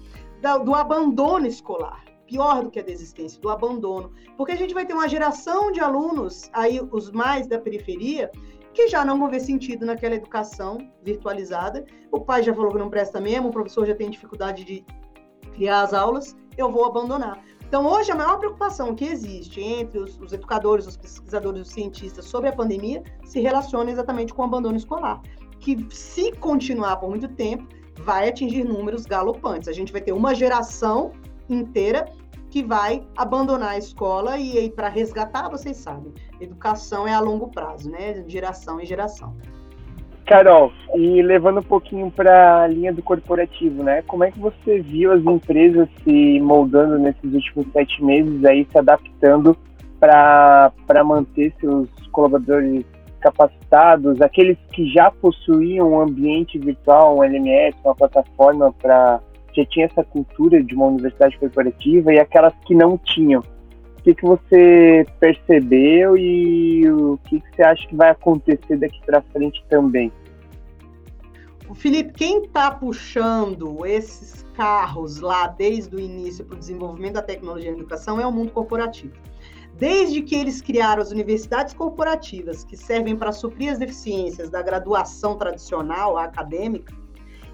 do 0.65 0.73
abandono 0.73 1.45
escolar 1.45 2.03
pior 2.25 2.63
do 2.63 2.71
que 2.71 2.79
a 2.79 2.83
desistência, 2.83 3.39
do 3.39 3.49
abandono. 3.49 4.11
Porque 4.35 4.53
a 4.53 4.55
gente 4.55 4.73
vai 4.73 4.85
ter 4.85 4.93
uma 4.93 5.07
geração 5.07 5.71
de 5.71 5.79
alunos, 5.79 6.49
aí 6.51 6.81
os 6.91 7.11
mais 7.11 7.47
da 7.47 7.59
periferia, 7.59 8.31
que 8.73 8.87
já 8.87 9.05
não 9.05 9.19
vão 9.19 9.29
ver 9.29 9.39
sentido 9.39 9.85
naquela 9.85 10.15
educação 10.15 10.77
virtualizada. 11.03 11.85
O 12.11 12.19
pai 12.19 12.43
já 12.43 12.53
falou 12.53 12.71
que 12.71 12.77
não 12.77 12.89
presta 12.89 13.21
mesmo, 13.21 13.49
o 13.49 13.51
professor 13.51 13.85
já 13.85 13.95
tem 13.95 14.09
dificuldade 14.09 14.63
de 14.63 14.85
criar 15.53 15.83
as 15.83 15.93
aulas, 15.93 16.35
eu 16.57 16.71
vou 16.71 16.85
abandonar. 16.85 17.41
Então, 17.67 17.85
hoje, 17.87 18.11
a 18.11 18.15
maior 18.15 18.37
preocupação 18.37 18.93
que 18.93 19.05
existe 19.05 19.59
entre 19.61 19.97
os, 19.99 20.19
os 20.19 20.31
educadores, 20.31 20.85
os 20.85 20.97
pesquisadores, 20.97 21.61
os 21.61 21.69
cientistas 21.69 22.25
sobre 22.25 22.49
a 22.49 22.53
pandemia 22.53 23.03
se 23.23 23.39
relaciona 23.39 23.89
exatamente 23.89 24.33
com 24.33 24.41
o 24.41 24.45
abandono 24.45 24.77
escolar, 24.77 25.21
que, 25.59 25.87
se 25.89 26.31
continuar 26.33 26.97
por 26.97 27.09
muito 27.09 27.27
tempo, 27.29 27.67
vai 27.99 28.29
atingir 28.29 28.63
números 28.63 29.05
galopantes. 29.05 29.67
A 29.67 29.73
gente 29.73 29.91
vai 29.91 30.01
ter 30.01 30.11
uma 30.11 30.35
geração 30.35 31.13
inteira 31.49 32.05
que 32.53 32.61
vai 32.61 33.01
abandonar 33.17 33.69
a 33.69 33.77
escola 33.79 34.37
e 34.37 34.55
aí 34.59 34.69
para 34.69 34.87
resgatar, 34.87 35.49
vocês 35.49 35.75
sabem, 35.75 36.13
educação 36.39 37.07
é 37.07 37.11
a 37.11 37.19
longo 37.19 37.47
prazo, 37.47 37.89
né? 37.89 38.13
De 38.13 38.31
geração 38.31 38.79
em 38.79 38.85
geração. 38.85 39.35
Carol, 40.27 40.71
e 40.93 41.19
levando 41.23 41.61
um 41.61 41.63
pouquinho 41.63 42.11
para 42.11 42.61
a 42.61 42.67
linha 42.67 42.93
do 42.93 43.01
corporativo, 43.01 43.81
né? 43.81 44.03
Como 44.03 44.23
é 44.23 44.29
que 44.29 44.39
você 44.39 44.81
viu 44.81 45.11
as 45.11 45.23
empresas 45.23 45.89
se 46.03 46.39
moldando 46.41 46.99
nesses 46.99 47.33
últimos 47.33 47.65
sete 47.73 48.03
meses 48.03 48.45
aí, 48.45 48.67
se 48.71 48.77
adaptando 48.77 49.57
para 49.99 50.71
manter 51.03 51.51
seus 51.59 51.89
colaboradores 52.11 52.85
capacitados, 53.19 54.21
aqueles 54.21 54.59
que 54.73 54.93
já 54.93 55.09
possuíam 55.09 55.93
um 55.93 56.01
ambiente 56.01 56.59
virtual, 56.59 57.17
um 57.17 57.23
LMS, 57.23 57.75
uma 57.83 57.95
plataforma 57.95 58.71
para 58.73 59.19
já 59.55 59.65
tinha 59.65 59.85
essa 59.85 60.03
cultura 60.03 60.63
de 60.63 60.73
uma 60.75 60.87
universidade 60.87 61.37
corporativa 61.37 62.13
e 62.13 62.19
aquelas 62.19 62.53
que 62.65 62.73
não 62.73 62.97
tinham. 62.97 63.41
O 63.41 64.03
que, 64.03 64.15
que 64.15 64.23
você 64.23 65.05
percebeu 65.19 66.17
e 66.17 66.89
o 66.91 67.17
que, 67.25 67.39
que 67.39 67.55
você 67.55 67.63
acha 67.63 67.87
que 67.87 67.95
vai 67.95 68.09
acontecer 68.09 68.77
daqui 68.77 68.99
para 69.05 69.21
frente 69.21 69.63
também? 69.69 70.11
Felipe, 71.73 72.13
quem 72.13 72.43
está 72.43 72.71
puxando 72.71 73.85
esses 73.85 74.43
carros 74.55 75.19
lá 75.19 75.47
desde 75.47 75.95
o 75.95 75.99
início 75.99 76.45
para 76.45 76.55
o 76.55 76.59
desenvolvimento 76.59 77.13
da 77.13 77.21
tecnologia 77.21 77.71
na 77.71 77.77
educação 77.77 78.19
é 78.19 78.27
o 78.27 78.31
mundo 78.31 78.51
corporativo. 78.51 79.13
Desde 79.77 80.21
que 80.21 80.35
eles 80.35 80.61
criaram 80.61 81.01
as 81.01 81.11
universidades 81.11 81.73
corporativas, 81.73 82.63
que 82.63 82.77
servem 82.77 83.15
para 83.15 83.31
suprir 83.31 83.71
as 83.71 83.79
deficiências 83.79 84.49
da 84.49 84.61
graduação 84.61 85.35
tradicional 85.35 86.17
acadêmica, 86.17 86.93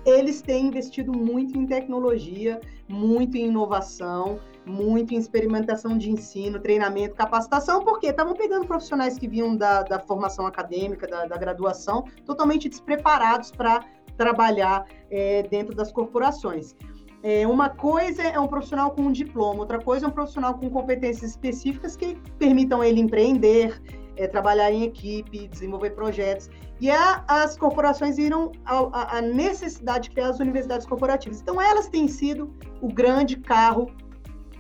eles 0.06 0.42
têm 0.42 0.68
investido 0.68 1.12
muito 1.12 1.58
em 1.58 1.66
tecnologia, 1.66 2.60
muito 2.88 3.38
em 3.38 3.48
inovação, 3.48 4.40
muito 4.66 5.14
em 5.14 5.18
experimentação 5.18 5.98
de 5.98 6.10
ensino, 6.10 6.60
treinamento, 6.60 7.16
capacitação, 7.16 7.84
porque 7.84 8.08
estavam 8.08 8.34
pegando 8.34 8.66
profissionais 8.68 9.18
que 9.18 9.28
vinham 9.28 9.56
da, 9.56 9.84
da 9.84 10.00
formação 10.00 10.46
acadêmica, 10.46 11.08
da, 11.08 11.26
da 11.26 11.38
graduação, 11.38 12.06
totalmente 12.26 12.70
despreparados 12.70 13.52
para 13.52 13.84
trabalhar 14.18 14.86
é, 15.10 15.44
dentro 15.44 15.76
das 15.76 15.92
corporações. 15.92 16.76
É, 17.22 17.46
uma 17.46 17.70
coisa 17.70 18.24
é 18.24 18.40
um 18.40 18.48
profissional 18.48 18.92
com 18.92 19.02
um 19.02 19.12
diploma, 19.12 19.60
outra 19.60 19.80
coisa 19.80 20.06
é 20.06 20.10
um 20.10 20.12
profissional 20.12 20.54
com 20.54 20.70
competências 20.70 21.32
específicas 21.32 21.98
que 21.98 22.16
permitam 22.38 22.82
ele 22.82 23.02
empreender, 23.02 23.82
é, 24.16 24.26
trabalhar 24.28 24.72
em 24.72 24.84
equipe, 24.84 25.48
desenvolver 25.48 25.92
projetos. 25.92 26.50
E 26.80 26.90
a, 26.90 27.24
as 27.28 27.58
corporações 27.58 28.16
viram 28.16 28.52
a, 28.66 29.18
a, 29.18 29.22
necessidade 29.22 30.08
de 30.08 30.12
criar 30.12 30.30
as 30.30 30.40
universidades 30.40 30.88
corporativas. 30.88 31.42
Então, 31.42 31.62
elas 31.62 31.90
têm 31.90 32.08
sido 32.08 32.54
o 32.82 32.88
grande 32.88 33.36
carro 33.38 33.92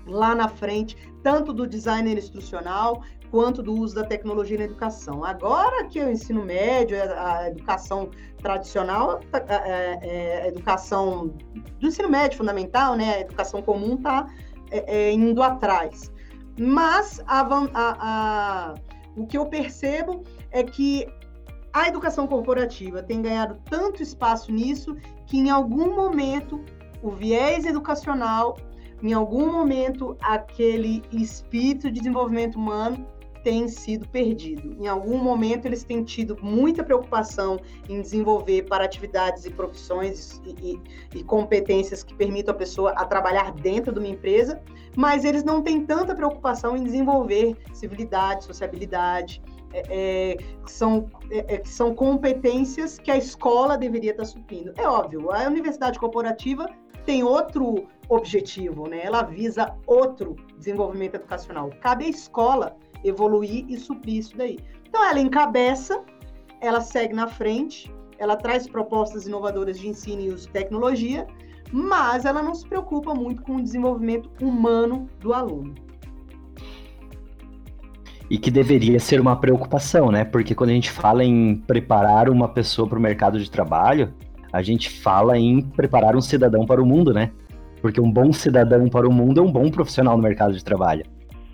lá 0.05 0.36
na 0.36 0.49
frente, 0.49 0.97
tanto 1.24 1.53
do 1.53 1.65
designer 1.65 2.17
instrucional 2.17 3.01
quanto 3.32 3.61
do 3.61 3.74
uso 3.74 3.95
da 3.95 4.03
tecnologia 4.03 4.57
na 4.57 4.63
educação. 4.65 5.24
Agora 5.24 5.86
que 5.86 5.99
o 6.01 6.09
ensino 6.09 6.43
médio, 6.43 6.97
a 7.17 7.47
educação 7.47 8.09
tradicional, 8.41 9.22
a, 9.32 9.38
é, 9.38 9.99
é, 10.01 10.41
a 10.43 10.47
educação 10.47 11.28
do 11.80 11.88
ensino 11.88 12.09
médio 12.09 12.38
fundamental, 12.38 12.95
né, 12.95 13.15
a 13.15 13.20
educação 13.22 13.61
comum 13.61 13.95
está 13.95 14.28
é, 14.72 15.09
é, 15.09 15.11
indo 15.11 15.41
atrás. 15.43 16.11
Mas 16.57 17.22
a, 17.26 17.47
a, 17.74 18.76
o 19.15 19.26
que 19.26 19.38
eu 19.38 19.45
percebo 19.45 20.24
é 20.51 20.63
que 20.63 21.07
a 21.74 21.88
educação 21.88 22.28
corporativa 22.28 23.03
tem 23.03 23.22
ganhado 23.22 23.59
tanto 23.70 24.01
espaço 24.01 24.51
nisso 24.51 24.95
que 25.26 25.38
em 25.38 25.49
algum 25.49 25.95
momento 25.95 26.63
o 27.01 27.11
viés 27.11 27.65
educacional, 27.65 28.57
em 29.01 29.13
algum 29.13 29.51
momento 29.51 30.17
aquele 30.22 31.03
espírito 31.11 31.89
de 31.91 31.99
desenvolvimento 31.99 32.55
humano 32.57 33.05
tem 33.43 33.67
sido 33.67 34.07
perdido. 34.09 34.76
Em 34.80 34.88
algum 34.88 35.17
momento, 35.17 35.65
eles 35.65 35.84
têm 35.84 36.03
tido 36.03 36.38
muita 36.41 36.84
preocupação 36.84 37.59
em 37.88 38.01
desenvolver 38.01 38.63
para 38.63 38.84
atividades 38.84 39.45
e 39.45 39.49
profissões 39.49 40.41
e, 40.45 40.74
e, 40.74 41.20
e, 41.20 41.24
competências 41.24 42.03
que 42.03 42.13
permitam 42.13 42.53
a 42.53 42.57
pessoa 42.57 42.91
a 42.91 43.05
trabalhar 43.05 43.53
dentro 43.53 43.93
de 43.93 43.99
uma 43.99 44.07
empresa, 44.07 44.61
mas 44.95 45.24
eles 45.24 45.43
não 45.43 45.61
têm 45.61 45.86
tanta 45.86 46.13
preocupação 46.13 46.76
em 46.76 46.84
desenvolver 46.84 47.55
civilidade, 47.74 48.43
sociabilidade, 48.43 49.41
é, 49.74 49.84
é, 49.89 50.38
são, 50.65 51.09
é, 51.32 51.55
é 51.55 51.63
são 51.65 51.93
competências 51.93 52.97
que 52.97 53.11
a 53.11 53.17
escola 53.17 53.78
deveria 53.78 54.11
estar 54.11 54.26
suprindo. 54.26 54.74
É 54.78 54.88
óbvio, 54.88 55.32
a 55.32 55.47
universidade 55.47 55.99
corporativa 55.99 56.67
tem 57.05 57.24
outro 57.24 57.88
objetivo, 58.09 58.88
né? 58.88 59.01
ela 59.03 59.24
visa 59.24 59.76
outro 59.86 60.36
desenvolvimento 60.57 61.15
educacional. 61.15 61.70
Cabe 61.82 62.05
à 62.05 62.09
escola 62.09 62.76
evoluir 63.03 63.65
e 63.70 63.78
suprir 63.78 64.17
isso 64.17 64.36
daí. 64.38 64.59
Então, 64.88 65.03
ela 65.05 65.20
encabeça, 65.20 66.03
ela 66.59 66.82
segue 66.82 67.13
na 67.13 67.28
frente, 67.28 67.93
ela 68.17 68.36
traz 68.36 68.67
propostas 68.67 69.28
inovadoras 69.28 69.80
de 69.80 69.88
ensino 69.88 70.22
e 70.22 70.30
uso 70.30 70.47
de 70.47 70.53
tecnologia, 70.53 71.26
mas 71.72 72.26
ela 72.26 72.41
não 72.41 72.53
se 72.53 72.67
preocupa 72.67 73.13
muito 73.13 73.41
com 73.43 73.57
o 73.57 73.61
desenvolvimento 73.61 74.30
humano 74.43 75.07
do 75.20 75.34
aluno. 75.34 75.76
E 78.30 78.38
que 78.38 78.51
deveria 78.51 78.99
ser 78.99 79.19
uma 79.19 79.36
preocupação, 79.36 80.11
né? 80.11 80.23
Porque 80.23 80.53
quando 80.53 80.69
a 80.69 80.73
gente 80.73 80.91
fala 80.91 81.23
em 81.23 81.55
preparar 81.55 82.30
uma 82.30 82.47
pessoa 82.47 82.88
para 82.88 82.99
o 82.99 83.01
mercado 83.01 83.39
de 83.39 83.49
trabalho, 83.49 84.13
a 84.53 84.61
gente 84.61 84.89
fala 84.89 85.38
em 85.38 85.61
preparar 85.61 86.15
um 86.15 86.21
cidadão 86.21 86.65
para 86.65 86.82
o 86.82 86.86
mundo, 86.86 87.13
né? 87.13 87.32
Porque 87.82 87.99
um 87.99 88.11
bom 88.11 88.32
cidadão 88.32 88.88
para 88.88 89.07
o 89.07 89.11
mundo 89.11 89.39
é 89.39 89.43
um 89.43 89.51
bom 89.51 89.69
profissional 89.69 90.15
no 90.15 90.23
mercado 90.23 90.53
de 90.53 90.63
trabalho. 90.63 91.05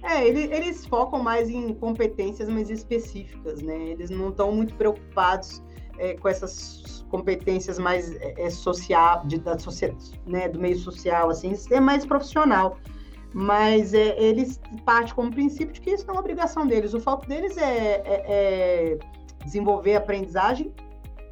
É, 0.04 0.28
eles, 0.28 0.52
eles 0.52 0.86
focam 0.86 1.22
mais 1.22 1.50
em 1.50 1.74
competências 1.74 2.48
mais 2.50 2.70
específicas, 2.70 3.62
né? 3.62 3.90
Eles 3.90 4.10
não 4.10 4.30
estão 4.30 4.52
muito 4.52 4.76
preocupados 4.76 5.64
é, 5.98 6.14
com 6.14 6.28
essas 6.28 7.06
competências 7.10 7.80
mais 7.80 8.16
é, 8.18 8.46
é 8.46 8.50
social, 8.50 9.26
de, 9.26 9.40
da 9.40 9.58
né, 10.26 10.50
do 10.50 10.60
meio 10.60 10.78
social, 10.78 11.30
assim, 11.30 11.54
é 11.72 11.80
mais 11.80 12.06
profissional. 12.06 12.78
Mas 13.38 13.94
é, 13.94 14.18
eles 14.18 14.62
partem 14.86 15.14
como 15.14 15.30
princípio 15.30 15.74
de 15.74 15.82
que 15.82 15.90
isso 15.90 16.08
não 16.08 16.16
é 16.16 16.20
obrigação 16.20 16.66
deles. 16.66 16.94
O 16.94 17.02
foco 17.02 17.28
deles 17.28 17.58
é, 17.58 18.02
é, 18.06 18.24
é 18.30 18.98
desenvolver 19.44 19.96
aprendizagem 19.96 20.74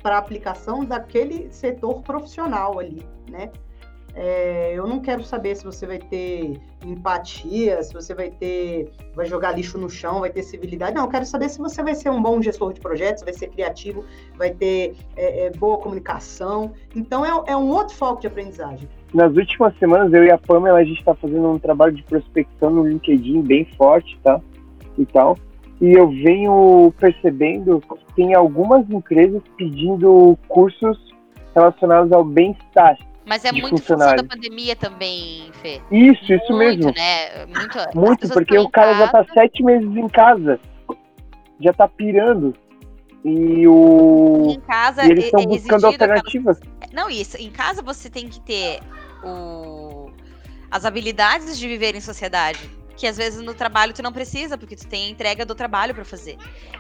para 0.01 0.17
aplicação 0.17 0.83
daquele 0.83 1.49
setor 1.49 2.01
profissional 2.01 2.77
ali, 2.77 3.07
né? 3.31 3.49
É, 4.15 4.73
eu 4.75 4.85
não 4.85 4.99
quero 4.99 5.23
saber 5.23 5.55
se 5.55 5.63
você 5.63 5.87
vai 5.87 5.97
ter 5.97 6.61
empatia, 6.85 7.81
se 7.81 7.93
você 7.93 8.13
vai 8.13 8.29
ter, 8.29 8.91
vai 9.15 9.25
jogar 9.25 9.53
lixo 9.53 9.77
no 9.77 9.89
chão, 9.89 10.19
vai 10.19 10.29
ter 10.29 10.43
civilidade. 10.43 10.93
Não, 10.93 11.05
eu 11.05 11.09
quero 11.09 11.25
saber 11.25 11.47
se 11.47 11.57
você 11.57 11.81
vai 11.81 11.95
ser 11.95 12.09
um 12.09 12.21
bom 12.21 12.41
gestor 12.41 12.73
de 12.73 12.81
projetos, 12.81 13.23
vai 13.23 13.33
ser 13.33 13.47
criativo, 13.47 14.03
vai 14.35 14.51
ter 14.51 14.95
é, 15.15 15.45
é, 15.45 15.49
boa 15.51 15.77
comunicação. 15.77 16.73
Então 16.93 17.25
é, 17.25 17.53
é, 17.53 17.55
um 17.55 17.69
outro 17.69 17.95
foco 17.95 18.19
de 18.19 18.27
aprendizagem. 18.27 18.89
Nas 19.13 19.35
últimas 19.35 19.77
semanas, 19.77 20.11
eu 20.13 20.23
e 20.23 20.31
a 20.31 20.37
Pamela, 20.37 20.79
a 20.79 20.83
gente 20.83 20.99
está 20.99 21.13
fazendo 21.13 21.47
um 21.49 21.59
trabalho 21.59 21.93
de 21.93 22.03
prospecção 22.03 22.71
no 22.71 22.87
LinkedIn 22.87 23.41
bem 23.41 23.65
forte, 23.77 24.17
tá? 24.23 24.41
E 24.97 25.05
tal. 25.05 25.37
E 25.79 25.91
eu 25.93 26.09
venho 26.09 26.93
percebendo 26.99 27.81
que 27.81 28.15
tem 28.15 28.33
algumas 28.33 28.89
empresas 28.89 29.41
pedindo 29.57 30.37
cursos 30.47 30.97
relacionados 31.53 32.11
ao 32.11 32.23
bem-estar 32.23 32.97
mas 33.25 33.45
é 33.45 33.51
muito 33.51 33.81
função 33.81 33.97
da 33.97 34.23
pandemia 34.23 34.75
também, 34.75 35.49
Fê. 35.61 35.81
Isso, 35.89 36.21
muito, 36.27 36.43
isso 36.43 36.57
mesmo. 36.57 36.91
Né? 36.91 37.45
Muito, 37.45 37.77
muito 37.95 38.29
porque 38.29 38.57
o 38.57 38.69
cara 38.69 38.93
já 38.95 39.07
tá 39.07 39.25
sete 39.33 39.63
meses 39.63 39.95
em 39.95 40.09
casa. 40.09 40.59
Já 41.59 41.71
tá 41.71 41.87
pirando. 41.87 42.53
E 43.23 43.65
o. 43.65 44.51
Em 44.51 44.59
casa, 44.59 45.05
e 45.05 45.11
eles 45.11 45.25
estão 45.25 45.45
buscando 45.45 45.87
alternativas. 45.87 46.59
Não, 46.91 47.09
isso. 47.09 47.37
Em 47.37 47.49
casa 47.49 47.81
você 47.81 48.09
tem 48.09 48.27
que 48.27 48.41
ter 48.41 48.81
o... 49.23 50.11
as 50.69 50.85
habilidades 50.85 51.57
de 51.57 51.67
viver 51.67 51.95
em 51.95 52.01
sociedade 52.01 52.59
que 52.95 53.07
às 53.07 53.17
vezes 53.17 53.41
no 53.41 53.53
trabalho 53.53 53.93
tu 53.93 54.03
não 54.03 54.11
precisa, 54.11 54.57
porque 54.57 54.75
tu 54.75 54.87
tem 54.87 55.07
a 55.07 55.09
entrega 55.09 55.45
do 55.45 55.55
trabalho 55.55 55.93
para 55.93 56.05
fazer. 56.05 56.37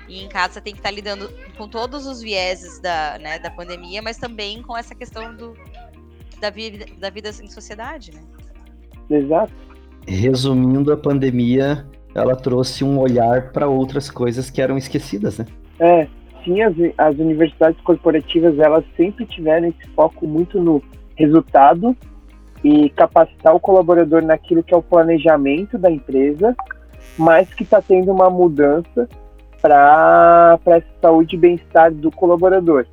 E 0.07 0.23
em 0.23 0.29
casa 0.29 0.53
você 0.53 0.61
tem 0.61 0.73
que 0.73 0.79
estar 0.79 0.89
tá 0.89 0.95
lidando 0.95 1.29
com 1.57 1.67
todos 1.67 2.05
os 2.05 2.21
vieses 2.21 2.79
da, 2.79 3.17
né, 3.19 3.39
da 3.39 3.49
pandemia, 3.49 4.01
mas 4.01 4.17
também 4.17 4.61
com 4.61 4.77
essa 4.77 4.93
questão 4.93 5.35
do, 5.35 5.53
da 6.39 6.49
vida, 6.49 6.85
da 6.99 7.09
vida 7.09 7.29
em 7.29 7.47
sociedade, 7.47 8.11
né? 8.13 8.21
Exato. 9.09 9.53
Resumindo, 10.07 10.91
a 10.91 10.97
pandemia 10.97 11.85
ela 12.13 12.35
trouxe 12.35 12.83
um 12.83 12.99
olhar 12.99 13.51
para 13.51 13.67
outras 13.67 14.09
coisas 14.11 14.49
que 14.49 14.61
eram 14.61 14.77
esquecidas, 14.77 15.39
né? 15.39 15.45
É, 15.79 16.07
sim, 16.43 16.61
as, 16.61 16.73
as 16.97 17.15
universidades 17.17 17.81
corporativas 17.81 18.57
elas 18.59 18.85
sempre 18.95 19.25
tiveram 19.25 19.67
esse 19.67 19.89
foco 19.95 20.27
muito 20.27 20.61
no 20.61 20.81
resultado 21.15 21.97
e 22.63 22.89
capacitar 22.91 23.55
o 23.55 23.59
colaborador 23.59 24.21
naquilo 24.21 24.63
que 24.63 24.73
é 24.73 24.77
o 24.77 24.81
planejamento 24.81 25.77
da 25.77 25.91
empresa, 25.91 26.55
mas 27.17 27.53
que 27.53 27.63
está 27.63 27.81
tendo 27.81 28.11
uma 28.11 28.29
mudança 28.29 29.07
para 29.61 30.59
a 30.65 30.81
saúde 31.01 31.35
e 31.35 31.39
bem-estar 31.39 31.93
do 31.93 32.11
colaborador, 32.11 32.85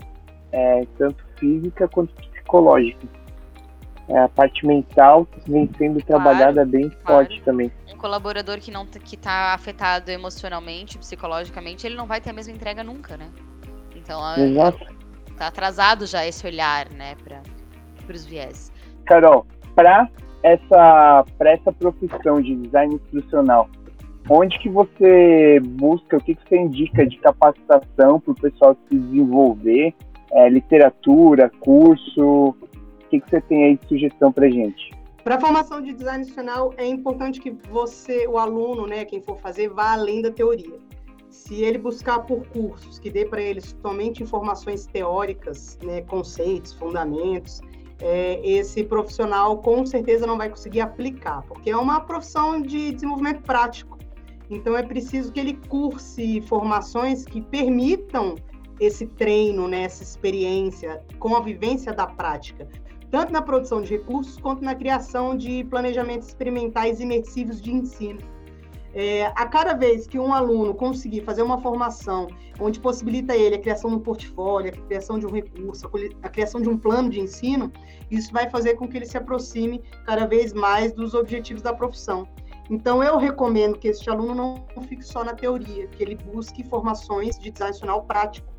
é, 0.52 0.86
tanto 0.98 1.24
física 1.38 1.88
quanto 1.88 2.14
psicológica 2.14 3.20
é, 4.10 4.18
a 4.18 4.28
parte 4.28 4.66
mental 4.66 5.26
vem 5.46 5.70
sendo 5.78 6.02
trabalhada 6.02 6.54
claro, 6.54 6.68
bem 6.68 6.90
claro. 6.90 7.04
forte 7.04 7.40
também. 7.42 7.72
Um 7.94 7.96
colaborador 7.96 8.58
que 8.58 8.70
não 8.70 8.84
que 8.84 9.14
está 9.14 9.54
afetado 9.54 10.10
emocionalmente, 10.10 10.98
psicologicamente, 10.98 11.86
ele 11.86 11.94
não 11.94 12.06
vai 12.06 12.20
ter 12.20 12.30
a 12.30 12.32
mesma 12.32 12.52
entrega 12.52 12.82
nunca, 12.82 13.16
né? 13.16 13.30
Então, 13.94 14.20
Exato. 14.36 14.84
tá 15.36 15.46
atrasado 15.46 16.06
já 16.06 16.26
esse 16.26 16.44
olhar, 16.44 16.90
né, 16.90 17.14
para 17.24 17.40
os 18.12 18.24
viés. 18.24 18.72
Carol, 19.04 19.46
para 19.74 20.08
essa 20.42 21.24
essa 21.40 21.72
profissão 21.72 22.40
de 22.40 22.56
design 22.56 22.94
instrucional, 22.94 23.68
onde 24.28 24.58
que 24.58 24.68
você 24.68 25.60
busca, 25.60 26.16
o 26.16 26.20
que, 26.20 26.34
que 26.34 26.48
você 26.48 26.56
indica 26.56 27.06
de 27.06 27.18
capacitação 27.18 28.20
para 28.20 28.32
o 28.32 28.34
pessoal 28.34 28.76
se 28.88 28.98
desenvolver? 28.98 29.94
É, 30.32 30.48
literatura, 30.48 31.50
curso, 31.58 32.54
que, 33.10 33.20
que 33.20 33.28
você 33.28 33.40
tem 33.42 33.64
aí 33.64 33.76
de 33.76 33.88
sugestão 33.88 34.32
para 34.32 34.48
gente? 34.48 34.90
Para 35.24 35.34
a 35.34 35.40
formação 35.40 35.82
de 35.82 35.92
design 35.92 36.22
institucional, 36.22 36.72
é 36.78 36.86
importante 36.86 37.40
que 37.40 37.50
você, 37.68 38.26
o 38.26 38.38
aluno, 38.38 38.86
né, 38.86 39.04
quem 39.04 39.20
for 39.20 39.38
fazer, 39.38 39.68
vá 39.68 39.92
além 39.92 40.22
da 40.22 40.30
teoria. 40.30 40.78
Se 41.28 41.62
ele 41.62 41.78
buscar 41.78 42.20
por 42.20 42.46
cursos 42.48 42.98
que 42.98 43.10
dê 43.10 43.24
para 43.24 43.42
ele 43.42 43.60
somente 43.60 44.22
informações 44.22 44.86
teóricas, 44.86 45.78
né, 45.82 46.00
conceitos, 46.02 46.72
fundamentos, 46.74 47.60
é, 48.01 48.40
esse 48.46 48.84
profissional 48.84 49.59
com 49.59 49.84
certeza 49.84 50.26
não 50.26 50.38
vai 50.38 50.48
conseguir 50.48 50.80
aplicar, 50.80 51.42
porque 51.42 51.70
é 51.70 51.76
uma 51.76 52.01
profissão 52.01 52.61
de 52.61 52.92
desenvolvimento 52.92 53.42
prático. 53.42 53.98
Então 54.48 54.76
é 54.76 54.82
preciso 54.82 55.32
que 55.32 55.38
ele 55.38 55.55
curse 55.68 56.40
formações 56.42 57.24
que 57.24 57.40
permitam 57.40 58.34
esse 58.80 59.07
treino, 59.07 59.68
né, 59.68 59.82
essa 59.82 60.03
experiência 60.03 61.03
com 61.18 61.36
a 61.36 61.40
vivência 61.40 61.92
da 61.92 62.07
prática 62.07 62.66
tanto 63.11 63.32
na 63.32 63.42
produção 63.42 63.82
de 63.82 63.90
recursos 63.90 64.38
quanto 64.38 64.64
na 64.64 64.74
criação 64.74 65.36
de 65.36 65.64
planejamentos 65.64 66.28
experimentais 66.28 67.01
imersivos 67.01 67.61
de 67.61 67.72
ensino. 67.72 68.20
É, 68.93 69.26
a 69.26 69.47
cada 69.47 69.72
vez 69.72 70.07
que 70.07 70.18
um 70.18 70.34
aluno 70.34 70.74
conseguir 70.74 71.22
fazer 71.22 71.43
uma 71.43 71.61
formação 71.61 72.26
onde 72.59 72.80
possibilita 72.80 73.36
ele 73.36 73.55
a 73.55 73.59
criação 73.59 73.91
de 73.91 73.97
um 73.97 74.01
portfólio, 74.01 74.72
a 74.72 74.86
criação 74.86 75.18
de 75.18 75.26
um 75.26 75.30
recurso, 75.30 75.88
a 76.22 76.28
criação 76.28 76.61
de 76.61 76.68
um 76.68 76.76
plano 76.76 77.09
de 77.09 77.20
ensino, 77.20 77.72
isso 78.11 78.32
vai 78.32 78.51
fazer 78.51 78.74
com 78.74 78.88
que 78.88 78.97
ele 78.97 79.07
se 79.07 79.16
aproxime 79.16 79.82
cada 80.05 80.26
vez 80.26 80.53
mais 80.53 80.93
dos 80.93 81.14
objetivos 81.14 81.62
da 81.62 81.72
profissão. 81.72 82.28
Então, 82.68 83.03
eu 83.03 83.16
recomendo 83.16 83.78
que 83.78 83.88
este 83.88 84.09
aluno 84.11 84.62
não 84.76 84.82
fique 84.84 85.03
só 85.03 85.24
na 85.24 85.34
teoria, 85.34 85.88
que 85.88 86.03
ele 86.03 86.14
busque 86.14 86.62
formações 86.64 87.38
de 87.38 87.51
design 87.51 87.72
nacional 87.72 88.05
prático, 88.05 88.53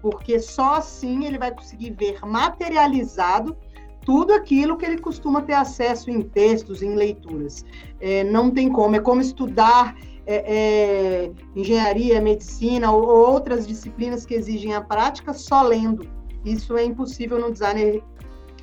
porque 0.00 0.38
só 0.38 0.76
assim 0.76 1.24
ele 1.24 1.38
vai 1.38 1.50
conseguir 1.50 1.90
ver 1.92 2.20
materializado 2.24 3.56
tudo 4.04 4.32
aquilo 4.32 4.76
que 4.76 4.84
ele 4.84 4.98
costuma 4.98 5.42
ter 5.42 5.54
acesso 5.54 6.10
em 6.10 6.22
textos, 6.22 6.82
em 6.82 6.94
leituras. 6.94 7.64
É, 8.00 8.22
não 8.24 8.50
tem 8.50 8.70
como, 8.70 8.96
é 8.96 9.00
como 9.00 9.20
estudar 9.20 9.96
é, 10.26 10.36
é, 10.36 11.30
engenharia, 11.54 12.20
medicina 12.20 12.90
ou, 12.90 13.02
ou, 13.02 13.32
outras 13.32 13.66
disciplinas 13.66 14.24
que 14.24 14.34
exigem 14.34 14.74
a 14.74 14.80
prática 14.80 15.32
só 15.32 15.62
lendo. 15.62 16.06
Isso 16.44 16.76
é 16.76 16.84
impossível 16.84 17.38
no 17.38 17.50
design 17.50 18.02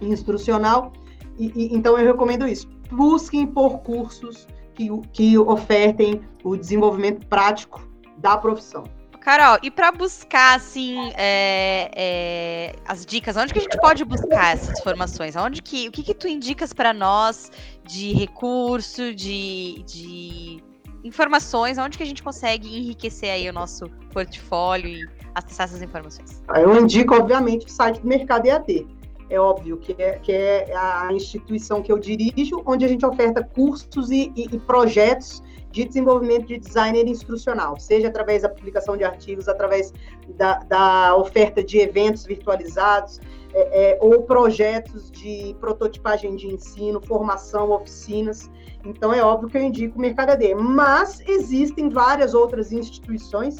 instrucional, 0.01 0.93
e, 1.37 1.51
e, 1.55 1.75
então 1.75 1.97
eu 1.97 2.05
recomendo 2.05 2.47
isso. 2.47 2.69
Busquem 2.91 3.47
por 3.47 3.79
cursos 3.79 4.47
que, 4.75 4.89
que 5.13 5.37
ofertem 5.37 6.21
o 6.43 6.55
desenvolvimento 6.55 7.25
prático 7.27 7.87
da 8.17 8.37
profissão. 8.37 8.83
Carol, 9.21 9.59
e 9.61 9.69
para 9.69 9.91
buscar, 9.91 10.55
assim, 10.55 11.11
é, 11.15 11.91
é, 11.95 12.75
as 12.87 13.05
dicas, 13.05 13.37
onde 13.37 13.53
que 13.53 13.59
a 13.59 13.61
gente 13.61 13.77
pode 13.77 14.03
buscar 14.03 14.55
essas 14.55 14.79
informações? 14.79 15.35
Onde 15.35 15.61
que, 15.61 15.87
o 15.87 15.91
que, 15.91 16.01
que 16.01 16.15
tu 16.15 16.27
indicas 16.27 16.73
para 16.73 16.91
nós 16.91 17.51
de 17.83 18.13
recurso, 18.13 19.13
de, 19.13 19.83
de 19.85 20.63
informações? 21.03 21.77
Onde 21.77 21.99
que 21.99 22.03
a 22.03 22.05
gente 22.05 22.23
consegue 22.23 22.75
enriquecer 22.75 23.29
aí 23.29 23.47
o 23.47 23.53
nosso 23.53 23.85
portfólio 24.11 24.89
e 24.89 25.07
acessar 25.35 25.65
essas 25.65 25.83
informações? 25.83 26.41
Eu 26.55 26.81
indico, 26.81 27.13
obviamente, 27.13 27.67
o 27.67 27.69
site 27.69 28.01
do 28.01 28.07
Mercado 28.07 28.47
EAD. 28.47 28.87
É 29.29 29.39
óbvio 29.39 29.77
que 29.77 29.95
é, 30.01 30.17
que 30.17 30.31
é 30.31 30.75
a 30.75 31.13
instituição 31.13 31.83
que 31.83 31.91
eu 31.91 31.99
dirijo, 31.99 32.63
onde 32.65 32.83
a 32.83 32.87
gente 32.87 33.05
oferta 33.05 33.43
cursos 33.43 34.09
e, 34.09 34.33
e, 34.35 34.45
e 34.51 34.59
projetos 34.59 35.43
de 35.71 35.85
desenvolvimento 35.85 36.47
de 36.47 36.57
designer 36.57 37.07
instrucional, 37.07 37.79
seja 37.79 38.07
através 38.07 38.41
da 38.41 38.49
publicação 38.49 38.97
de 38.97 39.03
artigos, 39.03 39.47
através 39.47 39.93
da, 40.37 40.59
da 40.59 41.15
oferta 41.15 41.63
de 41.63 41.79
eventos 41.79 42.25
virtualizados, 42.25 43.19
é, 43.53 43.93
é, 43.93 43.97
ou 44.01 44.23
projetos 44.23 45.11
de 45.11 45.55
prototipagem 45.59 46.35
de 46.35 46.47
ensino, 46.47 47.01
formação, 47.01 47.71
oficinas. 47.71 48.49
Então, 48.85 49.13
é 49.13 49.21
óbvio 49.21 49.49
que 49.49 49.57
eu 49.57 49.61
indico 49.61 49.97
o 49.97 50.01
Mercado 50.01 50.31
AD. 50.31 50.55
Mas 50.55 51.21
existem 51.27 51.89
várias 51.89 52.33
outras 52.33 52.71
instituições 52.71 53.57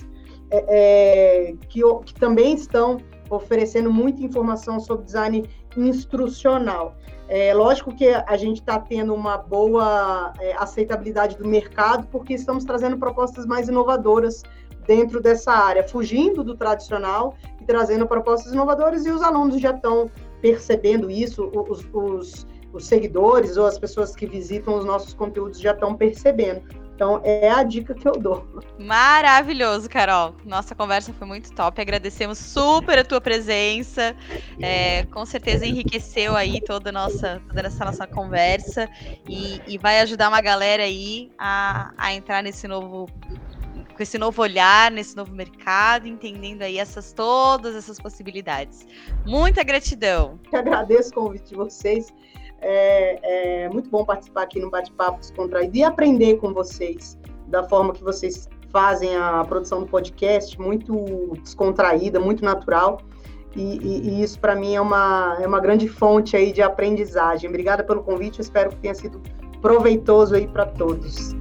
é, 0.50 0.66
é, 1.50 1.56
que, 1.68 1.82
que 2.06 2.14
também 2.14 2.54
estão 2.54 3.00
oferecendo 3.30 3.92
muita 3.92 4.22
informação 4.22 4.80
sobre 4.80 5.06
design 5.06 5.46
instrucional. 5.78 6.96
É 7.34 7.54
lógico 7.54 7.96
que 7.96 8.10
a 8.10 8.36
gente 8.36 8.60
está 8.60 8.78
tendo 8.78 9.16
uma 9.16 9.38
boa 9.38 10.34
é, 10.38 10.52
aceitabilidade 10.58 11.38
do 11.38 11.48
mercado, 11.48 12.06
porque 12.08 12.34
estamos 12.34 12.66
trazendo 12.66 12.98
propostas 12.98 13.46
mais 13.46 13.70
inovadoras 13.70 14.44
dentro 14.86 15.22
dessa 15.22 15.54
área, 15.54 15.82
fugindo 15.82 16.44
do 16.44 16.58
tradicional 16.58 17.34
e 17.62 17.64
trazendo 17.64 18.06
propostas 18.06 18.52
inovadoras, 18.52 19.06
e 19.06 19.12
os 19.12 19.22
alunos 19.22 19.62
já 19.62 19.72
estão 19.72 20.12
percebendo 20.42 21.10
isso, 21.10 21.50
os, 21.56 21.88
os, 21.94 22.46
os 22.74 22.86
seguidores 22.86 23.56
ou 23.56 23.66
as 23.66 23.80
pessoas 23.80 24.14
que 24.14 24.26
visitam 24.26 24.76
os 24.78 24.84
nossos 24.84 25.14
conteúdos 25.14 25.58
já 25.58 25.72
estão 25.72 25.96
percebendo. 25.96 26.64
Então, 26.96 27.20
é 27.24 27.50
a 27.50 27.64
dica 27.64 27.94
que 27.94 28.08
eu 28.08 28.14
dou. 28.14 28.48
Maravilhoso, 28.78 29.90
Carol. 29.90 30.36
Nossa 30.46 30.76
conversa 30.76 31.12
foi 31.14 31.28
muito 31.28 31.52
top. 31.54 31.82
Agradecemos 31.82 32.38
super 32.38 33.00
a 33.00 33.04
tua 33.04 33.20
presença. 33.20 34.16
É, 34.62 35.04
com 35.06 35.26
certeza 35.26 35.66
enriqueceu 35.66 36.36
aí 36.36 36.62
toda, 36.62 36.92
nossa, 36.92 37.42
toda 37.48 37.68
essa 37.68 37.84
nossa 37.86 38.06
conversa 38.06 38.88
e, 39.28 39.62
e 39.68 39.78
vai 39.78 40.00
ajudar 40.02 40.30
uma 40.30 40.42
galera 40.42 40.84
aí 40.84 41.32
a, 41.40 41.92
a 41.98 42.14
entrar 42.14 42.44
nesse 42.44 42.68
novo 42.68 43.08
com 43.96 44.04
esse 44.04 44.18
novo 44.18 44.42
olhar, 44.42 44.90
nesse 44.90 45.16
novo 45.16 45.32
mercado, 45.32 46.08
entendendo 46.08 46.62
aí 46.62 46.78
essas 46.78 47.14
todas 47.14 47.76
essas 47.76 48.00
possibilidades. 48.00 48.86
Muita 49.26 49.64
gratidão. 49.64 50.40
Eu 50.52 50.60
agradeço 50.60 51.10
o 51.12 51.14
convite 51.14 51.50
de 51.50 51.56
vocês. 51.56 52.12
É, 52.62 53.64
é 53.66 53.70
muito 53.70 53.90
bom 53.90 54.06
participar 54.06 54.44
aqui 54.44 54.60
no 54.60 54.70
Bate-Papo 54.70 55.20
Descontraído 55.20 55.76
e 55.76 55.84
aprender 55.84 56.38
com 56.38 56.54
vocês 56.54 57.18
da 57.48 57.64
forma 57.64 57.94
que 57.94 58.04
vocês 58.04 58.48
fazem 58.72 59.16
a 59.16 59.44
produção 59.44 59.82
do 59.82 59.88
podcast, 59.88 60.60
muito 60.60 61.34
descontraída, 61.44 62.20
muito 62.20 62.44
natural. 62.46 63.02
E, 63.56 63.78
e, 63.78 64.10
e 64.10 64.24
isso 64.24 64.40
para 64.40 64.56
mim 64.56 64.76
é 64.76 64.82
uma, 64.82 65.38
é 65.42 65.46
uma 65.46 65.60
grande 65.60 65.88
fonte 65.90 66.38
aí 66.38 66.54
de 66.54 66.62
aprendizagem. 66.62 67.50
Obrigada 67.50 67.84
pelo 67.84 68.02
convite, 68.02 68.40
eu 68.40 68.44
espero 68.44 68.70
que 68.70 68.78
tenha 68.78 68.96
sido 68.96 69.22
proveitoso 69.62 70.36
aí 70.36 70.48
para 70.48 70.66
todos. 70.66 71.36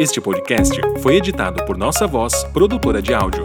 Este 0.00 0.20
podcast 0.20 0.80
foi 1.00 1.14
editado 1.16 1.64
por 1.64 1.76
Nossa 1.76 2.08
Voz, 2.08 2.42
produtora 2.52 3.00
de 3.00 3.14
áudio. 3.14 3.44